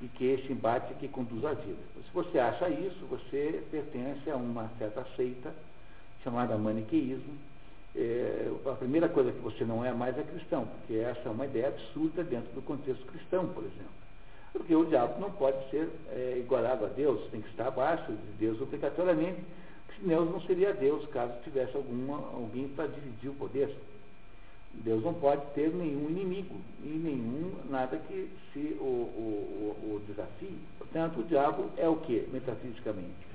[0.00, 1.78] e que esse embate é que conduz à vida.
[1.96, 5.52] Se você acha isso, você pertence a uma certa seita
[6.22, 7.36] chamada maniqueísmo.
[7.96, 11.46] É, a primeira coisa que você não é mais é cristão, porque essa é uma
[11.46, 13.98] ideia absurda dentro do contexto cristão, por exemplo.
[14.52, 18.32] Porque o diabo não pode ser é, igualado a Deus, tem que estar abaixo de
[18.38, 19.40] Deus obrigatoriamente,
[20.00, 23.74] Deus não seria Deus caso tivesse alguma, alguém para dividir o poder.
[24.84, 30.02] Deus não pode ter nenhum inimigo e nenhum nada que se o, o, o, o
[30.06, 30.56] desafie.
[30.78, 33.28] Portanto, o diabo é o que, metafisicamente?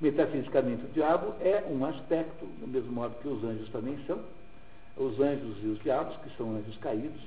[0.00, 4.20] Metafisicamente, o diabo é um aspecto, do mesmo modo que os anjos também são.
[4.96, 7.20] Os anjos e os diabos, que são anjos caídos,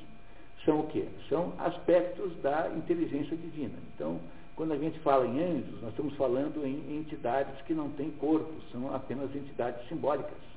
[0.66, 1.06] são o quê?
[1.30, 3.78] São aspectos da inteligência divina.
[3.96, 4.20] Então,
[4.56, 8.54] quando a gente fala em anjos, nós estamos falando em entidades que não têm corpo,
[8.72, 10.53] são apenas entidades simbólicas.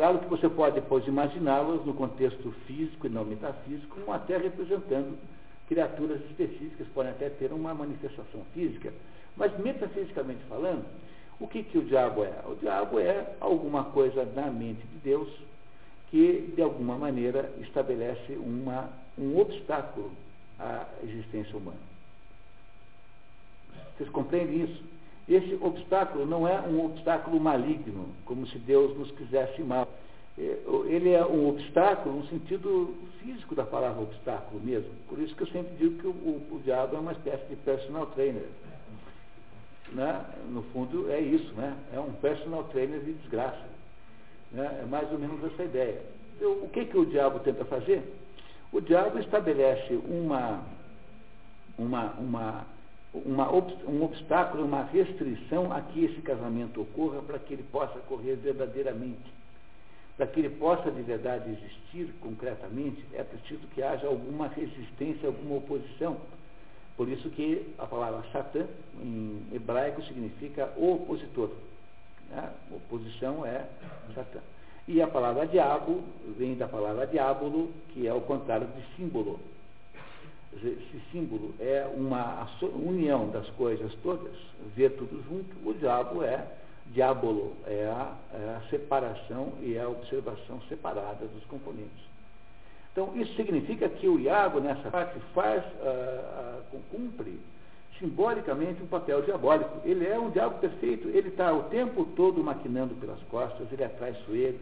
[0.00, 5.18] Claro que você pode depois imaginá-las no contexto físico e não metafísico, como até representando
[5.68, 8.94] criaturas específicas, podem até ter uma manifestação física.
[9.36, 10.86] Mas metafisicamente falando,
[11.38, 12.32] o que, que o diabo é?
[12.46, 15.28] O diabo é alguma coisa na mente de Deus
[16.10, 20.10] que, de alguma maneira, estabelece uma, um obstáculo
[20.58, 21.76] à existência humana.
[23.98, 24.82] Vocês compreendem isso?
[25.30, 29.86] Esse obstáculo não é um obstáculo maligno, como se Deus nos quisesse mal.
[30.36, 34.90] É, ele é um obstáculo no sentido físico da palavra obstáculo mesmo.
[35.08, 37.54] Por isso que eu sempre digo que o, o, o diabo é uma espécie de
[37.56, 38.48] personal trainer.
[39.92, 40.24] Né?
[40.50, 41.76] No fundo é isso, né?
[41.94, 43.68] É um personal trainer de desgraça.
[44.50, 44.80] Né?
[44.82, 46.02] É mais ou menos essa ideia.
[46.36, 48.02] Então, o que, que o diabo tenta fazer?
[48.72, 50.64] O diabo estabelece uma,
[51.78, 52.66] uma, uma
[53.12, 58.36] uma, um obstáculo, uma restrição a que esse casamento ocorra para que ele possa ocorrer
[58.36, 59.40] verdadeiramente.
[60.16, 65.56] Para que ele possa de verdade existir concretamente, é preciso que haja alguma resistência, alguma
[65.56, 66.18] oposição.
[66.96, 68.66] Por isso que a palavra Satã,
[69.00, 71.50] em hebraico, significa opositor.
[72.28, 72.50] Né?
[72.70, 73.64] Oposição é
[74.14, 74.40] Satã.
[74.86, 76.02] E a palavra diabo
[76.36, 79.40] vem da palavra diabolo, que é o contrário de símbolo
[80.52, 84.32] esse símbolo é uma união das coisas todas,
[84.74, 86.44] ver tudo junto, o diabo é
[86.92, 92.10] diabolo, é a, é a separação e a observação separada dos componentes.
[92.92, 97.38] Então, isso significa que o Iago, nessa parte, faz, uh, uh, cumpre
[98.00, 99.80] simbolicamente um papel diabólico.
[99.84, 103.88] Ele é um diabo perfeito, ele está o tempo todo maquinando pelas costas, ele é
[103.88, 104.58] traiçoeiro.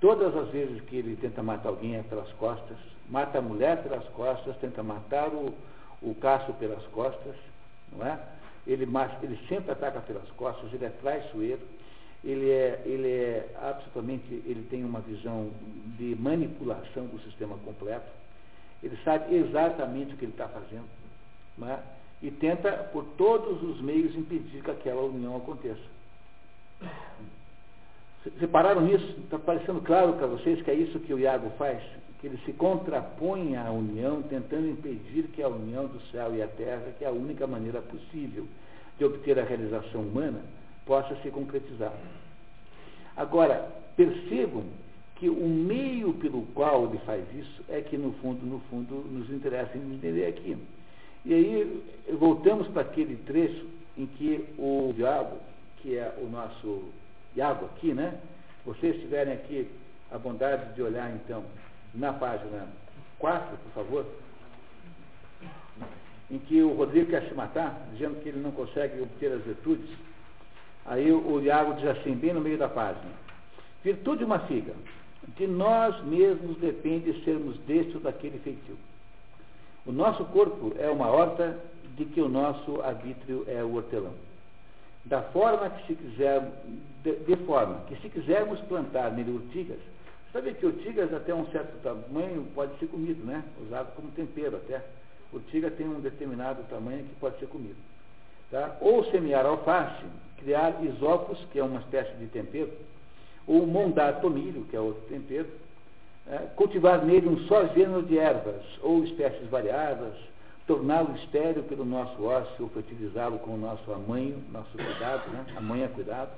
[0.00, 2.76] Todas as vezes que ele tenta matar alguém é pelas costas,
[3.10, 5.52] mata a mulher pelas costas, tenta matar o,
[6.00, 7.34] o caço pelas costas,
[7.92, 8.18] não é?
[8.66, 8.86] Ele,
[9.22, 11.60] ele sempre ataca pelas costas, ele é traiçoeiro,
[12.22, 15.50] ele é, ele é absolutamente, ele tem uma visão
[15.98, 18.08] de manipulação do sistema completo,
[18.82, 20.88] ele sabe exatamente o que ele está fazendo,
[21.58, 21.80] não é?
[22.22, 25.80] e tenta por todos os meios impedir que aquela união aconteça.
[28.38, 29.16] Repararam nisso?
[29.24, 31.82] Está parecendo claro para vocês que é isso que o Iago faz?
[32.20, 36.46] Que ele se contrapõe à união, tentando impedir que a união do céu e a
[36.46, 38.46] terra, que é a única maneira possível
[38.98, 40.40] de obter a realização humana,
[40.84, 41.94] possa se concretizar.
[43.16, 44.64] Agora, percebam
[45.16, 49.30] que o meio pelo qual ele faz isso é que, no fundo, no fundo, nos
[49.30, 50.56] interessa entender aqui.
[51.24, 51.82] E aí,
[52.18, 53.66] voltamos para aquele trecho
[53.96, 55.36] em que o diabo,
[55.78, 56.84] que é o nosso
[57.34, 58.18] Iago aqui, né?
[58.64, 59.68] Vocês tiverem aqui
[60.10, 61.44] a bondade de olhar, então,
[61.94, 62.66] na página
[63.18, 64.06] 4, por favor,
[66.30, 69.90] em que o Rodrigo quer se matar, dizendo que ele não consegue obter as virtudes.
[70.86, 73.10] Aí o Iago diz assim, bem no meio da página:
[73.82, 74.72] Virtude uma figa,
[75.36, 78.76] de nós mesmos depende sermos deste ou daquele feitio.
[79.86, 81.58] O nosso corpo é uma horta
[81.96, 84.14] de que o nosso arbítrio é o hortelão.
[85.04, 86.42] Da forma que se quiser,
[87.02, 89.78] de, de forma que se quisermos plantar nele urtigas,
[90.32, 93.42] sabe que urtigas até um certo tamanho pode ser comido, né?
[93.66, 94.82] Usado como tempero até.
[95.32, 97.76] Urtiga tem um determinado tamanho que pode ser comido.
[98.50, 98.76] Tá?
[98.80, 100.04] Ou semear alface,
[100.38, 102.70] criar isopos, que é uma espécie de tempero,
[103.46, 105.48] ou mondar tomilho, que é outro tempero,
[106.28, 110.14] é, cultivar nele um só gênero de ervas ou espécies variadas,
[110.66, 115.44] torná-lo estéreo pelo nosso ócio, fertilizá-lo com o nosso amanho, nosso cuidado, né?
[115.56, 116.30] amanha cuidado,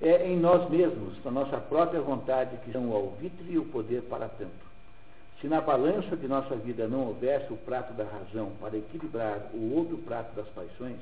[0.00, 4.02] é em nós mesmos, na nossa própria vontade, que são o alvitre e o poder
[4.02, 4.70] para tanto.
[5.40, 9.74] Se na balança de nossa vida não houvesse o prato da razão para equilibrar o
[9.74, 10.98] outro prato das paixões,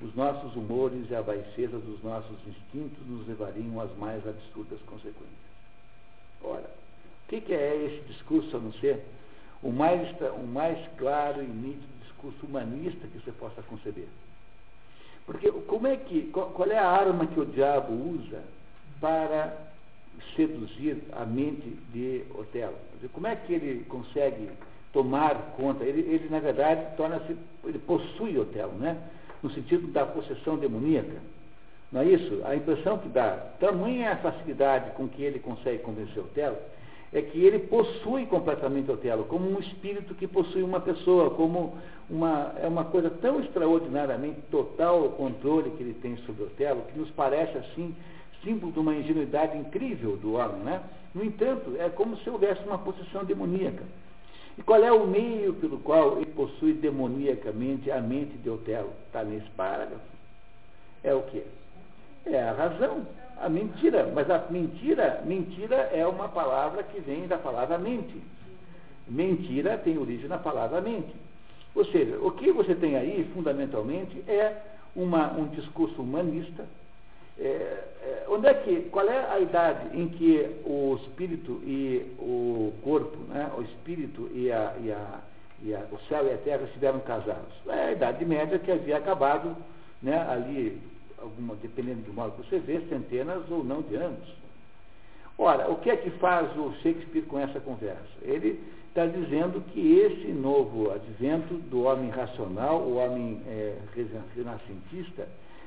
[0.00, 5.44] os nossos humores e a baixeza dos nossos instintos nos levariam às mais absurdas consequências.
[6.42, 6.68] Ora,
[7.24, 9.02] o que, que é esse discurso a não ser
[9.62, 14.08] o mais, o mais claro e nítido discurso humanista que você possa conceber?
[15.26, 18.42] Porque como é que, qual, qual é a arma que o diabo usa
[19.00, 19.56] para
[20.36, 22.76] seduzir a mente de Otelo?
[23.12, 24.48] Como é que ele consegue
[24.92, 25.84] tomar conta?
[25.84, 28.98] Ele, ele na verdade, torna-se, ele possui Otelo, né?
[29.44, 31.20] no sentido da possessão demoníaca.
[31.92, 32.40] Não é isso?
[32.44, 36.56] A impressão que dá, tamanha é a facilidade com que ele consegue convencer Otelo,
[37.14, 41.78] é que ele possui completamente Otelo, como um espírito que possui uma pessoa, como
[42.10, 46.98] uma, é uma coisa tão extraordinariamente total o controle que ele tem sobre Otelo, que
[46.98, 47.94] nos parece assim,
[48.42, 50.82] símbolo de uma ingenuidade incrível do homem, né?
[51.14, 53.84] No entanto, é como se houvesse uma possessão demoníaca.
[54.58, 58.90] E qual é o meio pelo qual ele possui demoniacamente a mente de Otelo?
[59.06, 60.02] Está nesse parágrafo.
[61.04, 61.44] É o quê?
[62.26, 63.06] É a razão,
[63.44, 64.10] a mentira.
[64.14, 68.20] Mas a mentira, mentira é uma palavra que vem da palavra mente.
[69.06, 71.14] Mentira tem origem na palavra mente.
[71.74, 74.56] Ou seja, o que você tem aí, fundamentalmente, é
[74.94, 76.64] uma, um discurso humanista,
[77.38, 82.72] é, é, onde é que, qual é a idade em que o espírito e o
[82.82, 85.20] corpo, né, o espírito e, a, e, a,
[85.62, 87.52] e a, o céu e a terra estiveram casados?
[87.66, 89.56] É a idade média que havia acabado
[90.00, 90.80] né, ali,
[91.24, 94.28] alguma, dependendo do modo que você vê, centenas ou não de anos.
[95.36, 98.02] Ora, o que é que faz o Shakespeare com essa conversa?
[98.22, 103.76] Ele está dizendo que esse novo advento do homem racional, o homem é,
[104.36, 105.26] renascentista,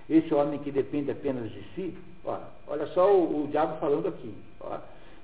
[0.09, 1.93] esse homem que depende apenas de si,
[2.23, 4.33] ó, olha só o, o diabo falando aqui.
[4.61, 4.77] Ó,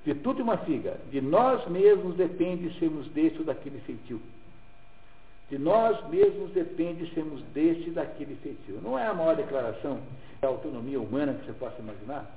[0.04, 4.20] de tudo uma figa, de nós mesmos depende sermos deste ou daquele feitio.
[5.48, 8.80] De nós mesmos depende sermos deste ou daquele feitio.
[8.82, 10.00] Não é a maior declaração
[10.48, 12.30] autonomia humana que você possa imaginar?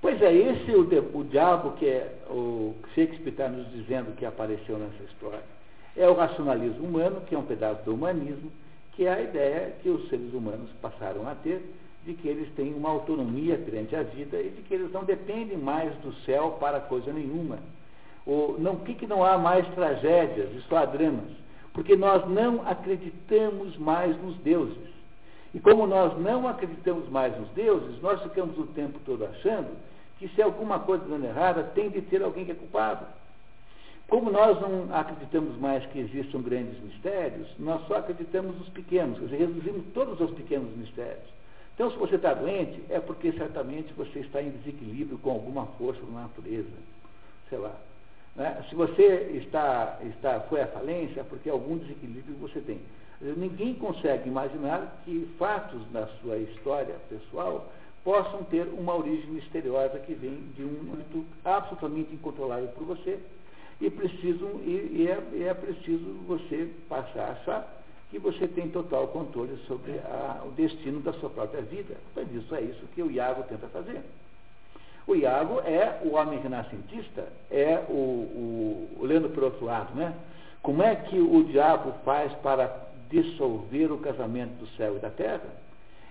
[0.00, 4.24] Pois é, esse é o, o diabo que é o Shakespeare está nos dizendo que
[4.24, 5.42] apareceu nessa história.
[5.96, 8.52] É o racionalismo humano, que é um pedaço do humanismo,
[8.92, 11.62] que é a ideia que os seres humanos passaram a ter
[12.04, 15.58] de que eles têm uma autonomia perante a vida e de que eles não dependem
[15.58, 17.58] mais do céu para coisa nenhuma.
[18.24, 21.30] Ou, não, que, que não há mais tragédias só há dramas?
[21.72, 24.95] Porque nós não acreditamos mais nos deuses.
[25.56, 29.68] E como nós não acreditamos mais nos deuses, nós ficamos o tempo todo achando
[30.18, 33.06] que se alguma coisa dando errada, tem de ter alguém que é culpado.
[34.06, 39.24] Como nós não acreditamos mais que existam grandes mistérios, nós só acreditamos nos pequenos, quer
[39.24, 41.24] dizer, reduzimos todos os pequenos mistérios.
[41.74, 46.02] Então, se você está doente, é porque certamente você está em desequilíbrio com alguma força
[46.02, 46.68] da natureza,
[47.48, 47.74] sei lá.
[48.36, 48.62] Né?
[48.68, 52.78] Se você está, está, foi à falência, é porque algum desequilíbrio você tem.
[53.20, 57.66] Ninguém consegue imaginar que fatos da sua história pessoal
[58.04, 63.18] possam ter uma origem misteriosa que vem de um âmbito absolutamente incontrolável por você
[63.80, 69.08] e, preciso, e, e, é, é preciso você passar a achar que você tem total
[69.08, 71.96] controle sobre a, o destino da sua própria vida.
[72.14, 74.00] Pois isso é isso que o Iago tenta fazer.
[75.06, 80.14] O Iago é o homem renascentista, é o, o por outro lado, né?
[80.62, 85.66] Como é que o diabo faz para dissolver o casamento do céu e da terra?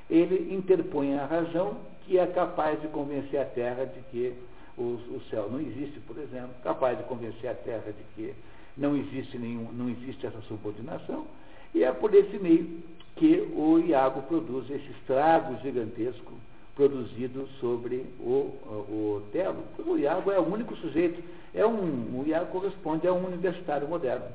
[0.09, 4.34] ele interpõe a razão que é capaz de convencer a Terra de que
[4.77, 8.34] o, o céu não existe, por exemplo, capaz de convencer a Terra de que
[8.77, 11.26] não existe nenhum, não existe essa subordinação,
[11.73, 12.84] e é por esse meio
[13.15, 16.34] que o Iago produz esse estrago gigantesco
[16.76, 19.63] produzido sobre o, o, o Telo.
[19.88, 21.23] O Iago é o único sujeito,
[21.53, 24.26] é um, o Iago corresponde a um universitário moderno,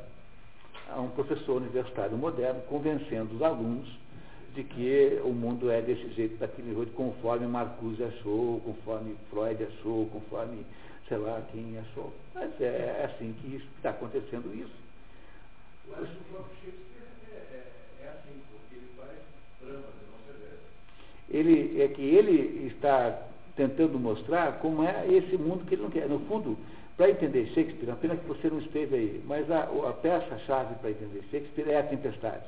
[0.95, 3.89] a um professor universitário moderno, convencendo os alunos
[4.55, 10.07] de que o mundo é desse jeito, daquele jeito, conforme Marcuse achou, conforme Freud achou,
[10.07, 10.65] conforme
[11.09, 12.13] sei lá quem achou.
[12.35, 14.75] Mas é, é assim que está acontecendo isso.
[15.89, 19.19] Mas o próprio Shakespeare é, é, é assim, porque ele faz
[19.61, 20.11] dramas não.
[21.29, 23.23] Ele, é que ele está
[23.57, 26.09] tentando mostrar como é esse mundo que ele não quer.
[26.09, 26.57] No fundo,
[27.01, 31.23] para entender Shakespeare, apenas que você não esteve aí, mas a, a peça-chave para entender
[31.31, 32.45] Shakespeare é a tempestade.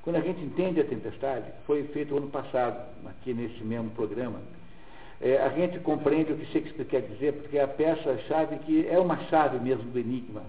[0.00, 4.40] Quando a gente entende a tempestade, foi feito ano passado, aqui nesse mesmo programa,
[5.20, 8.98] é, a gente compreende o que Shakespeare quer dizer, porque é a peça-chave que é
[8.98, 10.42] uma chave mesmo do enigma.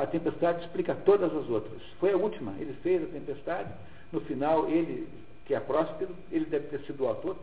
[0.00, 1.80] A tempestade explica todas as outras.
[2.00, 2.54] Foi a última.
[2.58, 3.70] Ele fez a tempestade.
[4.10, 5.06] No final, ele,
[5.46, 7.36] que é Próspero, ele deve ter sido o autor,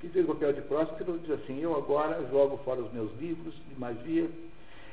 [0.00, 3.54] que fez o papel de Próspero, diz assim: Eu agora jogo fora os meus livros
[3.68, 4.28] de magia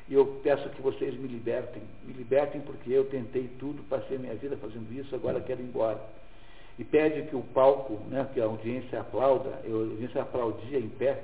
[0.09, 1.81] e eu peço que vocês me libertem.
[2.03, 5.99] Me libertem porque eu tentei tudo, passei minha vida fazendo isso, agora quero ir embora.
[6.77, 11.21] E pede que o palco, né, que a audiência aplauda, a audiência aplaudia em pé,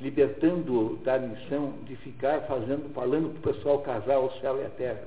[0.00, 4.70] libertando da missão de ficar fazendo, falando para o pessoal casar o céu e a
[4.70, 5.02] terra.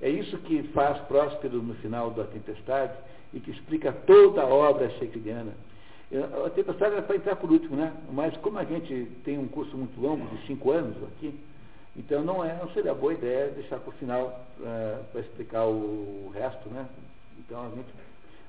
[0.00, 2.94] É isso que faz Próspero no final da tempestade
[3.34, 5.52] e que explica toda a obra shakespeariana.
[6.12, 7.92] A tempestade era para entrar por último, né?
[8.12, 11.38] Mas como a gente tem um curso muito longo, de cinco anos aqui,
[11.96, 16.32] então não, é, não seria boa ideia deixar para o final eh, para explicar o,
[16.34, 16.86] resto, né?
[17.38, 17.88] Então a gente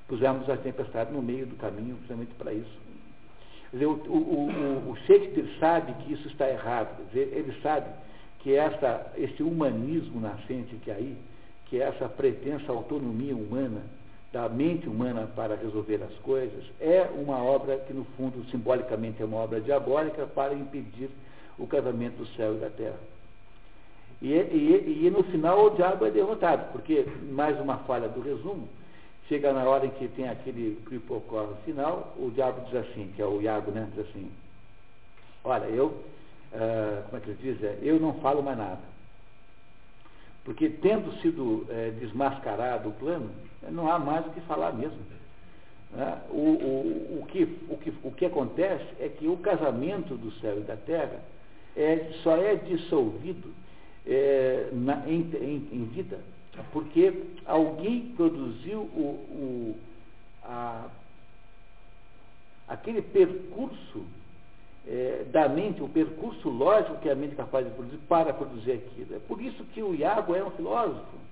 [0.08, 2.80] pusemos a tempestade no meio do caminho justamente para isso.
[3.70, 7.88] Quer dizer, o, o, o, Shakespeare sabe que isso está errado, quer dizer, ele sabe
[8.40, 11.16] que essa, esse humanismo nascente que é aí,
[11.66, 13.82] que é essa pretensa autonomia humana,
[14.32, 19.26] da mente humana para resolver as coisas, é uma obra que, no fundo, simbolicamente é
[19.26, 21.10] uma obra diabólica para impedir
[21.58, 22.98] o casamento do céu e da terra.
[24.22, 28.68] E, e, e, no final o diabo é derrotado, porque, mais uma falha do resumo,
[29.28, 30.78] chega na hora em que tem aquele
[31.08, 33.88] ocorre final, o diabo diz assim, que é o Iago, né?
[33.94, 34.30] Diz assim,
[35.44, 37.62] olha, eu, uh, como é que ele diz?
[37.62, 38.80] É, eu não falo mais nada.
[40.44, 43.30] Porque tendo sido é, desmascarado o plano,
[43.70, 44.98] não há mais o que falar mesmo.
[45.92, 46.18] Né?
[46.30, 50.58] O, o, o, que, o, que, o que acontece é que o casamento do céu
[50.58, 51.20] e da terra
[51.76, 53.52] é, só é dissolvido
[54.06, 56.18] é, na, em, em, em, vida,
[56.72, 57.14] porque
[57.46, 59.76] alguém produziu o, o,
[60.42, 60.86] a,
[62.68, 64.04] aquele percurso
[64.86, 68.72] é, da mente, o percurso lógico que a mente é capaz de produzir para produzir
[68.72, 69.14] aquilo.
[69.14, 71.22] É por isso que o Iago é um filósofo.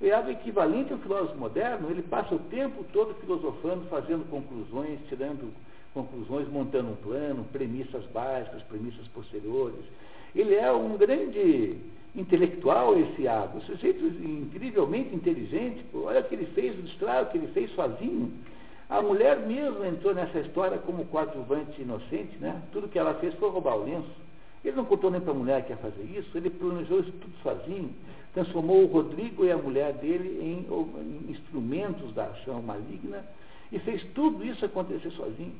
[0.00, 5.00] O Iago é equivalente ao filósofo moderno, ele passa o tempo todo filosofando, fazendo conclusões,
[5.08, 5.52] tirando
[5.92, 9.84] conclusões, montando um plano, premissas básicas, premissas posteriores.
[10.36, 11.76] Ele é um grande
[12.14, 17.38] intelectual esse Iago, sujeito incrivelmente inteligente, pô, olha o que ele fez, o estrago que
[17.38, 18.32] ele fez sozinho.
[18.88, 22.62] A mulher mesmo entrou nessa história como coadjuvante inocente, né?
[22.72, 24.08] Tudo que ela fez foi roubar o lenço.
[24.64, 27.32] Ele não contou nem para a mulher que ia fazer isso, ele planejou isso tudo
[27.42, 27.90] sozinho,
[28.34, 33.24] transformou o Rodrigo e a mulher dele em, em instrumentos da ação maligna
[33.72, 35.54] e fez tudo isso acontecer sozinho.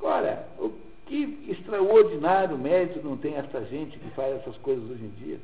[0.00, 0.72] Ora, o
[1.06, 5.38] que extraordinário mérito não tem essa gente que faz essas coisas hoje em dia?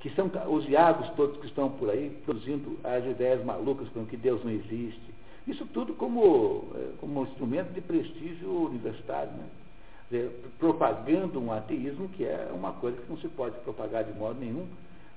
[0.00, 4.16] que são os iagos todos que estão por aí produzindo as ideias malucas com que
[4.16, 5.14] Deus não existe.
[5.46, 10.28] Isso tudo como, eh, como instrumento de prestígio universitário, né?
[10.58, 14.66] Propagando um ateísmo que é uma coisa que não se pode propagar de modo nenhum,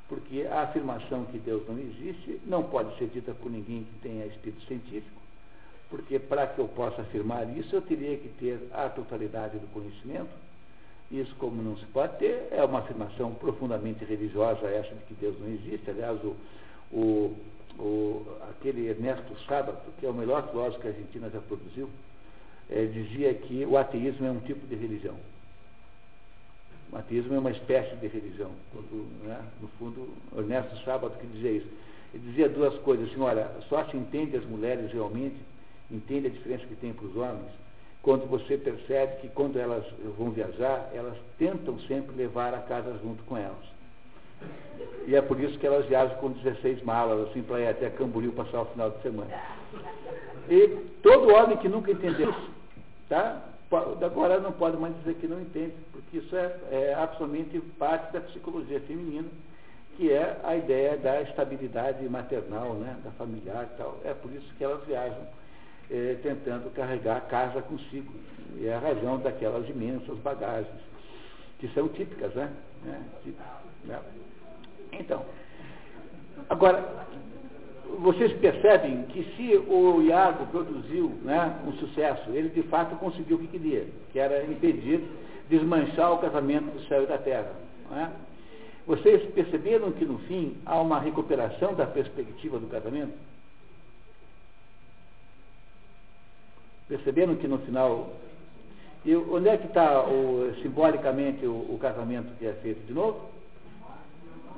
[0.07, 4.25] porque a afirmação que Deus não existe não pode ser dita por ninguém que tenha
[4.25, 5.21] espírito científico,
[5.89, 10.43] porque para que eu possa afirmar isso eu teria que ter a totalidade do conhecimento
[11.13, 15.39] isso, como não se pode ter, é uma afirmação profundamente religiosa essa de que Deus
[15.39, 15.87] não existe.
[15.87, 16.35] Aliás, o,
[16.91, 17.37] o,
[17.77, 21.87] o, aquele Ernesto Sábato, que é o melhor filósofo que a Argentina já produziu,
[22.67, 25.15] é, dizia que o ateísmo é um tipo de religião.
[26.93, 28.51] O ateísmo é uma espécie de religião.
[29.23, 31.67] Né, no fundo, Ernesto Sábato que dizia isso.
[32.13, 35.35] Ele dizia duas coisas, assim, olha, só se entende as mulheres realmente,
[35.89, 37.49] entende a diferença que tem para os homens,
[38.03, 39.83] quando você percebe que quando elas
[40.17, 43.73] vão viajar, elas tentam sempre levar a casa junto com elas.
[45.07, 48.33] E é por isso que elas viajam com 16 malas, assim, para ir até Camboriú
[48.33, 49.31] passar o final de semana.
[50.47, 50.67] E
[51.01, 52.51] todo homem que nunca entendeu isso,
[53.09, 53.41] tá?
[53.75, 58.21] Agora não pode mais dizer que não entende, porque isso é, é absolutamente parte da
[58.21, 59.27] psicologia feminina,
[59.95, 63.99] que é a ideia da estabilidade maternal, né, da familiar e tal.
[64.03, 65.27] É por isso que elas viajam
[65.91, 68.13] é, tentando carregar a casa consigo.
[68.55, 70.81] E é a razão daquelas imensas bagagens,
[71.59, 72.51] que são típicas, né?
[72.83, 73.47] né típicas,
[73.85, 73.99] né?
[74.91, 75.25] Então,
[76.49, 77.05] agora,
[77.99, 83.39] vocês percebem que se o Iago produziu né, um sucesso, ele de fato conseguiu o
[83.39, 85.01] que queria, que era impedir,
[85.49, 87.51] desmanchar o casamento do céu e da terra.
[87.91, 88.11] Né?
[88.85, 93.13] Vocês perceberam que no fim há uma recuperação da perspectiva do casamento?
[96.87, 98.13] Perceberam que no final.
[99.05, 100.05] E onde é que está
[100.61, 103.19] simbolicamente o, o casamento que é feito de novo?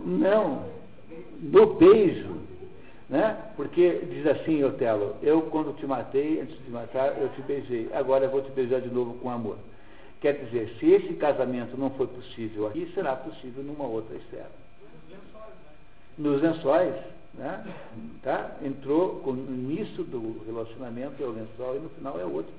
[0.03, 0.65] Não.
[1.41, 2.35] No beijo
[3.09, 3.37] né?
[3.55, 7.89] Porque diz assim, Otelo, eu quando te matei, antes de matar, eu te beijei.
[7.93, 9.57] Agora eu vou te beijar de novo com amor.
[10.21, 14.49] Quer dizer, se esse casamento não foi possível aqui, será possível numa outra esfera.
[16.17, 16.95] Nos lençóis,
[17.33, 17.63] né?
[18.23, 18.55] Tá?
[18.63, 22.51] Entrou com, no início do relacionamento é o lençol e no final é outro.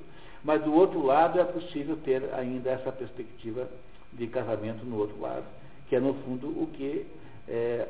[0.44, 3.68] Mas do outro lado é possível ter ainda essa perspectiva
[4.12, 5.44] de casamento no outro lado,
[5.88, 7.04] que é no fundo o que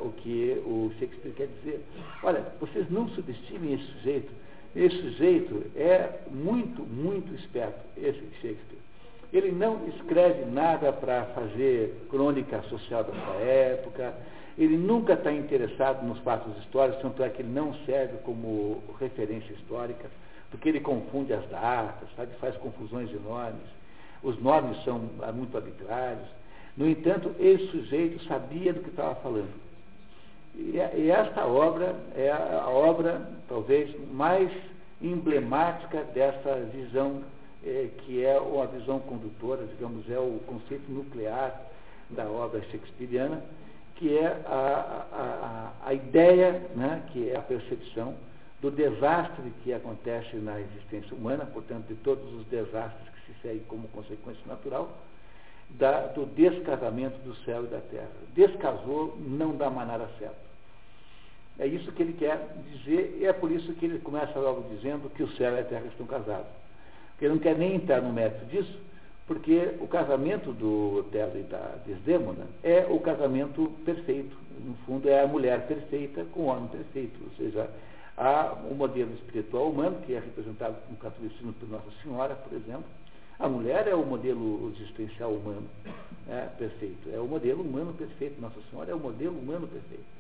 [0.07, 1.85] o que o Shakespeare quer dizer.
[2.23, 4.33] Olha, vocês não subestimem esse sujeito.
[4.75, 8.79] Esse sujeito é muito, muito esperto, esse Shakespeare.
[9.33, 14.15] Ele não escreve nada para fazer crônica social da sua época,
[14.59, 19.53] ele nunca está interessado nos fatos históricos, tanto é que ele não serve como referência
[19.53, 20.09] histórica,
[20.51, 23.61] porque ele confunde as datas, sabe, faz confusões enormes,
[24.23, 24.99] os nomes são
[25.35, 26.27] muito arbitrários.
[26.77, 29.66] No entanto, esse sujeito sabia do que estava falando.
[30.57, 34.51] E, e esta obra é a, a, obra, talvez, mais
[35.03, 37.23] emblemática dessa visão,
[37.65, 41.61] eh, que é uma visão condutora, digamos, é o conceito nuclear
[42.09, 43.43] da obra shakespeariana,
[43.97, 48.15] que é a, a, a, ideia, né, que é a percepção
[48.63, 53.63] do desastre que acontece na existência humana, portanto, de todos os desastres que se seguem
[53.69, 54.91] como consequência natural,
[55.71, 58.09] da, do descasamento do céu e da terra.
[58.35, 60.46] Descasou, não dá mais nada certo.
[61.59, 65.11] É isso que ele quer dizer, e é por isso que ele começa logo dizendo
[65.11, 66.49] que o céu e a terra estão casados.
[67.11, 68.79] Porque ele não quer nem entrar no mérito disso,
[69.27, 74.37] porque o casamento do Otelo e da Desdémona é o casamento perfeito.
[74.65, 77.19] No fundo, é a mulher perfeita com o homem perfeito.
[77.25, 77.71] Ou seja,
[78.17, 82.85] há um modelo espiritual humano, que é representado no catolicismo por Nossa Senhora, por exemplo,
[83.39, 85.67] a mulher é o modelo existencial humano
[86.29, 87.11] é, perfeito.
[87.13, 88.41] É o modelo humano perfeito.
[88.41, 90.16] Nossa Senhora é o modelo humano perfeito.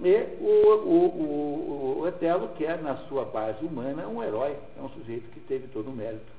[0.00, 4.88] E o, o, o, o Etelo quer, na sua base humana, um herói, é um
[4.88, 6.32] sujeito que teve todo o mérito.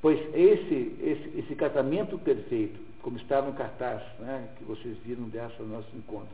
[0.00, 5.62] Pois esse, esse, esse casamento perfeito, como está no cartaz né, que vocês viram dessa
[5.64, 6.28] nosso encontro,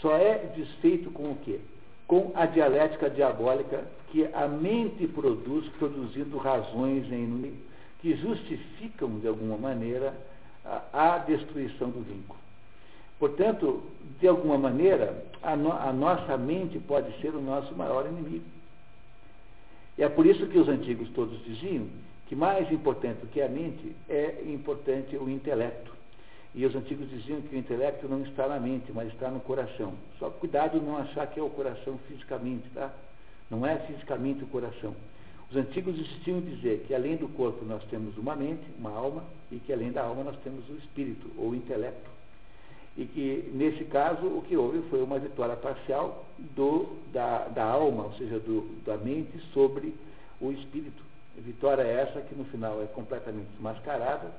[0.00, 1.60] só é desfeito com o quê?
[2.06, 7.54] Com a dialética diabólica que a mente produz, produzindo razões em
[8.00, 10.14] que justificam, de alguma maneira,
[10.64, 12.45] a, a destruição do vínculo.
[13.18, 13.82] Portanto,
[14.20, 18.44] de alguma maneira, a, no, a nossa mente pode ser o nosso maior inimigo.
[19.96, 21.86] E é por isso que os antigos todos diziam
[22.26, 25.94] que mais importante do que a mente é importante o intelecto.
[26.54, 29.94] E os antigos diziam que o intelecto não está na mente, mas está no coração.
[30.18, 32.92] Só cuidado não achar que é o coração fisicamente, tá?
[33.50, 34.94] Não é fisicamente o coração.
[35.50, 39.22] Os antigos insistiam em dizer que além do corpo nós temos uma mente, uma alma,
[39.50, 42.15] e que além da alma nós temos o espírito, ou o intelecto.
[42.96, 46.24] E que, nesse caso, o que houve foi uma vitória parcial
[46.54, 49.94] do, da, da alma, ou seja, do, da mente sobre
[50.40, 51.04] o espírito.
[51.36, 54.30] Vitória essa que no final é completamente desmascarada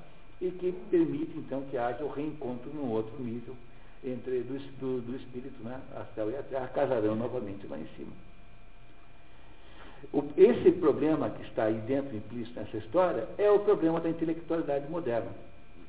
[0.42, 3.56] e que permite então que haja o reencontro num outro nível
[4.04, 5.80] entre do, do, do espírito, né?
[5.96, 8.12] a céu e a terra casarão novamente lá em cima.
[10.14, 14.90] O, esse problema que está aí dentro, implícito nessa história, é o problema da intelectualidade
[14.90, 15.32] moderna.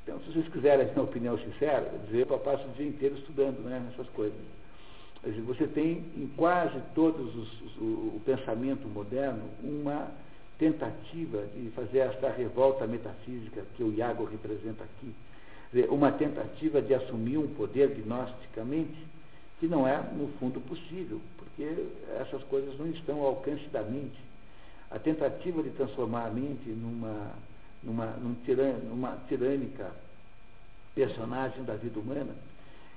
[0.08, 3.58] Então, se vocês quiserem a minha opinião sincera, dizer, eu passo o dia inteiro estudando
[3.58, 4.38] né, essas coisas.
[5.46, 10.10] Você tem em quase todos os, os, o, pensamento moderno uma
[10.58, 15.14] tentativa de fazer esta revolta metafísica que o Iago representa aqui,
[15.90, 18.96] uma tentativa de assumir um poder gnosticamente
[19.60, 21.68] que não é, no fundo, possível, porque
[22.18, 24.18] essas coisas não estão ao alcance da mente.
[24.90, 27.34] A tentativa de transformar a mente numa,
[27.82, 29.90] numa, num tiran, numa tirânica
[30.94, 32.34] personagem da vida humana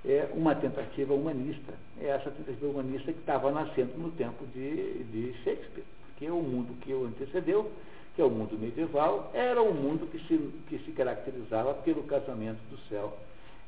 [0.05, 1.73] é uma tentativa humanista.
[1.99, 6.75] É essa tentativa humanista que estava nascendo no tempo de, de Shakespeare, porque o mundo
[6.81, 7.71] que o antecedeu,
[8.15, 10.37] que é o mundo medieval, era um mundo que se,
[10.67, 13.17] que se caracterizava pelo casamento do céu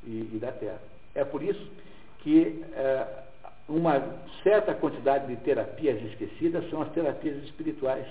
[0.04, 0.82] e, e da terra.
[1.14, 1.70] É por isso
[2.18, 3.06] que é,
[3.68, 4.02] uma
[4.42, 8.06] certa quantidade de terapias esquecidas são as terapias espirituais.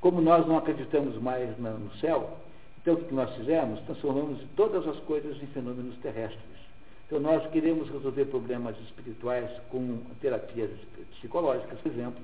[0.00, 2.38] Como nós não acreditamos mais no céu,
[2.80, 3.80] então o que nós fizemos?
[3.80, 6.60] Transformamos todas as coisas em fenômenos terrestres.
[7.06, 10.70] Então nós queremos resolver problemas espirituais com terapias
[11.16, 12.20] psicológicas, por exemplo.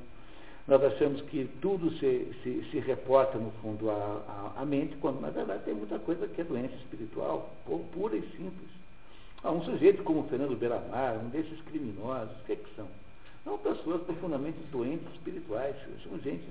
[0.66, 5.65] Nós achamos que tudo se, se, se reporta, no fundo, à, mente, quando na verdade
[5.65, 7.55] tem muita coisa que é doença espiritual,
[7.93, 8.70] pura e simples.
[9.44, 12.86] Ah, um sujeito como Fernando Belamar, um desses criminosos, o que, é que são?
[13.44, 16.44] São pessoas profundamente doentes espirituais, são gente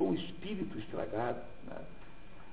[0.00, 1.38] com o espírito estragado.
[1.66, 1.76] Né?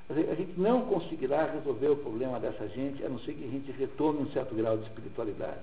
[0.10, 3.72] A gente não conseguirá resolver o problema dessa gente, a não ser que a gente
[3.72, 5.62] retome um certo grau de espiritualidade.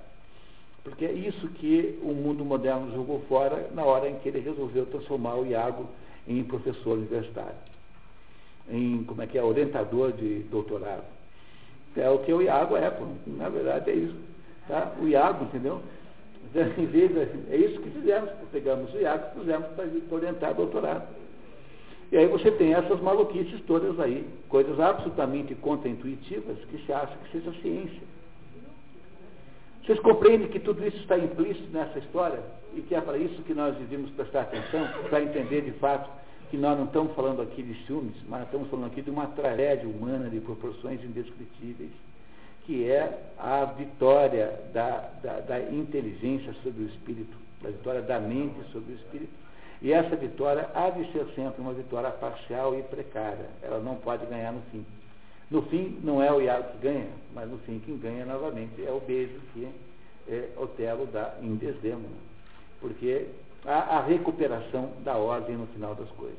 [0.82, 4.86] Porque é isso que o mundo moderno jogou fora na hora em que ele resolveu
[4.86, 5.86] transformar o Iago
[6.27, 7.56] em professor universitário,
[8.70, 11.05] em, como é que é, orientador de doutorado.
[11.97, 13.05] É o que o Iago é, pô.
[13.27, 14.16] na verdade é isso.
[14.66, 14.93] Tá?
[15.01, 15.82] O Iago, entendeu?
[16.55, 21.23] É isso que fizemos, pegamos o Iago e pusemos para orientar doutorado.
[22.15, 27.32] E aí você tem essas maluquices todas aí, coisas absolutamente contra-intuitivas que se acha que
[27.32, 28.03] seja ciência.
[29.85, 32.39] Vocês compreendem que tudo isso está implícito nessa história?
[32.77, 36.09] E que é para isso que nós devemos prestar atenção, para entender de fato
[36.53, 39.89] que nós não estamos falando aqui de ciúmes, mas estamos falando aqui de uma tragédia
[39.89, 41.91] humana de proporções indescritíveis,
[42.65, 48.61] que é a vitória da, da, da inteligência sobre o espírito, a vitória da mente
[48.70, 49.44] sobre o espírito
[49.85, 53.51] e essa vitória há de ser sempre uma vitória parcial e precária.
[53.61, 54.82] Ela não pode ganhar no fim.
[55.51, 58.90] No fim, não é o Iago que ganha, mas no fim quem ganha novamente é
[58.90, 59.69] o beijo que
[60.27, 62.16] é, Otelo dá em Desdemona.
[62.81, 63.27] Porque
[63.66, 66.39] há a recuperação da ordem no final das coisas.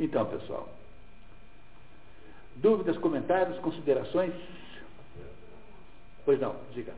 [0.00, 0.68] Então, pessoal,
[2.56, 4.34] dúvidas, comentários, considerações?
[6.24, 6.92] Pois não, diga.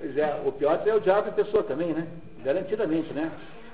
[0.00, 2.08] Pois é, o pior é o diabo em pessoa também, né?
[2.42, 3.30] Garantidamente, né?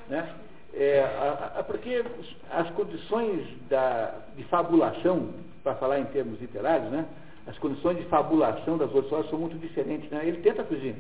[0.09, 0.29] né?
[0.75, 2.05] É, a, a, porque
[2.51, 5.31] as condições da, de fabulação,
[5.63, 7.07] para falar em termos literários, né?
[7.47, 10.23] As condições de fabulação das outras são muito diferentes, né?
[10.25, 10.97] Ele tenta fugir.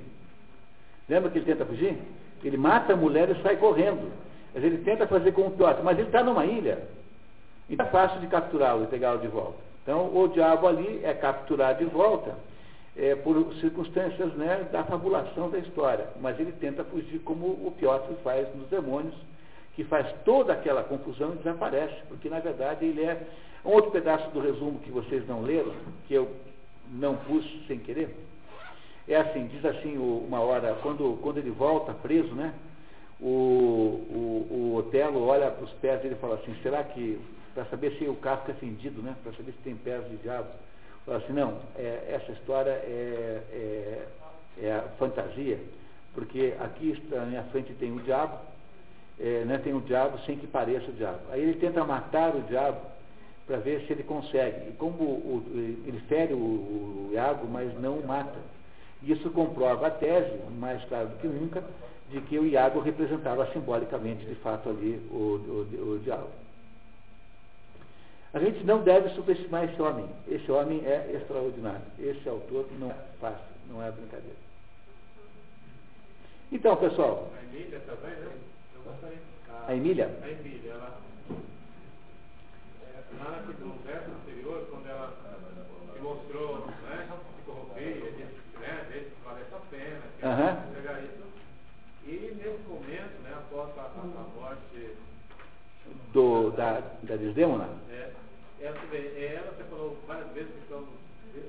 [1.08, 1.98] Lembra que ele tenta fugir?
[2.44, 4.12] Ele mata a mulher e sai correndo.
[4.54, 6.86] Mas ele tenta fazer com o pior, mas ele está numa ilha.
[7.68, 9.58] E é fácil de capturá-lo e pegá-lo de volta.
[9.82, 12.32] Então, o diabo ali é capturar de volta
[12.96, 16.08] é, por circunstâncias né, da fabulação da história.
[16.20, 19.14] Mas ele tenta fugir como o Piotr faz nos demônios,
[19.74, 23.20] que faz toda aquela confusão e desaparece, porque na verdade ele é.
[23.64, 25.72] Um outro pedaço do resumo que vocês não leram,
[26.06, 26.30] que eu
[26.92, 28.14] não pus sem querer,
[29.08, 32.54] é assim, diz assim uma hora, quando, quando ele volta preso, né?
[33.20, 37.18] O, o, o Otelo olha para os pés e fala assim, será que,
[37.54, 39.16] para saber se o casco é fendido, né?
[39.22, 40.48] Para saber se tem pés de diabo
[41.06, 44.08] Fala assim, não, é, essa história é, é,
[44.60, 45.56] é, fantasia,
[46.12, 48.36] porque aqui na minha frente tem o diabo,
[49.20, 51.20] é, né, tem o diabo sem que pareça o diabo.
[51.30, 52.80] Aí ele tenta matar o diabo
[53.46, 54.70] para ver se ele consegue.
[54.70, 55.44] E como o,
[55.86, 58.38] ele fere o, o Iago, mas não o mata.
[59.00, 61.62] Isso comprova a tese, mais claro do que nunca,
[62.10, 66.45] de que o Iago representava simbolicamente, de fato, ali o, o, o diabo.
[68.36, 70.06] A gente não deve subestimar esse homem.
[70.28, 71.80] Esse homem é extraordinário.
[71.98, 74.36] Esse autor não é fácil, não é brincadeira.
[76.52, 77.32] Então, pessoal.
[77.34, 78.32] A Emília também, né?
[78.74, 79.18] Eu gostaria.
[79.48, 80.14] A, a Emília?
[80.22, 80.98] A Emília, ela.
[82.82, 85.14] É, lá no verso anterior, quando ela
[85.94, 87.08] se mostrou, né?
[87.08, 88.86] Se corrompia, disse, né?
[88.92, 90.74] Disse que valesse a pena, que uhum.
[90.74, 91.24] pegar isso.
[92.04, 93.32] E nesse momento, né?
[93.34, 94.94] Após a, a morte.
[96.12, 97.85] Do, da, da Desdemona?
[98.60, 100.84] É, ela, ela você falou várias vezes que são,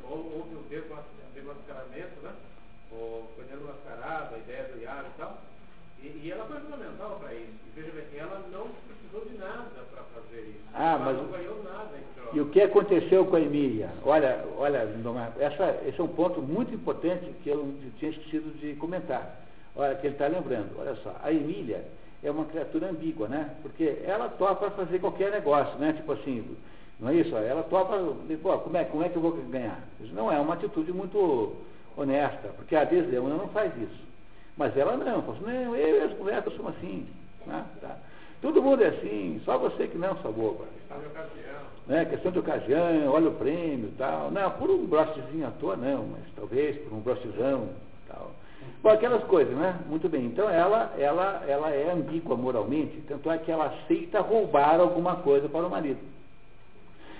[0.10, 0.64] houve um
[1.34, 2.34] desmascaramento, né?
[2.92, 5.38] O Coelho mascarado, a ideia do Iago e tal.
[6.02, 7.52] E, e ela foi fundamental para isso.
[7.66, 10.60] E veja bem, ela não precisou de nada para fazer isso.
[10.74, 12.38] Ah, ela mas não ganhou nada em troca.
[12.38, 13.90] E o que aconteceu com a Emília?
[14.04, 14.88] Olha, olha,
[15.40, 19.42] essa, esse é um ponto muito importante que eu tinha esquecido de comentar.
[19.76, 20.78] Olha, que ele está lembrando.
[20.80, 21.86] Olha só, a Emília
[22.24, 23.56] é uma criatura ambígua, né?
[23.62, 25.94] Porque ela topa fazer qualquer negócio, né?
[25.94, 26.58] Tipo assim,
[27.00, 27.36] não é isso?
[27.36, 27.98] Ela topa,
[28.42, 29.80] pô, como é, como é que eu vou ganhar?
[30.00, 31.56] Isso não é uma atitude muito
[31.96, 34.08] honesta, porque a Desdemona não faz isso.
[34.56, 37.06] Mas ela não, fala assim, não, eu e as mulheres sou assim.
[37.46, 37.64] Né?
[37.80, 37.98] Tá.
[38.42, 40.66] Todo mundo é assim, só você que não, sua boba.
[40.76, 41.62] Questão de ocasião.
[41.88, 42.06] Né?
[42.06, 44.32] Questão de ocasião, olha o prêmio e tal.
[44.32, 47.70] Não, por um brochezinho à toa não, mas talvez por um brochezão.
[48.82, 49.76] Bom, aquelas coisas, né?
[49.90, 50.26] Muito bem.
[50.26, 55.50] Então ela, ela, ela é ambígua moralmente, tanto é que ela aceita roubar alguma coisa
[55.50, 56.00] para o marido.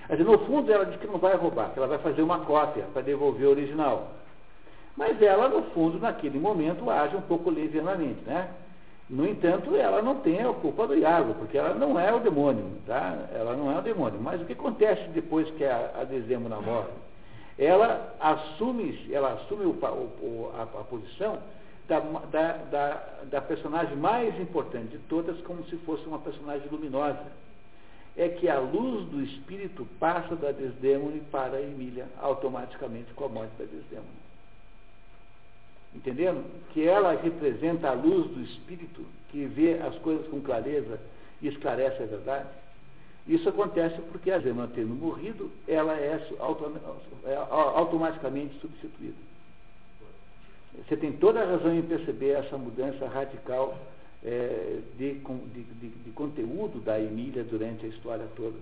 [0.10, 2.86] Dizer, no fundo ela diz que não vai roubar, que ela vai fazer uma cópia
[2.94, 4.12] para devolver o original.
[4.96, 8.50] Mas ela, no fundo, naquele momento, age um pouco levianamente, né?
[9.10, 12.66] No entanto, ela não tem a culpa do Iago, porque ela não é o demônio,
[12.86, 13.16] tá?
[13.34, 14.20] Ela não é o demônio.
[14.22, 16.90] Mas o que acontece depois que a, a Desdemona morre?
[17.58, 21.38] Ela assume, ela assume o, o, a, a, posição
[21.88, 27.18] da, da, da, da personagem mais importante de todas, como se fosse uma personagem luminosa.
[28.18, 33.30] É que a luz do espírito passa da Desdemone para a Emília, automaticamente com a
[33.30, 34.28] morte da Desdemone.
[35.96, 36.44] Entendendo?
[36.74, 41.00] Que ela representa a luz do Espírito, que vê as coisas com clareza
[41.42, 42.50] e esclarece a verdade.
[43.28, 46.22] Isso acontece porque a Zema tendo morrido, ela é,
[47.26, 49.18] é automaticamente substituída.
[50.88, 53.76] Você tem toda a razão em perceber essa mudança radical
[54.24, 58.58] é, de, de, de, de, conteúdo da Emília durante a história toda.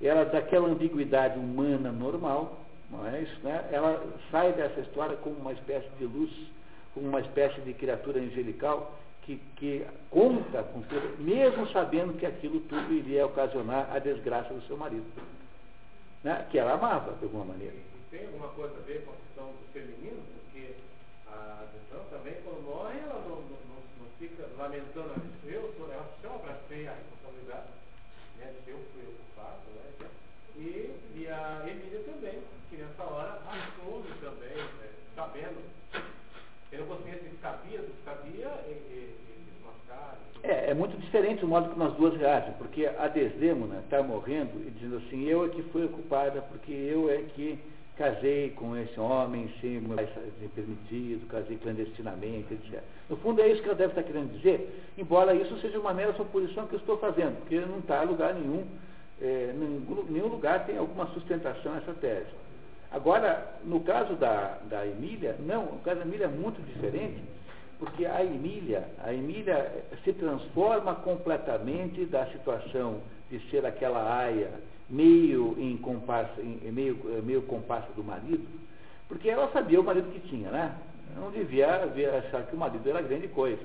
[0.00, 2.60] Ela, daquela ambiguidade humana normal,
[2.90, 6.30] mas né, ela sai dessa história como uma espécie de luz,
[6.94, 12.60] como uma espécie de criatura angelical que, que conta com tudo, mesmo sabendo que aquilo
[12.60, 15.06] tudo iria ocasionar a desgraça do seu marido.
[16.22, 17.74] Né, que ela amava, de alguma maneira.
[18.10, 20.20] Tem alguma coisa a ver com a questão do feminino?
[20.34, 20.74] Porque
[21.28, 23.69] a Adesão também, quando morre, ela não, não, não, não
[24.20, 27.72] fica lamentando a eu, ela só abracei a responsabilidade
[28.38, 30.08] né, eu fui o culpado, né?
[30.56, 32.38] E, e a Emília também
[32.68, 35.56] que nessa hora assume também, né, sabendo,
[36.70, 40.16] tendo consciência de que sabia, que sabia, e, e, e desmascar.
[40.42, 44.60] É, é muito diferente o modo como as duas reagem, porque a Desdemona está morrendo
[44.66, 47.58] e dizendo assim, eu é que fui culpada, porque eu é que
[48.00, 49.78] casei com esse homem sem
[50.40, 52.80] ser permitido, casei clandestinamente, etc.
[53.10, 56.14] No fundo é isso que ela deve estar querendo dizer, embora isso seja uma mera
[56.14, 58.64] suposição que eu estou fazendo, porque não está em lugar nenhum,
[59.20, 59.52] é,
[60.08, 62.30] nenhum, lugar tem alguma sustentação essa tese.
[62.90, 67.22] Agora, no caso da, da Emília, não, o caso da Emília é muito diferente,
[67.78, 74.50] porque a Emília, a Emília se transforma completamente da situação de ser aquela aia
[74.90, 78.46] meio em comparsa, em, meio, meio comparsa do marido,
[79.08, 80.74] porque ela sabia o marido que tinha, né?
[81.16, 83.62] Não devia ver, achar que o marido era grande coisa.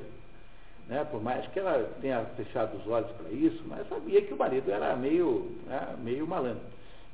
[0.88, 1.04] Né?
[1.10, 4.72] Por mais que ela tenha fechado os olhos para isso, mas sabia que o marido
[4.72, 5.96] era meio, né?
[6.04, 6.64] meio malandro.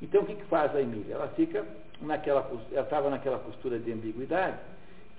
[0.02, 1.16] Então o que, que faz a Emília?
[1.16, 1.66] Ela fica
[2.02, 4.58] naquela, ela estava naquela postura de ambiguidade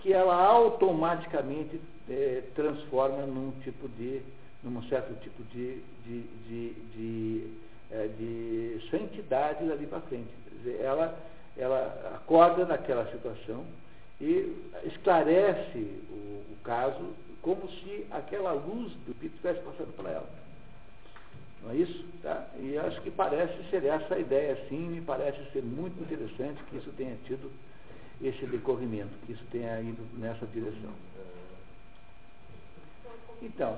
[0.02, 4.20] que ela automaticamente é, transforma num tipo de,
[4.62, 7.46] num certo tipo de, de, de, de,
[7.92, 10.30] é, de santidade dali para frente.
[10.58, 11.18] Dizer, ela,
[11.56, 13.64] ela acorda naquela situação
[14.20, 15.78] e esclarece
[16.10, 17.12] o, o caso
[17.42, 20.28] como se aquela luz do Espírito estivesse passando para ela.
[21.62, 22.04] Não é isso?
[22.22, 22.46] Tá?
[22.58, 26.76] E acho que parece ser essa a ideia, sim, me parece ser muito interessante que
[26.76, 27.50] isso tenha tido
[28.20, 30.90] esse decorrimento, que isso tenha ido nessa direção.
[33.40, 33.76] Então,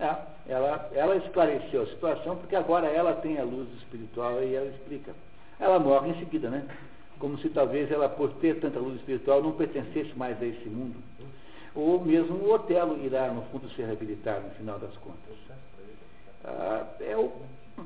[0.00, 0.16] é,
[0.48, 5.12] ela, ela esclareceu a situação porque agora ela tem a luz espiritual e ela explica.
[5.58, 6.66] Ela morre em seguida, né?
[7.18, 10.96] Como se talvez ela, por ter tanta luz espiritual, não pertencesse mais a esse mundo
[11.74, 15.36] ou mesmo o Otelo irá, no fundo, se reabilitar no final das contas.
[16.44, 17.32] Ah, é, o,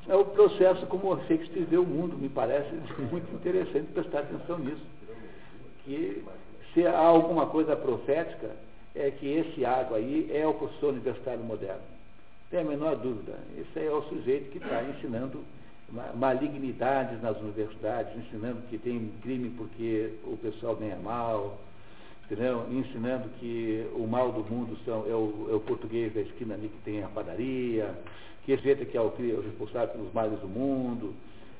[0.08, 2.70] é o processo como Shakespeare vê o mundo, me parece
[3.10, 4.84] muito interessante prestar atenção nisso.
[5.84, 6.24] Que
[6.72, 8.50] se há alguma coisa profética,
[8.94, 11.82] é que esse ato aí é o professor universitário moderno.
[12.54, 13.36] Tem a menor dúvida.
[13.58, 15.40] Esse é o sujeito que está ensinando
[16.14, 21.58] malignidades nas universidades, ensinando que tem crime porque o pessoal ganha mal,
[22.24, 22.64] entendeu?
[22.70, 26.68] ensinando que o mal do mundo são, é, o, é o português da esquina ali
[26.68, 27.92] que tem a padaria,
[28.44, 31.12] que esse jeito que é o, o responsável pelos males do mundo.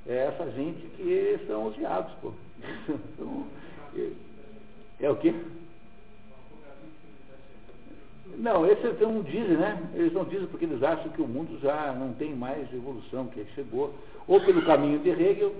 [0.06, 2.32] É essa gente que são os diabos, pô.
[5.00, 5.34] é, o quê?
[8.38, 9.78] Não, esses não dizem, né?
[9.94, 13.44] Eles não dizem porque eles acham que o mundo já não tem mais evolução, que
[13.54, 13.94] chegou.
[14.26, 15.54] Ou pelo caminho de Hegel,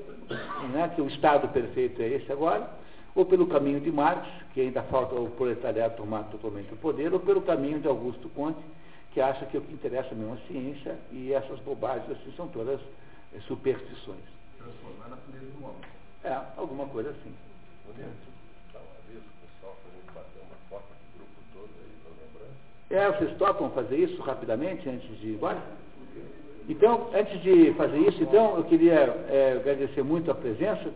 [0.73, 2.69] né, que o estado perfeito é esse agora,
[3.15, 7.21] ou pelo caminho de Marx, que ainda falta o proletariado tomar totalmente o poder, ou
[7.21, 8.61] pelo caminho de Augusto Conte,
[9.13, 12.49] que acha que o que interessa mesmo é a ciência e essas bobagens assim são
[12.49, 12.81] todas
[13.33, 14.19] é, superstições.
[14.59, 15.77] Transformar na natureza do homem.
[16.25, 17.33] É, alguma coisa assim.
[22.95, 25.59] É, vocês topam fazer isso rapidamente antes de ir embora?
[26.69, 28.95] Então, antes de fazer isso, então, eu queria
[29.29, 30.91] é, agradecer muito a presença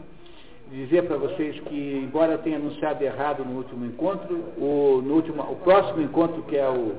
[0.70, 5.42] dizer para vocês que, embora eu tenha anunciado errado no último encontro, o, no último,
[5.42, 6.94] o próximo encontro, que é o.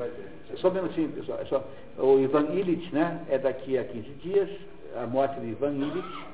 [0.57, 1.39] Só um minutinho, pessoal.
[1.39, 1.63] É só,
[1.97, 3.21] o Ivan Illich, né?
[3.29, 4.49] É daqui a 15 dias,
[5.01, 6.25] a morte de Ivan Illich,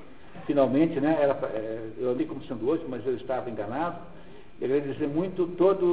[0.45, 1.17] finalmente, né?
[1.21, 3.97] Era, é, eu andei como sendo hoje, mas eu estava enganado.
[4.61, 5.86] Eu agradecer muito toda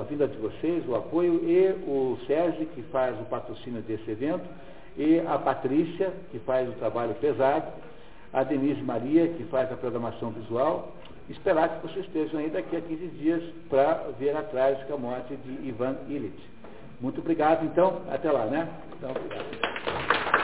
[0.00, 4.44] a vinda de vocês, o apoio, e o Sérgio, que faz o patrocínio desse evento,
[4.96, 7.66] e a Patrícia, que faz o trabalho pesado,
[8.32, 10.94] a Denise Maria, que faz a programação visual.
[11.28, 15.68] Esperar que vocês estejam aí daqui a 15 dias para ver a trágica morte de
[15.68, 16.42] Ivan Illich.
[17.00, 18.02] Muito obrigado, então.
[18.10, 18.68] Até lá, né?
[18.96, 20.43] Então, obrigado.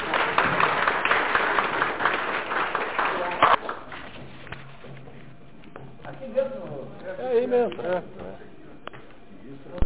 [7.19, 7.81] É aí mesmo.
[7.83, 8.50] É.